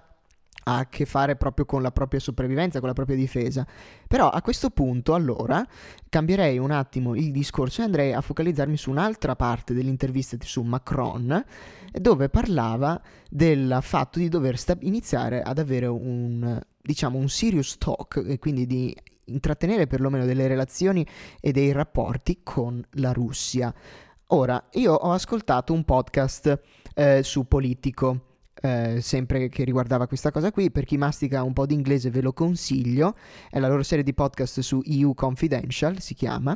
ha 0.63 0.77
a 0.77 0.87
che 0.87 1.05
fare 1.05 1.35
proprio 1.35 1.65
con 1.65 1.81
la 1.81 1.91
propria 1.91 2.19
sopravvivenza, 2.19 2.79
con 2.79 2.87
la 2.87 2.93
propria 2.93 3.15
difesa. 3.15 3.65
Però 4.07 4.29
a 4.29 4.41
questo 4.41 4.69
punto, 4.69 5.13
allora, 5.13 5.65
cambierei 6.09 6.57
un 6.57 6.71
attimo 6.71 7.15
il 7.15 7.31
discorso 7.31 7.81
e 7.81 7.85
andrei 7.85 8.13
a 8.13 8.21
focalizzarmi 8.21 8.77
su 8.77 8.89
un'altra 8.89 9.35
parte 9.35 9.73
dell'intervista 9.73 10.37
su 10.41 10.61
Macron, 10.61 11.43
dove 11.91 12.29
parlava 12.29 13.01
del 13.29 13.79
fatto 13.81 14.19
di 14.19 14.29
dover 14.29 14.57
sta- 14.57 14.77
iniziare 14.81 15.41
ad 15.41 15.59
avere 15.59 15.87
un, 15.87 16.59
diciamo, 16.81 17.17
un 17.17 17.29
serious 17.29 17.77
talk, 17.77 18.23
e 18.25 18.39
quindi 18.39 18.65
di 18.65 18.95
intrattenere 19.25 19.87
perlomeno 19.87 20.25
delle 20.25 20.47
relazioni 20.47 21.05
e 21.39 21.51
dei 21.51 21.71
rapporti 21.71 22.39
con 22.43 22.83
la 22.95 23.13
Russia. 23.13 23.73
Ora, 24.27 24.63
io 24.73 24.93
ho 24.93 25.11
ascoltato 25.11 25.73
un 25.73 25.83
podcast 25.83 26.59
eh, 26.95 27.21
su 27.23 27.47
Politico 27.47 28.31
eh, 28.65 29.01
sempre 29.01 29.49
che 29.49 29.65
riguardava 29.65 30.07
questa 30.07 30.31
cosa 30.31 30.49
qui. 30.51 30.71
Per 30.71 30.85
chi 30.85 30.95
mastica 30.97 31.43
un 31.43 31.51
po' 31.51 31.65
di 31.65 31.73
inglese 31.73 32.09
ve 32.09 32.21
lo 32.21 32.31
consiglio, 32.31 33.15
è 33.49 33.59
la 33.59 33.67
loro 33.67 33.83
serie 33.83 34.05
di 34.05 34.13
podcast 34.13 34.61
su 34.61 34.81
EU 34.85 35.13
Confidential, 35.13 35.99
si 35.99 36.13
chiama. 36.13 36.55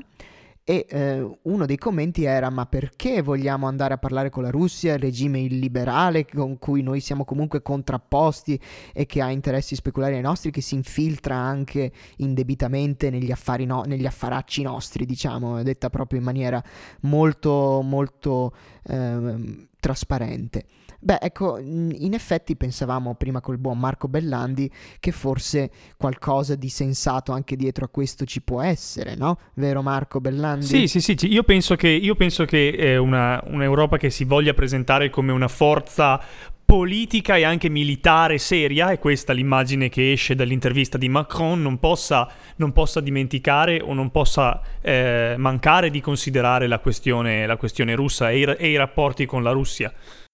E 0.64 0.86
eh, 0.90 1.38
uno 1.42 1.66
dei 1.66 1.78
commenti 1.78 2.24
era: 2.24 2.50
Ma 2.50 2.66
perché 2.66 3.22
vogliamo 3.22 3.68
andare 3.68 3.94
a 3.94 3.98
parlare 3.98 4.30
con 4.30 4.44
la 4.44 4.50
Russia, 4.50 4.94
il 4.94 5.00
regime 5.00 5.40
illiberale 5.40 6.26
con 6.26 6.58
cui 6.60 6.82
noi 6.82 7.02
siamo 7.02 7.26
comunque 7.26 7.62
contrapposti 7.62 8.58
e 8.94 9.06
che 9.06 9.22
ha 9.22 9.30
interessi 9.30 9.76
speculari 9.76 10.16
ai 10.16 10.22
nostri, 10.22 10.50
che 10.50 10.62
si 10.62 10.76
infiltra 10.76 11.36
anche 11.36 11.92
indebitamente 12.18 13.10
negli 13.10 13.32
affari, 13.32 13.66
no- 13.66 13.84
negli 13.86 14.06
affaracci 14.06 14.62
nostri, 14.62 15.06
diciamo, 15.06 15.62
detta 15.62 15.90
proprio 15.90 16.20
in 16.20 16.26
maniera 16.26 16.64
molto, 17.02 17.82
molto 17.84 18.54
eh, 18.84 19.68
trasparente. 19.88 20.66
Beh, 21.00 21.20
ecco, 21.22 21.58
in 21.60 22.14
effetti 22.14 22.58
pensavamo 22.58 23.16
prima 23.16 23.40
col 23.40 23.58
buon 23.58 23.80
Marco 23.80 24.10
Bellandi 24.10 24.70
che 25.00 25.12
forse 25.12 25.70
qualcosa 25.96 26.56
di 26.56 26.68
sensato 26.68 27.32
anche 27.32 27.56
dietro 27.56 27.86
a 27.86 27.88
questo 27.88 28.26
ci 28.26 28.42
può 28.42 28.62
essere, 28.62 29.16
no? 29.16 29.38
Vero 29.54 29.82
Marco 29.82 30.20
Bellandi? 30.20 30.66
Sì, 30.66 30.88
sì, 30.88 31.00
sì, 31.00 31.16
io 31.28 31.44
penso 31.44 31.76
che, 31.76 31.88
io 31.88 32.16
penso 32.16 32.44
che 32.46 32.98
una, 33.00 33.42
un'Europa 33.46 33.98
che 33.98 34.10
si 34.10 34.26
voglia 34.26 34.54
presentare 34.54 35.10
come 35.10 35.32
una 35.32 35.48
forza 35.48 36.20
politica 36.68 37.38
e 37.38 37.46
anche 37.46 37.70
militare 37.70 38.38
seria, 38.38 38.92
e 38.92 39.00
questa 39.00 39.32
l'immagine 39.32 39.88
che 39.88 40.12
esce 40.12 40.36
dall'intervista 40.36 40.98
di 40.98 41.08
Macron, 41.08 41.62
non 41.62 41.80
possa, 41.80 42.30
non 42.58 42.74
possa 42.74 43.00
dimenticare 43.00 43.80
o 43.80 43.94
non 43.94 44.12
possa 44.12 44.62
eh, 44.82 45.36
mancare 45.38 45.90
di 45.90 46.02
considerare 46.02 46.68
la 46.68 46.80
questione, 46.80 47.48
la 47.48 47.56
questione 47.56 47.96
russa 47.96 48.32
e 48.32 48.40
i, 48.40 48.44
e 48.44 48.70
i 48.72 48.76
rapporti 48.76 49.26
con 49.26 49.44
la 49.44 49.52
Russia. 49.52 49.94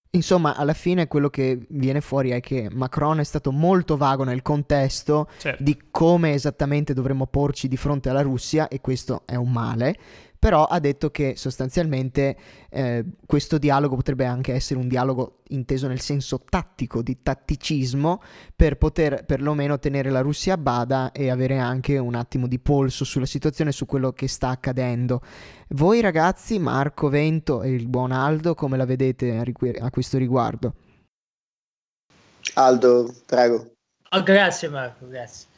Insomma, 0.09 0.55
alla 0.55 0.73
fine 0.73 1.07
quello 1.07 1.29
che 1.29 1.67
viene 1.69 2.01
fuori 2.01 2.31
è 2.31 2.39
che 2.39 2.67
Macron 2.71 3.19
è 3.19 3.23
stato 3.23 3.51
molto 3.51 3.95
vago 3.95 4.23
nel 4.23 4.41
contesto 4.41 5.29
certo. 5.37 5.61
di 5.61 5.77
come 5.91 6.33
esattamente 6.33 6.95
dovremmo 6.95 7.27
porci 7.27 7.67
di 7.67 7.77
fronte 7.77 8.09
alla 8.09 8.23
Russia 8.23 8.67
e 8.69 8.81
questo 8.81 9.21
è 9.25 9.35
un 9.35 9.51
male, 9.51 9.97
però 10.43 10.65
ha 10.65 10.79
detto 10.81 11.09
che 11.09 11.35
sostanzialmente 11.37 12.35
eh, 12.69 13.05
questo 13.25 13.57
dialogo 13.57 13.95
potrebbe 13.95 14.25
anche 14.25 14.51
essere 14.51 14.77
un 14.77 14.89
dialogo 14.89 15.37
inteso 15.51 15.87
nel 15.87 16.01
senso 16.01 16.41
tattico, 16.49 17.01
di 17.01 17.21
tatticismo, 17.23 18.21
per 18.53 18.75
poter 18.77 19.23
perlomeno 19.23 19.79
tenere 19.79 20.09
la 20.09 20.19
Russia 20.19 20.55
a 20.55 20.57
bada 20.57 21.13
e 21.13 21.29
avere 21.29 21.59
anche 21.59 21.97
un 21.97 22.13
attimo 22.13 22.47
di 22.47 22.59
polso 22.59 23.05
sulla 23.05 23.25
situazione, 23.25 23.71
su 23.71 23.85
quello 23.85 24.11
che 24.11 24.27
sta 24.27 24.49
accadendo. 24.49 25.21
Voi 25.69 26.01
ragazzi, 26.01 26.59
Marco 26.59 27.07
Vento 27.07 27.61
e 27.61 27.69
il 27.69 27.87
buon 27.87 28.11
Aldo, 28.11 28.53
come 28.53 28.75
la 28.75 28.83
vedete 28.83 29.37
a, 29.37 29.43
rigu- 29.43 29.79
a 29.79 29.89
questo 29.91 30.17
riguardo? 30.17 30.73
Aldo, 32.55 33.09
prego. 33.25 33.75
Oh, 34.09 34.23
grazie 34.23 34.67
Marco, 34.67 35.07
grazie 35.07 35.51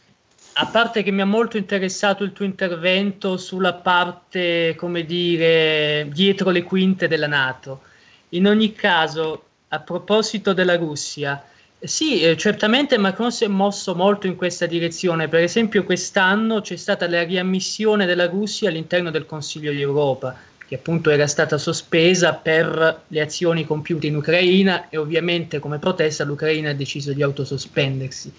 a 0.57 0.67
parte 0.67 1.03
che 1.03 1.11
mi 1.11 1.19
ha 1.19 1.25
molto 1.25 1.57
interessato 1.57 2.23
il 2.23 2.31
tuo 2.31 2.45
intervento 2.45 3.35
sulla 3.35 3.73
parte, 3.73 4.73
come 4.77 5.03
dire, 5.03 6.07
dietro 6.13 6.49
le 6.49 6.63
quinte 6.63 7.09
della 7.09 7.27
Nato. 7.27 7.81
In 8.29 8.47
ogni 8.47 8.73
caso, 8.73 9.43
a 9.69 9.79
proposito 9.79 10.53
della 10.53 10.77
Russia, 10.77 11.43
sì, 11.77 12.21
eh, 12.21 12.37
certamente 12.37 12.97
Macron 12.97 13.33
si 13.33 13.43
è 13.43 13.47
mosso 13.47 13.95
molto 13.95 14.27
in 14.27 14.37
questa 14.37 14.65
direzione. 14.65 15.27
Per 15.27 15.41
esempio, 15.41 15.83
quest'anno 15.83 16.61
c'è 16.61 16.77
stata 16.77 17.07
la 17.09 17.23
riammissione 17.23 18.05
della 18.05 18.27
Russia 18.27 18.69
all'interno 18.69 19.11
del 19.11 19.25
Consiglio 19.25 19.73
d'Europa, 19.73 20.37
che 20.65 20.75
appunto 20.75 21.09
era 21.09 21.27
stata 21.27 21.57
sospesa 21.57 22.33
per 22.33 23.01
le 23.05 23.21
azioni 23.21 23.65
compiute 23.65 24.07
in 24.07 24.15
Ucraina 24.15 24.87
e 24.87 24.95
ovviamente 24.95 25.59
come 25.59 25.79
protesta 25.79 26.23
l'Ucraina 26.23 26.69
ha 26.69 26.73
deciso 26.73 27.11
di 27.11 27.21
autosospendersi. 27.21 28.33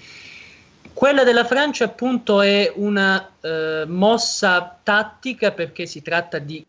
Quella 0.96 1.24
della 1.24 1.44
Francia 1.44 1.84
appunto 1.84 2.40
è 2.40 2.72
una 2.74 3.32
eh, 3.42 3.84
mossa 3.86 4.78
tattica 4.82 5.52
perché 5.52 5.84
si 5.84 6.00
tratta 6.00 6.38
di 6.38 6.64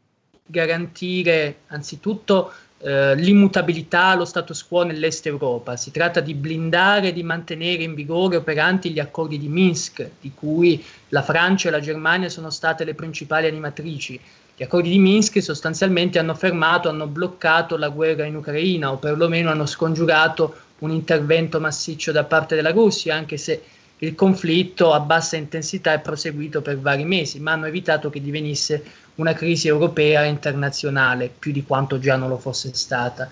garantire 0.45 1.59
anzitutto 1.67 2.51
eh, 2.79 3.15
l'immutabilità, 3.15 4.15
lo 4.15 4.25
status 4.25 4.67
quo 4.67 4.83
nell'est 4.83 5.25
Europa, 5.27 5.77
si 5.77 5.91
tratta 5.91 6.19
di 6.19 6.33
blindare, 6.33 7.13
di 7.13 7.23
mantenere 7.23 7.83
in 7.83 7.93
vigore 7.93 8.35
operanti 8.35 8.91
gli 8.91 8.99
accordi 8.99 9.39
di 9.39 9.47
Minsk, 9.47 10.05
di 10.19 10.33
cui 10.35 10.83
la 11.07 11.21
Francia 11.21 11.69
e 11.69 11.71
la 11.71 11.79
Germania 11.79 12.27
sono 12.27 12.49
state 12.49 12.83
le 12.83 12.95
principali 12.95 13.47
animatrici. 13.47 14.19
Gli 14.57 14.63
accordi 14.63 14.89
di 14.89 14.99
Minsk 14.99 15.41
sostanzialmente 15.41 16.19
hanno 16.19 16.35
fermato, 16.35 16.89
hanno 16.89 17.07
bloccato 17.07 17.77
la 17.77 17.87
guerra 17.87 18.25
in 18.25 18.35
Ucraina 18.35 18.91
o 18.91 18.97
perlomeno 18.97 19.51
hanno 19.51 19.65
scongiurato 19.65 20.53
un 20.79 20.91
intervento 20.91 21.61
massiccio 21.61 22.11
da 22.11 22.25
parte 22.25 22.55
della 22.55 22.71
Russia, 22.71 23.15
anche 23.15 23.37
se 23.37 23.61
il 23.99 24.13
conflitto 24.13 24.93
a 24.93 24.99
bassa 24.99 25.37
intensità 25.37 25.93
è 25.93 25.99
proseguito 25.99 26.61
per 26.61 26.79
vari 26.79 27.03
mesi, 27.03 27.39
ma 27.39 27.53
hanno 27.53 27.65
evitato 27.65 28.09
che 28.09 28.21
divenisse 28.21 28.83
una 29.15 29.33
crisi 29.33 29.67
europea 29.67 30.23
e 30.23 30.27
internazionale, 30.27 31.31
più 31.37 31.51
di 31.51 31.63
quanto 31.63 31.97
già 31.97 32.15
non 32.15 32.29
lo 32.29 32.37
fosse 32.37 32.73
stata. 32.75 33.29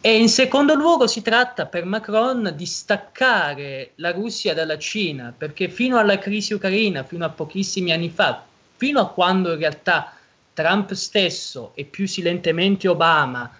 E 0.00 0.18
in 0.18 0.28
secondo 0.28 0.74
luogo 0.74 1.06
si 1.06 1.22
tratta 1.22 1.66
per 1.66 1.84
Macron 1.84 2.52
di 2.54 2.66
staccare 2.66 3.92
la 3.96 4.12
Russia 4.12 4.52
dalla 4.52 4.78
Cina, 4.78 5.34
perché 5.36 5.68
fino 5.68 5.98
alla 5.98 6.18
crisi 6.18 6.52
ucraina, 6.52 7.02
fino 7.02 7.24
a 7.24 7.30
pochissimi 7.30 7.90
anni 7.90 8.10
fa, 8.10 8.44
fino 8.76 9.00
a 9.00 9.08
quando 9.08 9.52
in 9.52 9.58
realtà 9.58 10.12
Trump 10.52 10.92
stesso 10.92 11.72
e 11.74 11.84
più 11.84 12.06
silentemente 12.06 12.86
Obama 12.86 13.50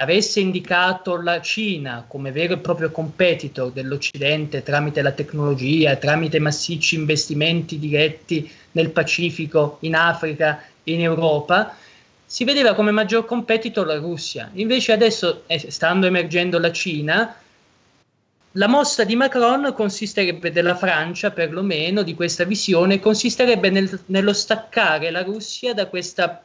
avesse 0.00 0.40
indicato 0.40 1.20
la 1.20 1.40
Cina 1.42 2.04
come 2.08 2.32
vero 2.32 2.54
e 2.54 2.58
proprio 2.58 2.90
competitor 2.90 3.70
dell'Occidente 3.70 4.62
tramite 4.62 5.02
la 5.02 5.12
tecnologia, 5.12 5.96
tramite 5.96 6.38
massicci 6.38 6.94
investimenti 6.94 7.78
diretti 7.78 8.50
nel 8.72 8.90
Pacifico, 8.90 9.76
in 9.80 9.94
Africa, 9.94 10.62
in 10.84 11.02
Europa, 11.02 11.76
si 12.24 12.44
vedeva 12.44 12.74
come 12.74 12.92
maggior 12.92 13.26
competitor 13.26 13.86
la 13.86 13.98
Russia. 13.98 14.50
Invece 14.54 14.92
adesso, 14.92 15.42
eh, 15.46 15.70
stando 15.70 16.06
emergendo 16.06 16.58
la 16.58 16.72
Cina, 16.72 17.36
la 18.52 18.68
mossa 18.68 19.04
di 19.04 19.16
Macron 19.16 19.72
consisterebbe, 19.74 20.50
della 20.50 20.76
Francia 20.76 21.30
perlomeno, 21.30 22.02
di 22.02 22.14
questa 22.14 22.44
visione, 22.44 23.00
consisterebbe 23.00 23.68
nel, 23.68 24.00
nello 24.06 24.32
staccare 24.32 25.10
la 25.10 25.22
Russia 25.22 25.74
da, 25.74 25.88
questa, 25.88 26.42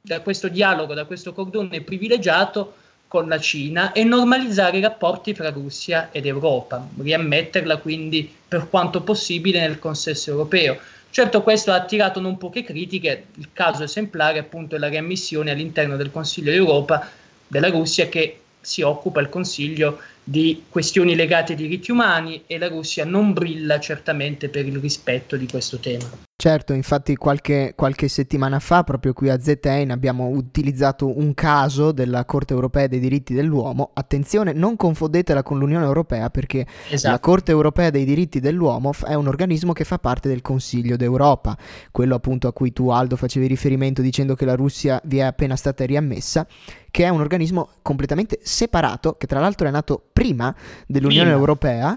da 0.00 0.20
questo 0.20 0.48
dialogo, 0.48 0.92
da 0.92 1.06
questo 1.06 1.32
cordone 1.32 1.80
privilegiato 1.80 2.74
con 3.10 3.26
la 3.26 3.40
Cina 3.40 3.90
e 3.90 4.04
normalizzare 4.04 4.78
i 4.78 4.80
rapporti 4.80 5.34
fra 5.34 5.50
Russia 5.50 6.10
ed 6.12 6.26
Europa, 6.26 6.86
riammetterla 6.96 7.78
quindi 7.78 8.32
per 8.46 8.68
quanto 8.70 9.02
possibile 9.02 9.58
nel 9.58 9.80
consesso 9.80 10.30
europeo. 10.30 10.78
Certo 11.10 11.42
questo 11.42 11.72
ha 11.72 11.74
attirato 11.74 12.20
non 12.20 12.38
poche 12.38 12.62
critiche, 12.62 13.24
il 13.34 13.48
caso 13.52 13.82
esemplare 13.82 14.38
appunto 14.38 14.76
è 14.76 14.78
la 14.78 14.86
riammissione 14.86 15.50
all'interno 15.50 15.96
del 15.96 16.12
Consiglio 16.12 16.52
d'Europa 16.52 17.10
della 17.48 17.68
Russia 17.68 18.08
che 18.08 18.42
si 18.60 18.82
occupa 18.82 19.20
il 19.20 19.28
Consiglio 19.28 19.98
di 20.22 20.66
questioni 20.68 21.16
legate 21.16 21.54
ai 21.54 21.58
diritti 21.58 21.90
umani 21.90 22.44
e 22.46 22.58
la 22.58 22.68
Russia 22.68 23.04
non 23.04 23.32
brilla 23.32 23.80
certamente 23.80 24.48
per 24.48 24.66
il 24.66 24.78
rispetto 24.78 25.34
di 25.36 25.48
questo 25.48 25.78
tema. 25.78 26.29
Certo, 26.40 26.72
infatti 26.72 27.16
qualche, 27.16 27.74
qualche, 27.76 28.08
settimana 28.08 28.60
fa, 28.60 28.82
proprio 28.82 29.12
qui 29.12 29.28
a 29.28 29.38
ZN, 29.38 29.90
abbiamo 29.90 30.28
utilizzato 30.28 31.18
un 31.18 31.34
caso 31.34 31.92
della 31.92 32.24
Corte 32.24 32.54
europea 32.54 32.86
dei 32.86 32.98
diritti 32.98 33.34
dell'uomo. 33.34 33.90
Attenzione, 33.92 34.54
non 34.54 34.74
confondetela 34.76 35.42
con 35.42 35.58
l'Unione 35.58 35.84
europea 35.84 36.30
perché 36.30 36.64
esatto. 36.88 37.12
la 37.12 37.20
Corte 37.20 37.50
europea 37.50 37.90
dei 37.90 38.06
diritti 38.06 38.40
dell'uomo 38.40 38.92
è 39.04 39.12
un 39.12 39.26
organismo 39.26 39.74
che 39.74 39.84
fa 39.84 39.98
parte 39.98 40.30
del 40.30 40.40
Consiglio 40.40 40.96
d'Europa, 40.96 41.58
quello 41.90 42.14
appunto 42.14 42.48
a 42.48 42.54
cui 42.54 42.72
tu 42.72 42.88
Aldo 42.88 43.16
facevi 43.16 43.46
riferimento 43.46 44.00
dicendo 44.00 44.34
che 44.34 44.46
la 44.46 44.54
Russia 44.54 44.98
vi 45.04 45.18
è 45.18 45.24
appena 45.24 45.56
stata 45.56 45.84
riammessa, 45.84 46.46
che 46.90 47.04
è 47.04 47.10
un 47.10 47.20
organismo 47.20 47.68
completamente 47.82 48.38
separato, 48.40 49.12
che 49.18 49.26
tra 49.26 49.40
l'altro 49.40 49.68
è 49.68 49.70
nato 49.70 50.02
prima 50.10 50.56
dell'Unione 50.86 51.24
prima. 51.24 51.38
Europea, 51.38 51.94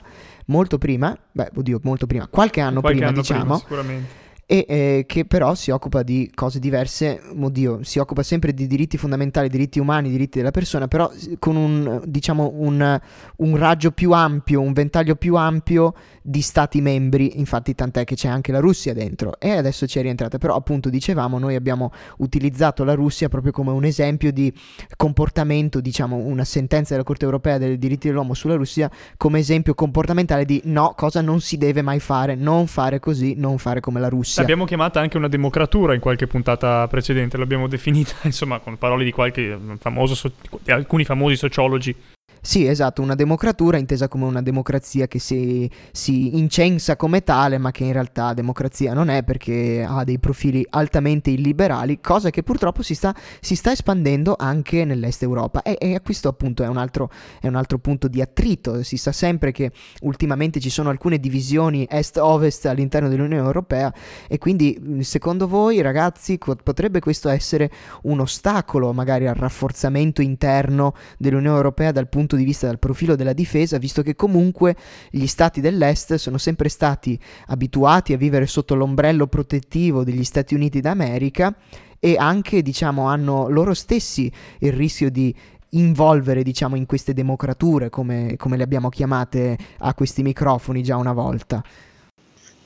molto 0.47 0.77
prima, 0.77 1.17
beh, 1.31 1.51
oddio, 1.55 1.79
molto 1.83 2.07
prima, 2.07 2.27
qualche 2.27 2.59
anno 2.59 2.81
qualche 2.81 2.97
prima, 2.97 3.11
anno 3.13 3.21
diciamo. 3.21 3.41
Prima, 3.43 3.57
sicuramente 3.57 4.22
e 4.53 4.65
eh, 4.67 5.03
che 5.07 5.25
però 5.25 5.55
si 5.55 5.71
occupa 5.71 6.03
di 6.03 6.29
cose 6.31 6.59
diverse, 6.59 7.19
oddio, 7.35 7.79
si 7.81 7.97
occupa 7.97 8.21
sempre 8.21 8.53
di 8.53 8.67
diritti 8.67 8.99
fondamentali, 8.99 9.49
diritti 9.49 9.79
umani, 9.79 10.11
diritti 10.11 10.37
della 10.37 10.51
persona, 10.51 10.87
però 10.87 11.11
con 11.39 11.55
un, 11.55 12.03
diciamo, 12.05 12.51
un, 12.57 12.99
un 13.37 13.57
raggio 13.57 13.89
più 13.89 14.11
ampio, 14.11 14.61
un 14.61 14.73
ventaglio 14.73 15.15
più 15.15 15.37
ampio 15.37 15.95
di 16.21 16.41
stati 16.41 16.81
membri, 16.81 17.39
infatti 17.39 17.73
tant'è 17.73 18.03
che 18.03 18.13
c'è 18.13 18.27
anche 18.27 18.51
la 18.51 18.59
Russia 18.59 18.93
dentro. 18.93 19.39
E 19.39 19.57
adesso 19.57 19.87
ci 19.87 19.97
è 19.97 20.03
rientrata, 20.03 20.37
però 20.37 20.53
appunto 20.53 20.91
dicevamo 20.91 21.39
noi 21.39 21.55
abbiamo 21.55 21.91
utilizzato 22.17 22.83
la 22.83 22.93
Russia 22.93 23.29
proprio 23.29 23.51
come 23.51 23.71
un 23.71 23.85
esempio 23.85 24.31
di 24.31 24.53
comportamento, 24.95 25.81
diciamo 25.81 26.15
una 26.15 26.45
sentenza 26.45 26.91
della 26.93 27.03
Corte 27.03 27.25
europea 27.25 27.57
dei 27.57 27.79
diritti 27.79 28.07
dell'uomo 28.07 28.35
sulla 28.35 28.53
Russia 28.53 28.87
come 29.17 29.39
esempio 29.39 29.73
comportamentale 29.73 30.45
di 30.45 30.61
no, 30.65 30.93
cosa 30.95 31.21
non 31.21 31.41
si 31.41 31.57
deve 31.57 31.81
mai 31.81 31.99
fare, 31.99 32.35
non 32.35 32.67
fare 32.67 32.99
così, 32.99 33.33
non 33.35 33.57
fare 33.57 33.79
come 33.79 33.99
la 33.99 34.09
Russia. 34.09 34.42
L'abbiamo 34.43 34.65
chiamata 34.65 34.99
anche 34.99 35.17
una 35.17 35.29
democratura 35.29 35.93
in 35.93 36.01
qualche 36.01 36.27
puntata 36.27 36.85
precedente, 36.87 37.37
l'abbiamo 37.37 37.67
definita 37.67 38.15
insomma 38.23 38.59
con 38.59 38.77
parole 38.77 39.03
di 39.03 39.11
qualche 39.11 39.57
famoso, 39.79 40.31
di 40.61 40.71
alcuni 40.71 41.05
famosi 41.05 41.35
sociologi 41.37 41.95
sì, 42.41 42.65
esatto, 42.67 43.01
una 43.01 43.15
democratura 43.15 43.77
intesa 43.77 44.07
come 44.07 44.25
una 44.25 44.41
democrazia 44.41 45.07
che 45.07 45.19
si, 45.19 45.69
si, 45.91 46.37
incensa 46.37 46.95
come 46.95 47.23
tale, 47.23 47.57
ma 47.57 47.71
che 47.71 47.85
in 47.85 47.93
realtà 47.93 48.33
democrazia 48.33 48.93
non 48.93 49.09
è 49.09 49.23
perché 49.23 49.85
ha 49.87 50.03
dei 50.03 50.19
profili 50.19 50.65
altamente 50.69 51.29
illiberali, 51.29 52.01
cosa 52.01 52.29
che 52.31 52.43
purtroppo 52.43 52.81
si 52.81 52.95
sta, 52.95 53.15
si 53.39 53.55
sta 53.55 53.71
espandendo 53.71 54.35
anche 54.37 54.83
nell'est 54.83 55.23
Europa. 55.23 55.61
E, 55.61 55.77
e 55.79 56.01
questo 56.03 56.27
appunto 56.27 56.63
è 56.63 56.67
un, 56.67 56.77
altro, 56.77 57.09
è 57.39 57.47
un, 57.47 57.55
altro, 57.55 57.77
punto 57.77 58.07
di 58.07 58.21
attrito. 58.21 58.83
Si 58.83 58.97
sa 58.97 59.11
sempre 59.11 59.51
che 59.51 59.71
ultimamente 60.01 60.59
ci 60.59 60.69
sono 60.69 60.89
alcune 60.89 61.19
divisioni 61.19 61.87
est-ovest 61.89 62.65
all'interno 62.65 63.07
dell'Unione 63.07 63.43
Europea 63.43 63.93
e 64.27 64.37
quindi 64.37 64.99
secondo 65.01 65.47
voi 65.47 65.81
ragazzi 65.81 66.37
potrebbe 66.37 66.99
questo 66.99 67.29
essere 67.29 67.71
un 68.03 68.19
ostacolo 68.19 68.91
magari 68.93 69.27
al 69.27 69.35
rafforzamento 69.35 70.21
interno 70.21 70.93
dell'Unione 71.17 71.55
Europea 71.55 71.91
dal 71.91 72.09
punto 72.09 72.22
punto 72.23 72.35
di 72.37 72.45
vista 72.45 72.67
del 72.67 72.79
profilo 72.79 73.15
della 73.15 73.33
difesa, 73.33 73.77
visto 73.77 74.01
che 74.01 74.15
comunque 74.15 74.75
gli 75.09 75.27
stati 75.27 75.59
dell'Est 75.59 76.15
sono 76.15 76.37
sempre 76.37 76.69
stati 76.69 77.19
abituati 77.47 78.13
a 78.13 78.17
vivere 78.17 78.47
sotto 78.47 78.75
l'ombrello 78.75 79.27
protettivo 79.27 80.03
degli 80.03 80.23
Stati 80.23 80.55
Uniti 80.55 80.79
d'America 80.79 81.53
e 81.99 82.15
anche, 82.17 82.61
diciamo, 82.61 83.07
hanno 83.07 83.49
loro 83.49 83.73
stessi 83.73 84.31
il 84.59 84.71
rischio 84.71 85.09
di 85.11 85.35
involvere, 85.71 86.43
diciamo, 86.43 86.75
in 86.75 86.85
queste 86.85 87.13
democrature, 87.13 87.89
come, 87.89 88.35
come 88.37 88.57
le 88.57 88.63
abbiamo 88.63 88.89
chiamate 88.89 89.57
a 89.79 89.93
questi 89.93 90.21
microfoni 90.21 90.81
già 90.81 90.95
una 90.95 91.13
volta. 91.13 91.61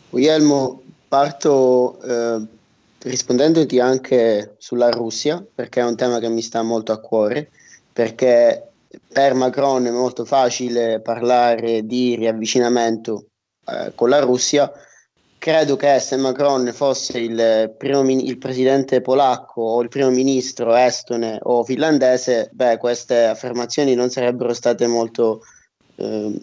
Guglielmo, 0.09 0.81
parto 1.07 1.99
eh, 2.01 2.45
rispondendoti 2.99 3.79
anche 3.79 4.55
sulla 4.57 4.89
Russia, 4.89 5.43
perché 5.53 5.81
è 5.81 5.85
un 5.85 5.95
tema 5.95 6.19
che 6.19 6.29
mi 6.29 6.41
sta 6.41 6.61
molto 6.61 6.91
a 6.91 6.99
cuore, 6.99 7.49
perché 7.91 8.66
per 9.11 9.33
Macron 9.33 9.85
è 9.85 9.91
molto 9.91 10.25
facile 10.25 11.01
parlare 11.01 11.85
di 11.85 12.15
riavvicinamento 12.15 13.25
eh, 13.65 13.91
con 13.95 14.09
la 14.09 14.19
Russia. 14.19 14.71
Credo 15.37 15.75
che 15.75 15.99
se 15.99 16.17
Macron 16.17 16.71
fosse 16.73 17.19
il, 17.19 17.73
primo, 17.77 18.01
il 18.09 18.37
presidente 18.37 19.01
polacco 19.01 19.61
o 19.61 19.81
il 19.81 19.87
primo 19.87 20.09
ministro 20.09 20.73
estone 20.75 21.37
o 21.43 21.63
finlandese, 21.63 22.49
beh, 22.51 22.77
queste 22.77 23.25
affermazioni 23.25 23.93
non 23.93 24.09
sarebbero 24.09 24.53
state 24.53 24.87
molto, 24.87 25.41
eh, 25.95 26.39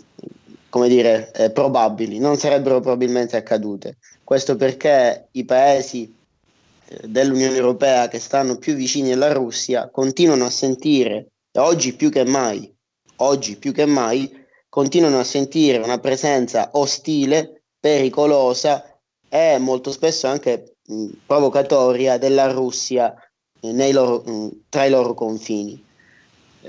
come 0.69 0.89
dire, 0.89 1.33
eh, 1.33 1.51
probabili, 1.51 2.19
non 2.19 2.37
sarebbero 2.37 2.81
probabilmente 2.81 3.37
accadute. 3.37 3.97
Questo 4.23 4.57
perché 4.57 5.29
i 5.33 5.45
paesi 5.45 6.15
eh, 6.87 7.01
dell'Unione 7.09 7.57
Europea 7.57 8.09
che 8.09 8.21
stanno 8.21 8.57
più 8.59 8.75
vicini 8.75 9.13
alla 9.13 9.33
Russia 9.33 9.91
continuano 9.91 10.45
a 10.45 10.51
sentire 10.51 11.31
e 11.57 11.61
oggi 11.61 11.95
più 11.95 12.11
che 12.11 12.25
mai, 12.25 12.69
oggi 13.19 13.57
più 13.57 13.73
che 13.73 13.87
mai, 13.87 14.29
continuano 14.69 15.21
a 15.21 15.25
sentire 15.25 15.79
una 15.79 16.01
presenza 16.01 16.71
ostile, 16.73 17.63
pericolosa 17.79 18.99
e 19.29 19.57
molto 19.59 19.93
spesso 19.93 20.27
anche 20.27 20.79
mh, 20.85 21.07
provocatoria 21.25 22.19
della 22.19 22.51
Russia 22.51 23.15
eh, 23.61 23.93
loro, 23.93 24.21
mh, 24.27 24.65
tra 24.69 24.85
i 24.85 24.91
loro 24.91 25.15
confini. 25.15 25.81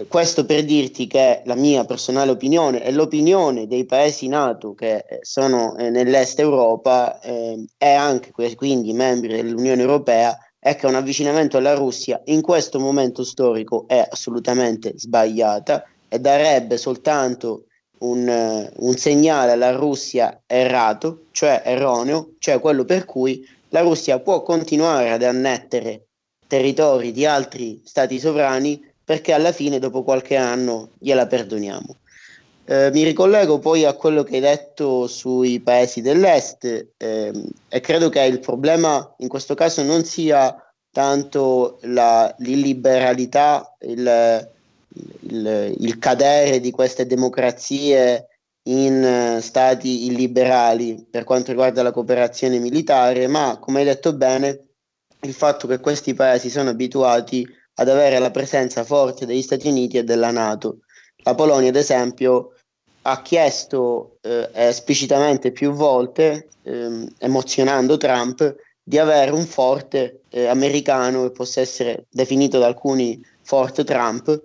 Questo 0.07 0.45
per 0.45 0.63
dirti 0.65 1.07
che 1.07 1.41
la 1.45 1.55
mia 1.55 1.83
personale 1.85 2.29
opinione 2.29 2.83
e 2.83 2.91
l'opinione 2.91 3.65
dei 3.65 3.85
paesi 3.85 4.27
NATO 4.27 4.75
che 4.75 4.97
eh, 4.97 5.19
sono 5.21 5.75
eh, 5.77 5.89
nell'est 5.89 6.37
Europa 6.39 7.19
eh, 7.21 7.65
e 7.75 7.91
anche 7.91 8.31
quindi 8.55 8.93
membri 8.93 9.29
dell'Unione 9.29 9.81
Europea 9.81 10.37
è 10.65 10.75
che 10.75 10.87
un 10.87 10.95
avvicinamento 10.95 11.57
alla 11.57 11.75
Russia 11.75 12.19
in 12.25 12.41
questo 12.41 12.79
momento 12.79 13.23
storico 13.23 13.83
è 13.85 14.03
assolutamente 14.09 14.93
sbagliata 14.97 15.85
e 16.09 16.17
darebbe 16.17 16.77
soltanto 16.77 17.65
un, 17.99 18.71
un, 18.75 18.95
segnale 18.95 19.51
alla 19.51 19.75
Russia 19.75 20.41
errato, 20.47 21.25
cioè 21.29 21.61
erroneo, 21.63 22.31
cioè 22.39 22.59
quello 22.59 22.83
per 22.83 23.05
cui 23.05 23.47
la 23.69 23.81
Russia 23.81 24.17
può 24.19 24.41
continuare 24.41 25.11
ad 25.11 25.21
annettere 25.21 26.07
territori 26.47 27.11
di 27.11 27.27
altri 27.27 27.83
stati 27.85 28.17
sovrani 28.17 28.83
perché 29.03 29.33
alla 29.33 29.51
fine 29.51 29.77
dopo 29.77 30.01
qualche 30.01 30.35
anno 30.35 30.93
gliela 30.97 31.27
perdoniamo. 31.27 31.97
Eh, 32.67 32.89
mi 32.91 33.03
ricollego 33.03 33.59
poi 33.59 33.85
a 33.85 33.93
quello 33.93 34.23
che 34.23 34.35
hai 34.35 34.41
detto 34.41 35.05
sui 35.05 35.59
paesi 35.59 36.01
dell'est 36.01 36.93
ehm, 36.97 37.47
e 37.69 37.79
credo 37.79 38.09
che 38.09 38.23
il 38.23 38.39
problema 38.39 39.13
in 39.19 39.27
questo 39.27 39.53
caso 39.53 39.83
non 39.83 40.03
sia 40.03 40.55
tanto 40.91 41.77
la, 41.81 42.33
l'illiberalità, 42.39 43.75
il, 43.81 44.49
il, 45.19 45.75
il, 45.77 45.99
cadere 45.99 46.59
di 46.59 46.71
queste 46.71 47.05
democrazie 47.05 48.29
in 48.63 49.37
stati 49.41 50.07
illiberali 50.07 51.05
per 51.07 51.23
quanto 51.23 51.51
riguarda 51.51 51.83
la 51.83 51.91
cooperazione 51.91 52.57
militare, 52.57 53.27
ma 53.27 53.59
come 53.59 53.79
hai 53.79 53.85
detto 53.85 54.13
bene, 54.13 54.69
il 55.21 55.33
fatto 55.33 55.67
che 55.67 55.79
questi 55.79 56.15
paesi 56.15 56.49
sono 56.49 56.71
abituati 56.71 57.45
ad 57.75 57.89
avere 57.89 58.17
la 58.17 58.31
presenza 58.31 58.83
forte 58.83 59.27
degli 59.27 59.43
Stati 59.43 59.67
Uniti 59.67 59.97
e 59.97 60.03
della 60.03 60.31
Nato. 60.31 60.79
La 61.23 61.35
Polonia, 61.35 61.69
ad 61.69 61.75
esempio, 61.75 62.54
ha 63.07 63.21
chiesto 63.21 64.17
eh, 64.21 64.49
esplicitamente 64.53 65.51
più 65.51 65.71
volte, 65.71 66.47
eh, 66.63 67.07
emozionando 67.19 67.97
Trump, 67.97 68.55
di 68.81 68.97
avere 68.97 69.31
un 69.31 69.45
forte 69.45 70.21
eh, 70.29 70.47
americano 70.47 71.23
che 71.23 71.31
possa 71.31 71.61
essere 71.61 72.05
definito 72.09 72.57
da 72.57 72.65
alcuni 72.65 73.23
forte 73.41 73.83
Trump 73.83 74.41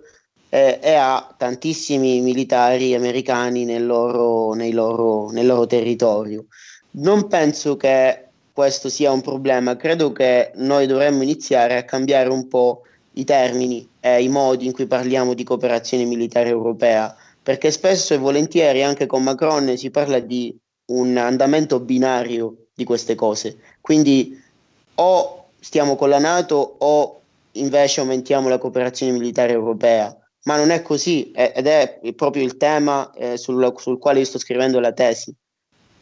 eh, 0.49 0.79
e 0.81 0.93
ha 0.93 1.33
tantissimi 1.35 2.21
militari 2.21 2.93
americani 2.93 3.65
nel 3.65 3.85
loro, 3.85 4.53
loro, 4.53 5.31
nel 5.31 5.45
loro 5.45 5.65
territorio. 5.65 6.45
Non 6.91 7.27
penso 7.27 7.77
che 7.77 8.27
questo 8.53 8.89
sia 8.89 9.11
un 9.11 9.21
problema, 9.21 9.75
credo 9.75 10.11
che 10.11 10.51
noi 10.55 10.85
dovremmo 10.85 11.23
iniziare 11.23 11.77
a 11.77 11.85
cambiare 11.85 12.29
un 12.29 12.47
po' 12.47 12.83
i 13.13 13.23
termini 13.23 13.87
e 13.99 14.21
i 14.21 14.27
modi 14.27 14.67
in 14.67 14.71
cui 14.71 14.85
parliamo 14.85 15.33
di 15.33 15.43
cooperazione 15.43 16.05
militare 16.05 16.49
europea, 16.49 17.15
perché 17.43 17.71
spesso 17.71 18.13
e 18.13 18.17
volentieri 18.17 18.83
anche 18.83 19.05
con 19.05 19.23
Macron 19.23 19.75
si 19.77 19.89
parla 19.89 20.19
di 20.19 20.55
un 20.91 21.17
andamento 21.17 21.79
binario 21.79 22.67
di 22.73 22.83
queste 22.83 23.15
cose. 23.15 23.57
Quindi 23.79 24.39
o 24.95 25.45
stiamo 25.59 25.95
con 25.95 26.09
la 26.09 26.19
Nato 26.19 26.75
o 26.79 27.21
invece 27.53 28.01
aumentiamo 28.01 28.49
la 28.49 28.57
cooperazione 28.57 29.13
militare 29.13 29.53
europea. 29.53 30.15
Ma 30.43 30.57
non 30.57 30.71
è 30.71 30.81
così 30.81 31.31
ed 31.31 31.67
è 31.67 31.99
proprio 32.15 32.43
il 32.43 32.57
tema 32.57 33.11
eh, 33.13 33.37
sul, 33.37 33.73
sul, 33.77 33.99
quale 33.99 34.19
io 34.19 34.25
sto 34.25 34.39
scrivendo 34.39 34.79
la 34.79 34.91
tesi. 34.91 35.33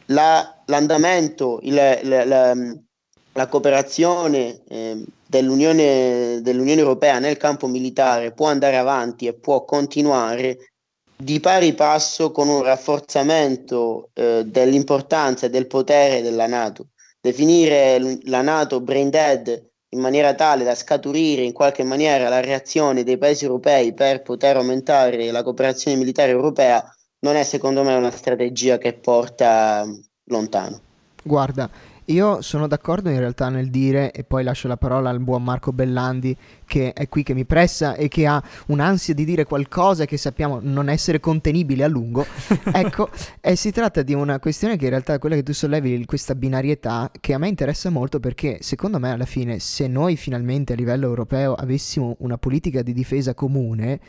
La, 0.06 0.62
l'andamento, 0.66 1.60
il, 1.62 1.74
la, 1.74 2.24
la, 2.24 2.54
la, 3.32 3.46
cooperazione 3.48 4.62
eh, 4.66 5.04
dell'Unione, 5.26 6.40
dell'Unione 6.40 6.80
Europea 6.80 7.18
nel 7.18 7.36
campo 7.36 7.66
militare 7.66 8.32
può 8.32 8.46
andare 8.48 8.76
avanti 8.76 9.26
e 9.26 9.34
può 9.34 9.64
continuare 9.64 10.70
di 11.20 11.38
pari 11.38 11.74
passo 11.74 12.30
con 12.32 12.48
un 12.48 12.62
rafforzamento 12.62 14.10
eh, 14.14 14.44
dell'importanza 14.46 15.46
e 15.46 15.50
del 15.50 15.66
potere 15.66 16.22
della 16.22 16.46
Nato. 16.46 16.88
Definire 17.20 18.18
la 18.24 18.40
Nato 18.40 18.80
brain 18.80 19.10
dead 19.10 19.68
in 19.92 20.00
maniera 20.00 20.34
tale 20.34 20.64
da 20.64 20.74
scaturire 20.74 21.42
in 21.42 21.52
qualche 21.52 21.82
maniera 21.82 22.28
la 22.28 22.40
reazione 22.40 23.02
dei 23.02 23.18
paesi 23.18 23.44
europei 23.44 23.92
per 23.92 24.22
poter 24.22 24.56
aumentare 24.56 25.30
la 25.30 25.42
cooperazione 25.42 25.96
militare 25.96 26.30
europea 26.30 26.82
non 27.20 27.36
è 27.36 27.42
secondo 27.42 27.82
me 27.82 27.94
una 27.94 28.10
strategia 28.10 28.78
che 28.78 28.94
porta 28.94 29.84
lontano. 30.24 30.80
Guarda, 31.22 31.68
io 32.12 32.42
sono 32.42 32.66
d'accordo 32.66 33.08
in 33.10 33.18
realtà 33.18 33.48
nel 33.48 33.70
dire, 33.70 34.12
e 34.12 34.24
poi 34.24 34.42
lascio 34.42 34.68
la 34.68 34.76
parola 34.76 35.10
al 35.10 35.20
buon 35.20 35.42
Marco 35.42 35.72
Bellandi, 35.72 36.36
che 36.64 36.92
è 36.92 37.08
qui 37.08 37.22
che 37.22 37.34
mi 37.34 37.44
pressa 37.44 37.94
e 37.94 38.08
che 38.08 38.26
ha 38.26 38.42
un'ansia 38.66 39.14
di 39.14 39.24
dire 39.24 39.44
qualcosa 39.44 40.04
che 40.04 40.16
sappiamo 40.16 40.58
non 40.62 40.88
essere 40.88 41.20
contenibile 41.20 41.84
a 41.84 41.88
lungo. 41.88 42.26
ecco, 42.72 43.10
e 43.40 43.56
si 43.56 43.70
tratta 43.70 44.02
di 44.02 44.14
una 44.14 44.38
questione 44.38 44.76
che 44.76 44.84
in 44.84 44.90
realtà 44.90 45.14
è 45.14 45.18
quella 45.18 45.36
che 45.36 45.42
tu 45.42 45.52
sollevi, 45.52 46.04
questa 46.04 46.34
binarietà, 46.34 47.10
che 47.20 47.34
a 47.34 47.38
me 47.38 47.48
interessa 47.48 47.90
molto 47.90 48.20
perché 48.20 48.58
secondo 48.60 48.98
me 48.98 49.12
alla 49.12 49.24
fine 49.24 49.58
se 49.58 49.86
noi 49.86 50.16
finalmente 50.16 50.72
a 50.72 50.76
livello 50.76 51.06
europeo 51.06 51.54
avessimo 51.54 52.16
una 52.20 52.38
politica 52.38 52.82
di 52.82 52.92
difesa 52.92 53.34
comune, 53.34 54.00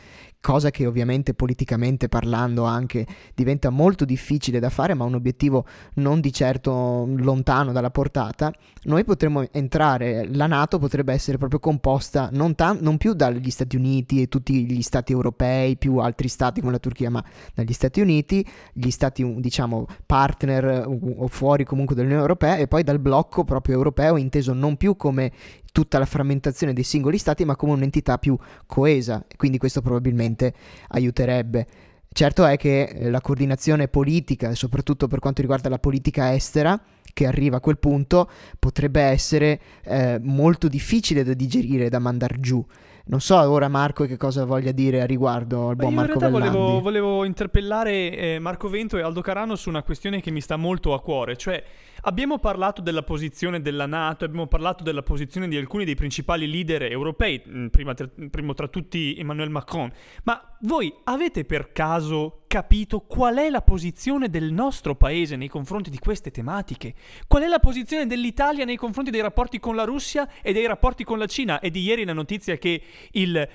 cosa 0.42 0.72
che 0.72 0.86
ovviamente 0.86 1.34
politicamente 1.34 2.08
parlando 2.08 2.64
anche 2.64 3.06
diventa 3.32 3.70
molto 3.70 4.04
difficile 4.04 4.58
da 4.58 4.70
fare, 4.70 4.92
ma 4.92 5.04
un 5.04 5.14
obiettivo 5.14 5.64
non 5.94 6.20
di 6.20 6.32
certo 6.32 7.08
lontano 7.16 7.70
dalla 7.70 7.90
portata, 7.90 8.52
noi 8.84 9.04
potremmo 9.04 9.46
entrare, 9.52 10.26
la 10.28 10.48
Nato 10.48 10.80
potrebbe 10.80 11.12
essere 11.12 11.38
proprio 11.38 11.60
composta 11.60 12.28
non, 12.32 12.56
tan- 12.56 12.78
non 12.80 12.98
più 12.98 13.14
dagli 13.14 13.50
Stati 13.50 13.76
Uniti 13.76 14.20
e 14.20 14.28
tutti 14.28 14.66
gli 14.66 14.82
stati 14.82 15.12
europei, 15.12 15.76
più 15.76 15.98
altri 15.98 16.26
stati 16.26 16.60
come 16.60 16.72
la 16.72 16.78
Turchia, 16.78 17.08
ma 17.08 17.24
dagli 17.54 17.72
Stati 17.72 18.00
Uniti, 18.00 18.44
gli 18.72 18.90
stati 18.90 19.36
diciamo 19.38 19.86
partner 20.04 20.86
o 20.88 21.28
fuori 21.28 21.64
comunque 21.64 21.94
dell'Unione 21.94 22.22
Europea 22.22 22.56
e 22.56 22.66
poi 22.66 22.82
dal 22.82 22.98
blocco 22.98 23.44
proprio 23.44 23.76
europeo 23.76 24.16
inteso 24.16 24.52
non 24.52 24.76
più 24.76 24.96
come 24.96 25.30
tutta 25.72 25.98
la 25.98 26.04
frammentazione 26.04 26.72
dei 26.72 26.84
singoli 26.84 27.18
stati, 27.18 27.44
ma 27.44 27.56
come 27.56 27.72
un'entità 27.72 28.18
più 28.18 28.38
coesa, 28.66 29.24
quindi 29.36 29.58
questo 29.58 29.80
probabilmente 29.80 30.52
aiuterebbe. 30.88 31.66
Certo 32.12 32.44
è 32.44 32.58
che 32.58 32.82
eh, 32.82 33.10
la 33.10 33.22
coordinazione 33.22 33.88
politica, 33.88 34.54
soprattutto 34.54 35.08
per 35.08 35.18
quanto 35.18 35.40
riguarda 35.40 35.70
la 35.70 35.78
politica 35.78 36.34
estera, 36.34 36.78
che 37.14 37.26
arriva 37.26 37.56
a 37.56 37.60
quel 37.60 37.78
punto, 37.78 38.30
potrebbe 38.58 39.00
essere 39.00 39.60
eh, 39.84 40.18
molto 40.22 40.68
difficile 40.68 41.24
da 41.24 41.32
digerire, 41.32 41.88
da 41.88 41.98
mandare 41.98 42.38
giù. 42.38 42.64
Non 43.04 43.20
so 43.20 43.36
ora 43.36 43.68
Marco 43.68 44.04
che 44.04 44.16
cosa 44.16 44.44
voglia 44.44 44.70
dire 44.70 45.00
a 45.00 45.06
riguardo 45.06 45.70
al 45.70 45.76
buon 45.76 45.94
Marco 45.94 46.18
Vellandi. 46.18 46.56
Volevo, 46.56 46.80
volevo 46.80 47.24
interpellare 47.24 48.16
eh, 48.16 48.38
Marco 48.38 48.68
Vento 48.68 48.96
e 48.96 49.02
Aldo 49.02 49.20
Carano 49.22 49.56
su 49.56 49.70
una 49.70 49.82
questione 49.82 50.20
che 50.20 50.30
mi 50.30 50.40
sta 50.40 50.56
molto 50.56 50.94
a 50.94 51.00
cuore, 51.00 51.36
cioè 51.36 51.62
Abbiamo 52.04 52.40
parlato 52.40 52.82
della 52.82 53.04
posizione 53.04 53.60
della 53.60 53.86
Nato, 53.86 54.24
abbiamo 54.24 54.48
parlato 54.48 54.82
della 54.82 55.02
posizione 55.02 55.46
di 55.46 55.56
alcuni 55.56 55.84
dei 55.84 55.94
principali 55.94 56.50
leader 56.50 56.82
europei, 56.82 57.40
mm, 57.46 57.66
prima, 57.68 57.94
primo 58.28 58.54
tra 58.54 58.66
tutti 58.66 59.14
Emmanuel 59.16 59.50
Macron, 59.50 59.88
ma 60.24 60.56
voi 60.62 60.92
avete 61.04 61.44
per 61.44 61.70
caso 61.70 62.42
capito 62.48 63.00
qual 63.00 63.36
è 63.36 63.48
la 63.48 63.62
posizione 63.62 64.28
del 64.28 64.52
nostro 64.52 64.96
paese 64.96 65.36
nei 65.36 65.46
confronti 65.46 65.90
di 65.90 65.98
queste 66.00 66.32
tematiche? 66.32 66.92
Qual 67.28 67.44
è 67.44 67.46
la 67.46 67.60
posizione 67.60 68.06
dell'Italia 68.06 68.64
nei 68.64 68.76
confronti 68.76 69.12
dei 69.12 69.20
rapporti 69.20 69.60
con 69.60 69.76
la 69.76 69.84
Russia 69.84 70.28
e 70.42 70.52
dei 70.52 70.66
rapporti 70.66 71.04
con 71.04 71.18
la 71.18 71.26
Cina? 71.26 71.60
E 71.60 71.70
di 71.70 71.82
ieri 71.82 72.04
la 72.04 72.12
notizia 72.12 72.58
che 72.58 72.82
il 73.12 73.48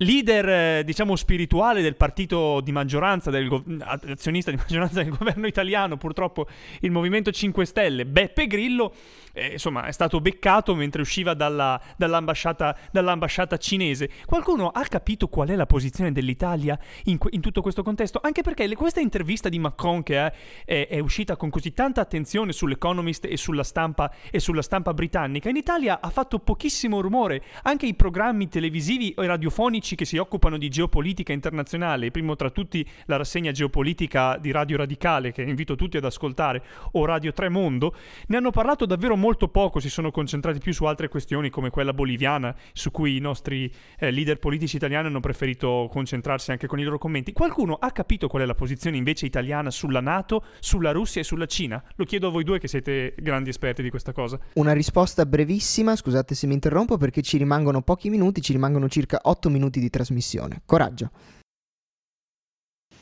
leader, 0.00 0.48
eh, 0.48 0.84
diciamo, 0.84 1.16
spirituale 1.16 1.82
del 1.82 1.96
partito 1.96 2.60
di 2.60 2.72
maggioranza, 2.72 3.30
del 3.30 3.48
go- 3.48 3.64
azionista 3.80 4.50
di 4.50 4.56
maggioranza 4.56 5.02
del 5.02 5.12
governo 5.16 5.46
italiano, 5.46 5.96
purtroppo 5.96 6.46
il 6.80 6.90
Movimento 6.90 7.30
5 7.30 7.64
Stelle, 7.64 8.06
Beppe 8.06 8.46
Grillo, 8.46 8.94
eh, 9.32 9.52
insomma, 9.52 9.84
è 9.84 9.92
stato 9.92 10.20
beccato 10.20 10.74
mentre 10.74 11.02
usciva 11.02 11.34
dalla, 11.34 11.80
dall'ambasciata, 11.96 12.76
dall'ambasciata, 12.90 13.56
cinese. 13.56 14.10
Qualcuno 14.26 14.68
ha 14.68 14.82
capito 14.84 15.28
qual 15.28 15.48
è 15.48 15.56
la 15.56 15.66
posizione 15.66 16.12
dell'Italia 16.12 16.78
in, 17.04 17.18
in 17.30 17.40
tutto 17.40 17.62
questo 17.62 17.82
contesto? 17.82 18.20
Anche 18.22 18.42
perché 18.42 18.66
le, 18.66 18.74
questa 18.74 19.00
intervista 19.00 19.48
di 19.48 19.58
Macron 19.58 20.02
che 20.02 20.18
è, 20.18 20.32
è, 20.64 20.88
è, 20.88 20.98
uscita 20.98 21.36
con 21.36 21.50
così 21.50 21.72
tanta 21.72 22.00
attenzione 22.00 22.52
sull'Economist 22.52 23.24
e 23.26 23.36
sulla, 23.36 23.62
stampa, 23.62 24.12
e 24.30 24.40
sulla 24.40 24.62
stampa 24.62 24.94
britannica, 24.94 25.48
in 25.48 25.56
Italia 25.56 26.00
ha 26.00 26.10
fatto 26.10 26.38
pochissimo 26.38 27.00
rumore. 27.00 27.42
Anche 27.62 27.86
i 27.86 27.94
programmi 27.94 28.48
televisivi 28.48 29.12
e 29.12 29.26
radiofonici 29.26 29.94
che 29.94 30.04
si 30.04 30.16
occupano 30.16 30.58
di 30.58 30.68
geopolitica 30.68 31.32
internazionale, 31.32 32.10
primo 32.10 32.36
tra 32.36 32.50
tutti 32.50 32.86
la 33.06 33.16
rassegna 33.16 33.52
geopolitica 33.52 34.36
di 34.38 34.50
Radio 34.50 34.78
Radicale, 34.78 35.32
che 35.32 35.42
invito 35.42 35.76
tutti 35.76 35.96
ad 35.96 36.04
ascoltare, 36.04 36.62
o 36.92 37.04
Radio 37.04 37.32
Tremondo, 37.32 37.94
ne 38.26 38.36
hanno 38.36 38.50
parlato 38.50 38.86
davvero 38.86 39.16
molto 39.20 39.48
poco, 39.48 39.78
si 39.78 39.88
sono 39.88 40.10
concentrati 40.10 40.58
più 40.58 40.72
su 40.72 40.84
altre 40.86 41.08
questioni 41.08 41.50
come 41.50 41.70
quella 41.70 41.92
boliviana, 41.92 42.54
su 42.72 42.90
cui 42.90 43.16
i 43.16 43.20
nostri 43.20 43.72
eh, 43.98 44.10
leader 44.10 44.38
politici 44.38 44.76
italiani 44.76 45.06
hanno 45.06 45.20
preferito 45.20 45.88
concentrarsi 45.90 46.50
anche 46.50 46.66
con 46.66 46.80
i 46.80 46.82
loro 46.82 46.98
commenti. 46.98 47.32
Qualcuno 47.32 47.74
ha 47.74 47.92
capito 47.92 48.26
qual 48.26 48.42
è 48.42 48.46
la 48.46 48.54
posizione 48.54 48.96
invece 48.96 49.26
italiana 49.26 49.70
sulla 49.70 50.00
Nato, 50.00 50.44
sulla 50.58 50.90
Russia 50.90 51.20
e 51.20 51.24
sulla 51.24 51.46
Cina? 51.46 51.80
Lo 51.94 52.04
chiedo 52.04 52.28
a 52.28 52.30
voi 52.30 52.42
due 52.42 52.58
che 52.58 52.66
siete 52.66 53.14
grandi 53.18 53.50
esperti 53.50 53.82
di 53.82 53.90
questa 53.90 54.12
cosa. 54.12 54.38
Una 54.54 54.72
risposta 54.72 55.26
brevissima, 55.26 55.94
scusate 55.94 56.34
se 56.34 56.46
mi 56.46 56.54
interrompo 56.54 56.96
perché 56.96 57.22
ci 57.22 57.36
rimangono 57.36 57.82
pochi 57.82 58.08
minuti, 58.08 58.40
ci 58.40 58.52
rimangono 58.52 58.88
circa 58.88 59.20
8 59.22 59.48
minuti 59.50 59.78
di 59.78 59.90
trasmissione. 59.90 60.62
Coraggio. 60.64 61.10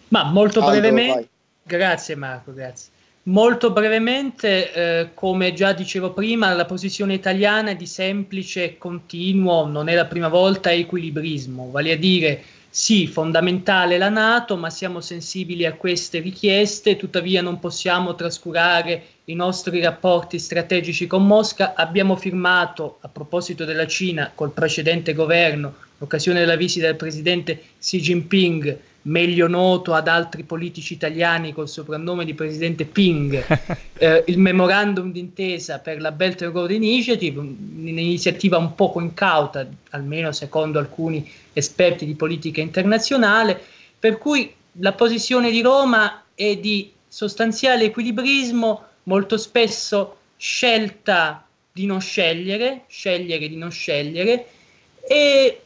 Ma 0.08 0.24
molto 0.24 0.60
brevemente... 0.64 1.28
Grazie 1.62 2.14
Marco, 2.16 2.52
grazie. 2.54 2.96
Molto 3.28 3.72
brevemente, 3.72 4.72
eh, 4.72 5.08
come 5.12 5.52
già 5.52 5.72
dicevo 5.74 6.12
prima, 6.12 6.54
la 6.54 6.64
posizione 6.64 7.12
italiana 7.12 7.70
è 7.70 7.76
di 7.76 7.84
semplice, 7.84 8.78
continuo, 8.78 9.66
non 9.66 9.88
è 9.88 9.94
la 9.94 10.06
prima 10.06 10.28
volta, 10.28 10.72
equilibrismo, 10.72 11.70
vale 11.70 11.92
a 11.92 11.96
dire 11.98 12.42
sì, 12.70 13.06
fondamentale 13.06 13.98
la 13.98 14.08
Nato, 14.08 14.56
ma 14.56 14.70
siamo 14.70 15.02
sensibili 15.02 15.66
a 15.66 15.74
queste 15.74 16.20
richieste, 16.20 16.96
tuttavia 16.96 17.42
non 17.42 17.58
possiamo 17.58 18.14
trascurare 18.14 19.02
i 19.24 19.34
nostri 19.34 19.82
rapporti 19.82 20.38
strategici 20.38 21.06
con 21.06 21.26
Mosca. 21.26 21.74
Abbiamo 21.74 22.16
firmato, 22.16 22.96
a 23.02 23.08
proposito 23.08 23.66
della 23.66 23.86
Cina, 23.86 24.32
col 24.34 24.52
precedente 24.52 25.12
governo, 25.12 25.68
in 25.68 25.74
occasione 25.98 26.40
della 26.40 26.56
visita 26.56 26.86
del 26.86 26.96
presidente 26.96 27.60
Xi 27.78 28.00
Jinping, 28.00 28.78
meglio 29.08 29.48
noto 29.48 29.94
ad 29.94 30.06
altri 30.06 30.44
politici 30.44 30.92
italiani 30.92 31.52
col 31.52 31.68
soprannome 31.68 32.24
di 32.24 32.34
presidente 32.34 32.84
Ping, 32.84 33.44
eh, 33.98 34.24
il 34.26 34.38
memorandum 34.38 35.10
d'intesa 35.10 35.78
per 35.78 36.00
la 36.00 36.12
Belt 36.12 36.42
and 36.42 36.52
Road 36.52 36.70
Initiative, 36.70 37.38
un'iniziativa 37.40 38.58
un 38.58 38.74
poco 38.74 39.00
incauta, 39.00 39.66
almeno 39.90 40.32
secondo 40.32 40.78
alcuni 40.78 41.28
esperti 41.52 42.04
di 42.06 42.14
politica 42.14 42.60
internazionale, 42.60 43.60
per 43.98 44.18
cui 44.18 44.52
la 44.80 44.92
posizione 44.92 45.50
di 45.50 45.62
Roma 45.62 46.24
è 46.34 46.56
di 46.56 46.92
sostanziale 47.08 47.84
equilibrismo, 47.84 48.84
molto 49.04 49.36
spesso 49.38 50.16
scelta 50.36 51.44
di 51.72 51.86
non 51.86 52.00
scegliere, 52.00 52.82
scegliere 52.86 53.48
di 53.48 53.56
non 53.56 53.70
scegliere, 53.70 54.46
e 55.08 55.62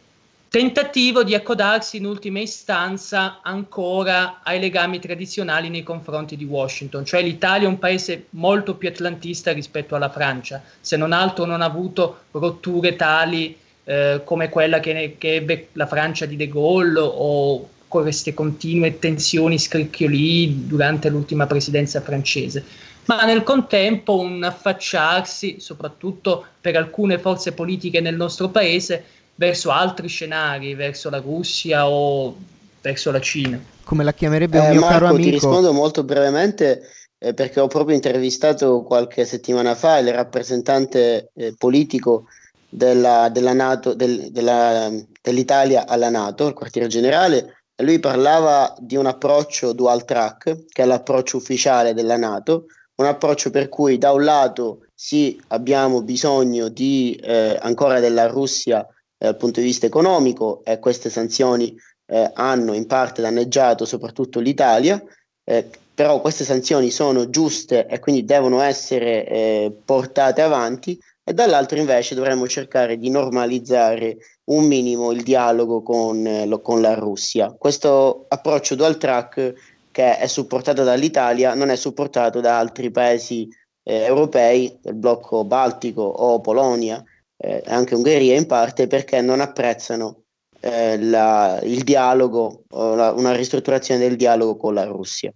tentativo 0.53 1.25
di 1.25 1.35
accodarsi 1.35 1.97
in 1.97 2.05
ultima 2.05 2.41
istanza 2.41 3.41
ancora 3.41 4.41
ai 4.43 4.61
legami 4.61 4.99
tradizionali 4.99 5.71
nei 5.71 5.83
confronti 5.83 6.37
di 6.37 6.45
Washington, 6.45 7.07
cioè 7.07 7.23
l'Italia 7.23 7.67
è 7.67 7.71
un 7.71 7.79
paese 7.79 8.27
molto 8.31 8.75
più 8.75 8.91
atlantista 8.91 9.51
rispetto 9.53 9.95
alla 9.95 10.11
Francia, 10.11 10.63
se 10.79 10.99
non 10.99 11.13
altro 11.13 11.47
non 11.47 11.63
ha 11.63 11.65
avuto 11.65 12.25
rotture 12.33 12.97
tali 12.97 13.57
eh, 13.85 14.21
come 14.25 14.51
quella 14.51 14.79
che, 14.79 15.17
che, 15.17 15.37
ebbe 15.37 15.69
la 15.73 15.87
Francia 15.87 16.27
di 16.27 16.37
De 16.37 16.49
Gaulle 16.49 17.01
o 17.01 17.71
con 17.89 18.03
queste 18.03 18.35
continue 18.35 18.99
tensioni 18.99 19.59
scricchiolì 19.59 20.67
durante 20.67 21.09
l'ultima 21.09 21.47
presidenza 21.47 22.03
francese, 22.03 22.63
ma 23.07 23.25
nel 23.25 23.43
contempo 23.43 24.19
un 24.19 24.43
affacciarsi, 24.43 25.61
soprattutto 25.61 26.45
per 26.61 26.77
alcune 26.77 27.19
forze 27.19 27.53
politiche 27.53 28.03
nel 28.03 28.17
nostro 28.17 28.51
paese, 28.51 29.03
verso 29.43 29.73
altri 29.73 30.07
scenari, 30.07 30.77
verso 30.77 31.11
la 31.11 31.19
Russia 31.19 31.89
o 31.89 32.37
verso 32.81 33.11
la 33.11 33.21
Cina. 33.21 33.61
Come 33.83 34.05
la 34.05 34.15
chiamerebbe 34.15 34.57
un 34.57 34.67
eh, 34.67 34.71
mio 34.71 34.81
Marco, 34.81 34.95
caro 34.95 35.07
amico. 35.07 35.25
Ti 35.25 35.31
rispondo 35.31 35.73
molto 35.73 36.05
brevemente 36.05 36.83
eh, 37.19 37.35
perché 37.35 37.59
ho 37.59 37.67
proprio 37.67 37.97
intervistato 37.97 38.83
qualche 38.83 39.25
settimana 39.25 39.75
fa 39.75 39.99
il 39.99 40.13
rappresentante 40.13 41.31
eh, 41.35 41.55
politico 41.59 42.27
della, 42.69 43.31
della 43.31 43.53
NATO, 43.53 43.95
del, 43.95 44.31
della, 44.31 44.89
dell'Italia 45.21 45.89
alla 45.89 46.09
Nato, 46.09 46.47
il 46.47 46.55
quartiere 46.55 46.87
generale, 46.87 47.65
e 47.75 47.83
lui 47.83 47.99
parlava 47.99 48.73
di 48.79 48.95
un 48.95 49.07
approccio 49.07 49.73
dual 49.73 50.05
track, 50.05 50.67
che 50.69 50.83
è 50.83 50.87
l'approccio 50.87 51.39
ufficiale 51.39 51.95
della 51.95 52.17
Nato, 52.17 52.67
un 52.95 53.07
approccio 53.07 53.51
per 53.51 53.69
cui 53.69 53.99
da 53.99 54.13
un 54.13 54.23
lato 54.23 54.87
sì 54.95 55.41
abbiamo 55.49 56.03
bisogno 56.03 56.69
di 56.69 57.19
eh, 57.21 57.59
ancora 57.61 57.99
della 57.99 58.29
Russia 58.29 58.87
dal 59.23 59.37
punto 59.37 59.61
di 59.61 59.67
vista 59.67 59.87
economico 59.87 60.63
e 60.65 60.81
queste 60.81 61.09
sanzioni 61.09 61.77
eh, 62.07 62.31
hanno 62.35 62.73
in 62.75 62.87
parte 62.87 63.23
danneggiato 63.23 63.85
soprattutto 63.85 64.41
l'Italia, 64.41 65.01
eh, 65.45 65.69
però 65.95 66.21
queste 66.21 66.45
sanzioni 66.45 66.91
sono 66.91 67.31
giuste 67.31 67.87
e 67.87 68.01
quindi 68.01 68.25
devono 68.25 68.61
essere 68.61 69.27
eh, 69.27 69.73
portate 69.85 70.43
avanti 70.43 70.99
e 71.23 71.33
dall'altro 71.35 71.79
invece 71.79 72.17
dovremmo 72.17 72.49
cercare 72.49 72.99
di 72.99 73.11
normalizzare 73.11 74.17
un 74.47 74.65
minimo 74.65 75.13
il 75.13 75.23
dialogo 75.23 75.83
con, 75.83 76.27
eh, 76.27 76.47
lo, 76.47 76.61
con 76.61 76.81
la 76.81 76.95
Russia. 76.95 77.55
Questo 77.57 78.25
approccio 78.27 78.75
dual 78.75 78.97
track 78.97 79.55
che 79.93 80.19
è 80.19 80.27
supportato 80.27 80.83
dall'Italia 80.83 81.55
non 81.55 81.69
è 81.69 81.77
supportato 81.77 82.41
da 82.41 82.59
altri 82.59 82.91
paesi 82.91 83.49
eh, 83.85 84.03
europei 84.03 84.79
del 84.83 84.95
blocco 84.95 85.45
baltico 85.45 86.03
o 86.03 86.41
Polonia 86.41 87.05
eh, 87.43 87.63
anche 87.67 87.97
Ungheria 87.97 88.37
in 88.37 88.47
parte 88.47 88.87
perché 88.87 89.21
non 89.21 89.41
apprezzano 89.41 90.23
eh, 90.61 90.97
la, 90.97 91.59
il 91.65 91.83
dialogo 91.83 92.63
la, 92.71 93.13
una 93.13 93.35
ristrutturazione 93.35 94.01
del 94.01 94.17
dialogo 94.17 94.57
con 94.57 94.75
la 94.75 94.85
Russia. 94.85 95.33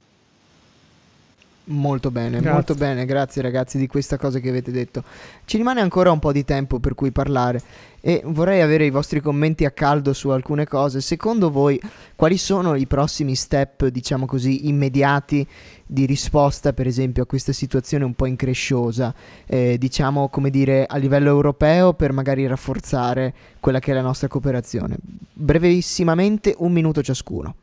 Molto 1.68 2.12
bene, 2.12 2.38
grazie. 2.38 2.52
molto 2.52 2.74
bene, 2.74 3.04
grazie 3.04 3.42
ragazzi 3.42 3.76
di 3.76 3.88
questa 3.88 4.16
cosa 4.16 4.38
che 4.38 4.50
avete 4.50 4.70
detto. 4.70 5.02
Ci 5.44 5.56
rimane 5.56 5.80
ancora 5.80 6.12
un 6.12 6.20
po' 6.20 6.30
di 6.30 6.44
tempo 6.44 6.78
per 6.78 6.94
cui 6.94 7.10
parlare 7.10 7.60
e 8.00 8.22
vorrei 8.24 8.60
avere 8.60 8.84
i 8.84 8.90
vostri 8.90 9.20
commenti 9.20 9.64
a 9.64 9.72
caldo 9.72 10.12
su 10.12 10.28
alcune 10.28 10.64
cose. 10.64 11.00
Secondo 11.00 11.50
voi 11.50 11.80
quali 12.14 12.36
sono 12.36 12.76
i 12.76 12.86
prossimi 12.86 13.34
step, 13.34 13.88
diciamo 13.88 14.26
così, 14.26 14.68
immediati 14.68 15.44
di 15.84 16.06
risposta 16.06 16.72
per 16.72 16.86
esempio 16.86 17.24
a 17.24 17.26
questa 17.26 17.52
situazione 17.52 18.04
un 18.04 18.14
po' 18.14 18.26
incresciosa, 18.26 19.12
eh, 19.44 19.76
diciamo 19.76 20.28
come 20.28 20.50
dire 20.50 20.86
a 20.86 20.96
livello 20.98 21.30
europeo 21.30 21.94
per 21.94 22.12
magari 22.12 22.46
rafforzare 22.46 23.34
quella 23.58 23.80
che 23.80 23.90
è 23.90 23.94
la 23.94 24.02
nostra 24.02 24.28
cooperazione? 24.28 24.98
Brevissimamente 25.32 26.54
un 26.58 26.70
minuto 26.70 27.02
ciascuno. 27.02 27.54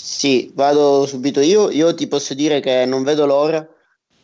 Sì, 0.00 0.52
vado 0.54 1.06
subito 1.06 1.40
io. 1.40 1.70
Io 1.70 1.92
ti 1.92 2.06
posso 2.06 2.32
dire 2.32 2.60
che 2.60 2.86
non 2.86 3.02
vedo 3.02 3.26
l'ora 3.26 3.66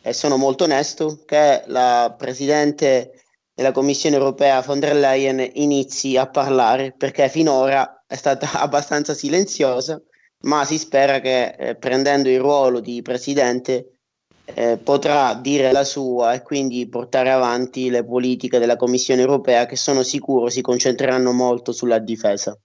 e 0.01 0.13
sono 0.13 0.37
molto 0.37 0.63
onesto 0.63 1.19
che 1.25 1.63
la 1.67 2.15
Presidente 2.17 3.23
della 3.53 3.73
Commissione 3.73 4.15
europea 4.15 4.61
von 4.61 4.79
der 4.79 4.95
Leyen 4.95 5.47
inizi 5.53 6.15
a 6.15 6.27
parlare 6.27 6.93
perché 6.97 7.27
finora 7.27 8.03
è 8.07 8.15
stata 8.15 8.53
abbastanza 8.61 9.13
silenziosa, 9.13 10.01
ma 10.43 10.63
si 10.63 10.77
spera 10.77 11.19
che 11.19 11.55
eh, 11.57 11.75
prendendo 11.75 12.29
il 12.29 12.39
ruolo 12.39 12.79
di 12.79 13.01
Presidente 13.01 13.99
eh, 14.45 14.77
potrà 14.77 15.33
dire 15.33 15.71
la 15.73 15.83
sua 15.83 16.33
e 16.33 16.41
quindi 16.41 16.87
portare 16.87 17.31
avanti 17.31 17.89
le 17.89 18.05
politiche 18.05 18.59
della 18.59 18.77
Commissione 18.77 19.21
europea 19.21 19.65
che 19.65 19.75
sono 19.75 20.03
sicuro 20.03 20.49
si 20.49 20.61
concentreranno 20.61 21.33
molto 21.33 21.73
sulla 21.73 21.99
difesa. 21.99 22.57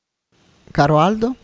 Caro 0.70 0.98
Aldo? 0.98 1.34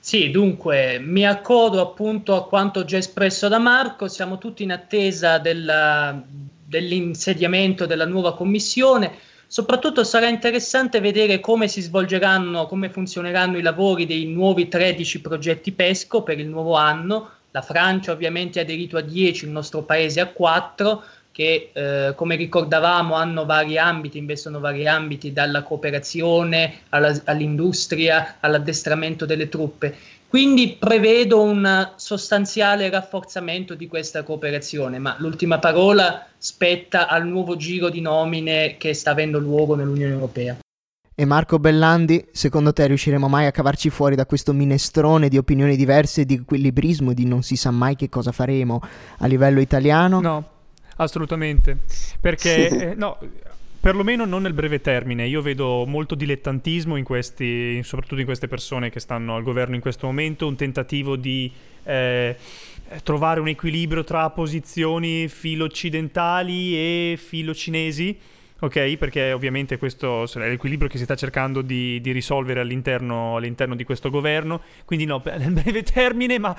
Sì, 0.00 0.30
dunque 0.30 0.98
mi 1.00 1.26
accodo 1.26 1.80
appunto 1.80 2.34
a 2.34 2.46
quanto 2.46 2.84
già 2.84 2.96
espresso 2.96 3.48
da 3.48 3.58
Marco, 3.58 4.08
siamo 4.08 4.38
tutti 4.38 4.62
in 4.62 4.72
attesa 4.72 5.38
della, 5.38 6.20
dell'insediamento 6.64 7.84
della 7.84 8.06
nuova 8.06 8.34
commissione. 8.34 9.12
Soprattutto 9.46 10.04
sarà 10.04 10.28
interessante 10.28 11.00
vedere 11.00 11.40
come 11.40 11.68
si 11.68 11.80
svolgeranno, 11.80 12.66
come 12.66 12.90
funzioneranno 12.90 13.58
i 13.58 13.62
lavori 13.62 14.06
dei 14.06 14.26
nuovi 14.26 14.68
13 14.68 15.20
progetti 15.20 15.72
PESCO 15.72 16.22
per 16.22 16.38
il 16.38 16.48
nuovo 16.48 16.74
anno. 16.74 17.30
La 17.50 17.62
Francia 17.62 18.12
ovviamente 18.12 18.60
ha 18.60 18.62
aderito 18.62 18.96
a 18.98 19.00
10, 19.00 19.46
il 19.46 19.50
nostro 19.50 19.82
paese 19.82 20.20
a 20.20 20.28
4 20.28 21.02
che 21.38 21.70
eh, 21.72 22.14
come 22.16 22.34
ricordavamo 22.34 23.14
hanno 23.14 23.44
vari 23.44 23.78
ambiti, 23.78 24.18
investono 24.18 24.58
vari 24.58 24.88
ambiti 24.88 25.32
dalla 25.32 25.62
cooperazione 25.62 26.78
alla, 26.88 27.16
all'industria, 27.26 28.38
all'addestramento 28.40 29.24
delle 29.24 29.48
truppe. 29.48 29.96
Quindi 30.26 30.74
prevedo 30.76 31.40
un 31.40 31.92
sostanziale 31.94 32.90
rafforzamento 32.90 33.76
di 33.76 33.86
questa 33.86 34.24
cooperazione, 34.24 34.98
ma 34.98 35.14
l'ultima 35.20 35.60
parola 35.60 36.26
spetta 36.36 37.06
al 37.06 37.24
nuovo 37.24 37.54
giro 37.54 37.88
di 37.88 38.00
nomine 38.00 38.74
che 38.76 38.92
sta 38.92 39.12
avendo 39.12 39.38
luogo 39.38 39.76
nell'Unione 39.76 40.14
Europea. 40.14 40.56
E 41.14 41.24
Marco 41.24 41.60
Bellandi, 41.60 42.26
secondo 42.32 42.72
te 42.72 42.88
riusciremo 42.88 43.28
mai 43.28 43.46
a 43.46 43.52
cavarci 43.52 43.90
fuori 43.90 44.16
da 44.16 44.26
questo 44.26 44.52
minestrone 44.52 45.28
di 45.28 45.38
opinioni 45.38 45.76
diverse, 45.76 46.24
di 46.24 46.34
equilibrismo, 46.34 47.12
di 47.12 47.26
non 47.26 47.42
si 47.42 47.54
sa 47.54 47.70
mai 47.70 47.94
che 47.94 48.08
cosa 48.08 48.32
faremo 48.32 48.80
a 49.18 49.26
livello 49.26 49.60
italiano? 49.60 50.20
No, 50.20 50.57
Assolutamente, 51.00 51.78
perché 52.20 52.90
eh, 52.90 52.94
no, 52.94 53.18
perlomeno 53.80 54.24
non 54.24 54.42
nel 54.42 54.52
breve 54.52 54.80
termine. 54.80 55.26
Io 55.26 55.42
vedo 55.42 55.84
molto 55.86 56.14
dilettantismo 56.14 56.96
in 56.96 57.04
questi, 57.04 57.80
soprattutto 57.84 58.20
in 58.20 58.26
queste 58.26 58.48
persone 58.48 58.90
che 58.90 59.00
stanno 59.00 59.36
al 59.36 59.42
governo 59.42 59.76
in 59.76 59.80
questo 59.80 60.06
momento, 60.06 60.46
un 60.46 60.56
tentativo 60.56 61.16
di 61.16 61.50
eh, 61.84 62.36
trovare 63.02 63.40
un 63.40 63.48
equilibrio 63.48 64.02
tra 64.02 64.28
posizioni 64.30 65.28
filo-occidentali 65.28 66.74
e 66.74 67.16
filo-cinesi. 67.16 68.18
Ok, 68.60 68.96
perché 68.96 69.30
ovviamente 69.30 69.78
questo 69.78 70.24
è 70.24 70.48
l'equilibrio 70.48 70.88
che 70.88 70.98
si 70.98 71.04
sta 71.04 71.14
cercando 71.14 71.62
di, 71.62 72.00
di 72.00 72.10
risolvere 72.10 72.58
all'interno, 72.58 73.36
all'interno, 73.36 73.76
di 73.76 73.84
questo 73.84 74.10
governo. 74.10 74.62
Quindi 74.84 75.04
no, 75.04 75.22
nel 75.38 75.52
breve 75.52 75.84
termine, 75.84 76.40
ma 76.40 76.56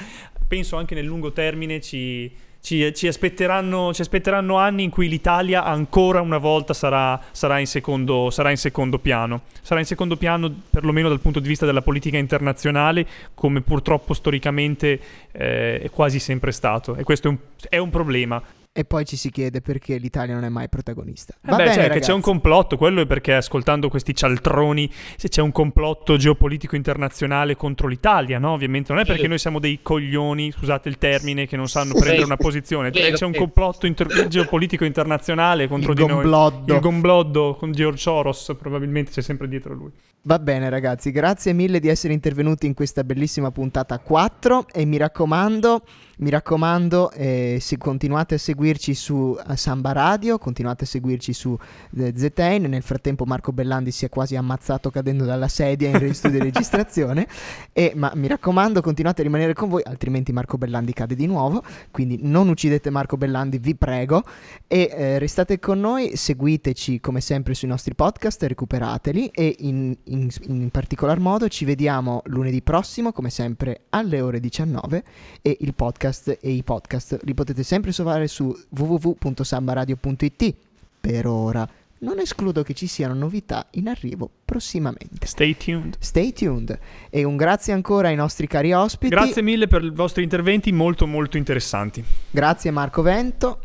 penso 0.47 0.77
anche 0.77 0.95
nel 0.95 1.03
lungo 1.03 1.33
termine 1.33 1.81
ci, 1.81 2.31
ci, 2.61 2.93
ci, 2.93 3.07
aspetteranno, 3.07 3.93
ci, 3.93 4.01
aspetteranno, 4.01 4.57
anni 4.57 4.83
in 4.83 4.89
cui 4.89 5.07
l'Italia 5.07 5.63
ancora 5.63 6.21
una 6.21 6.37
volta 6.37 6.73
sarà, 6.73 7.19
sarà, 7.31 7.59
in 7.59 7.67
secondo, 7.67 8.29
sarà, 8.29 8.49
in 8.49 8.57
secondo, 8.57 8.99
piano. 8.99 9.41
Sarà 9.61 9.79
in 9.79 9.85
secondo 9.85 10.17
piano 10.17 10.53
perlomeno 10.69 11.09
dal 11.09 11.19
punto 11.19 11.39
di 11.39 11.47
vista 11.47 11.65
della 11.65 11.81
politica 11.81 12.17
internazionale, 12.17 13.05
come 13.33 13.61
purtroppo 13.61 14.13
storicamente 14.13 14.99
eh, 15.31 15.81
è 15.81 15.89
quasi 15.89 16.19
sempre 16.19 16.51
stato. 16.51 16.95
E 16.95 17.03
questo 17.03 17.27
è 17.27 17.31
un, 17.31 17.37
è 17.69 17.77
un 17.77 17.89
problema 17.89 18.41
e 18.71 18.85
poi 18.85 19.03
ci 19.03 19.15
si 19.15 19.31
chiede 19.31 19.61
perché 19.61 19.97
l'Italia 19.97 20.35
non 20.35 20.43
è 20.43 20.49
mai 20.49 20.69
protagonista. 20.69 21.33
Va 21.41 21.55
beh, 21.55 21.63
bene, 21.63 21.73
cioè, 21.73 21.89
che 21.89 21.99
c'è 21.99 22.13
un 22.13 22.21
complotto, 22.21 22.77
quello 22.77 23.01
è 23.01 23.07
perché 23.07 23.33
ascoltando 23.33 23.89
questi 23.89 24.15
cialtroni, 24.15 24.89
se 25.17 25.27
c'è 25.27 25.41
un 25.41 25.51
complotto 25.51 26.17
geopolitico 26.17 26.75
internazionale 26.75 27.55
contro 27.55 27.87
l'Italia, 27.87 28.37
no? 28.37 28.51
Ovviamente 28.51 28.93
non 28.93 29.01
è 29.01 29.05
perché 29.05 29.27
noi 29.27 29.39
siamo 29.39 29.59
dei 29.59 29.79
coglioni, 29.81 30.51
scusate 30.51 30.87
il 30.87 30.97
termine, 30.97 31.47
che 31.47 31.57
non 31.57 31.67
sanno 31.67 31.93
prendere 31.93 32.23
una 32.23 32.37
posizione, 32.37 32.91
cioè, 32.91 33.11
c'è 33.11 33.25
un 33.25 33.33
complotto 33.33 33.87
inter- 33.87 34.27
geopolitico 34.27 34.85
internazionale 34.85 35.67
contro 35.67 35.91
il 35.91 35.97
di 35.97 36.05
gombloddo. 36.05 36.63
noi. 36.65 36.75
Il 36.75 36.81
gombloddo 36.81 37.55
con 37.55 37.71
George 37.71 37.99
Soros, 37.99 38.55
probabilmente 38.57 39.11
c'è 39.11 39.21
sempre 39.21 39.47
dietro 39.47 39.73
lui. 39.73 39.91
Va 40.21 40.37
bene 40.37 40.69
ragazzi, 40.69 41.11
grazie 41.11 41.53
mille 41.53 41.79
di 41.79 41.87
essere 41.87 42.13
intervenuti 42.13 42.65
in 42.65 42.73
questa 42.73 43.03
bellissima 43.03 43.51
puntata 43.51 43.97
4 43.99 44.67
e 44.71 44.85
mi 44.85 44.97
raccomando 44.97 45.81
mi 46.19 46.29
raccomando, 46.29 47.11
eh, 47.11 47.59
se 47.61 47.77
continuate 47.77 48.35
a 48.35 48.37
seguirci 48.37 48.93
su 48.93 49.15
uh, 49.15 49.55
Samba 49.55 49.93
Radio, 49.93 50.37
continuate 50.37 50.83
a 50.83 50.87
seguirci 50.87 51.31
su 51.31 51.57
eh, 51.97 52.13
ZN. 52.15 52.65
Nel 52.67 52.81
frattempo 52.81 53.23
Marco 53.25 53.53
Bellandi 53.53 53.91
si 53.91 54.03
è 54.03 54.09
quasi 54.09 54.35
ammazzato 54.35 54.89
cadendo 54.89 55.23
dalla 55.23 55.47
sedia 55.47 55.89
in 55.97 56.13
studio 56.13 56.39
di 56.39 56.45
registrazione. 56.45 57.25
E, 57.71 57.93
ma 57.95 58.11
mi 58.15 58.27
raccomando, 58.27 58.81
continuate 58.81 59.21
a 59.21 59.23
rimanere 59.23 59.53
con 59.53 59.69
voi, 59.69 59.81
altrimenti 59.85 60.33
Marco 60.33 60.57
Bellandi 60.57 60.91
cade 60.91 61.15
di 61.15 61.25
nuovo. 61.25 61.63
Quindi 61.89 62.19
non 62.21 62.49
uccidete 62.49 62.89
Marco 62.89 63.15
Bellandi, 63.15 63.57
vi 63.57 63.75
prego. 63.75 64.23
E 64.67 64.89
eh, 64.91 65.19
restate 65.19 65.57
con 65.59 65.79
noi, 65.79 66.17
seguiteci 66.17 66.99
come 66.99 67.21
sempre 67.21 67.53
sui 67.53 67.69
nostri 67.69 67.95
podcast, 67.95 68.43
recuperateli. 68.43 69.27
E 69.27 69.55
in, 69.59 69.95
in, 70.03 70.27
in 70.47 70.69
particolar 70.69 71.19
modo 71.19 71.47
ci 71.47 71.63
vediamo 71.63 72.21
lunedì 72.25 72.61
prossimo, 72.61 73.13
come 73.13 73.29
sempre 73.29 73.83
alle 73.89 74.19
ore 74.19 74.41
19. 74.41 75.03
E 75.41 75.57
il 75.61 75.73
podcast 75.73 76.07
podcast 76.09 76.37
e 76.41 76.51
i 76.51 76.63
podcast 76.63 77.19
li 77.23 77.33
potete 77.33 77.63
sempre 77.63 77.91
trovare 77.91 78.27
su 78.27 78.55
www.sambaradio.it. 78.69 80.55
Per 80.99 81.27
ora, 81.27 81.67
non 81.99 82.19
escludo 82.19 82.63
che 82.63 82.73
ci 82.73 82.87
siano 82.87 83.13
novità 83.13 83.67
in 83.71 83.87
arrivo 83.87 84.29
prossimamente. 84.43 85.25
Stay 85.25 85.55
tuned. 85.55 85.95
Stay 85.99 86.33
tuned. 86.33 86.77
E 87.09 87.23
un 87.23 87.37
grazie 87.37 87.73
ancora 87.73 88.07
ai 88.07 88.15
nostri 88.15 88.47
cari 88.47 88.73
ospiti. 88.73 89.13
Grazie 89.13 89.41
mille 89.41 89.67
per 89.67 89.83
i 89.83 89.91
vostri 89.91 90.23
interventi 90.23 90.71
molto 90.71 91.05
molto 91.05 91.37
interessanti. 91.37 92.03
Grazie 92.31 92.71
Marco 92.71 93.01
Vento. 93.01 93.59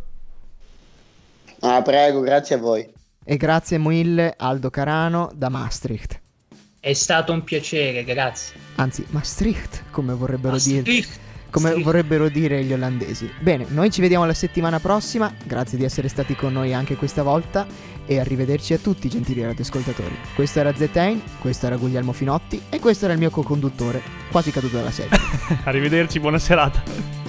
Ah, 1.61 1.81
prego, 1.83 2.21
grazie 2.21 2.57
a 2.57 2.59
voi. 2.59 2.87
E 3.25 3.37
grazie 3.39 3.79
mille 3.79 4.35
Aldo 4.37 4.69
Carano 4.69 5.31
da 5.35 5.49
Maastricht. 5.49 6.21
È 6.79 6.93
stato 6.93 7.33
un 7.33 7.43
piacere, 7.43 8.05
grazie. 8.05 8.55
Anzi, 8.75 9.07
Maastricht, 9.09 9.85
come 9.91 10.13
vorrebbero 10.13 10.59
dire. 10.59 10.83
Come 11.55 11.67
Maastricht. 11.67 11.85
vorrebbero 11.85 12.29
dire 12.29 12.65
gli 12.65 12.73
olandesi. 12.73 13.31
Bene, 13.39 13.65
noi 13.69 13.89
ci 13.89 14.01
vediamo 14.01 14.25
la 14.25 14.35
settimana 14.35 14.81
prossima. 14.81 15.33
Grazie 15.45 15.79
di 15.79 15.85
essere 15.85 16.09
stati 16.09 16.35
con 16.35 16.53
noi 16.53 16.75
anche 16.75 16.97
questa 16.97 17.23
volta. 17.23 17.65
E 18.07 18.19
arrivederci 18.19 18.75
a 18.75 18.79
tutti, 18.79 19.09
gentili 19.09 19.45
radioascoltatori. 19.45 20.17
Questo 20.35 20.59
era 20.59 20.75
Zetain, 20.75 21.23
questo 21.39 21.67
era 21.67 21.77
Guglielmo 21.77 22.13
Finotti 22.13 22.61
e 22.69 22.81
questo 22.81 23.05
era 23.05 23.15
il 23.15 23.21
mio 23.21 23.31
co-conduttore, 23.31 24.03
quasi 24.33 24.51
caduto 24.51 24.79
dalla 24.79 24.91
sedia. 24.91 25.17
Arrivederci, 25.63 26.19
buona 26.19 26.39
serata. 26.39 27.24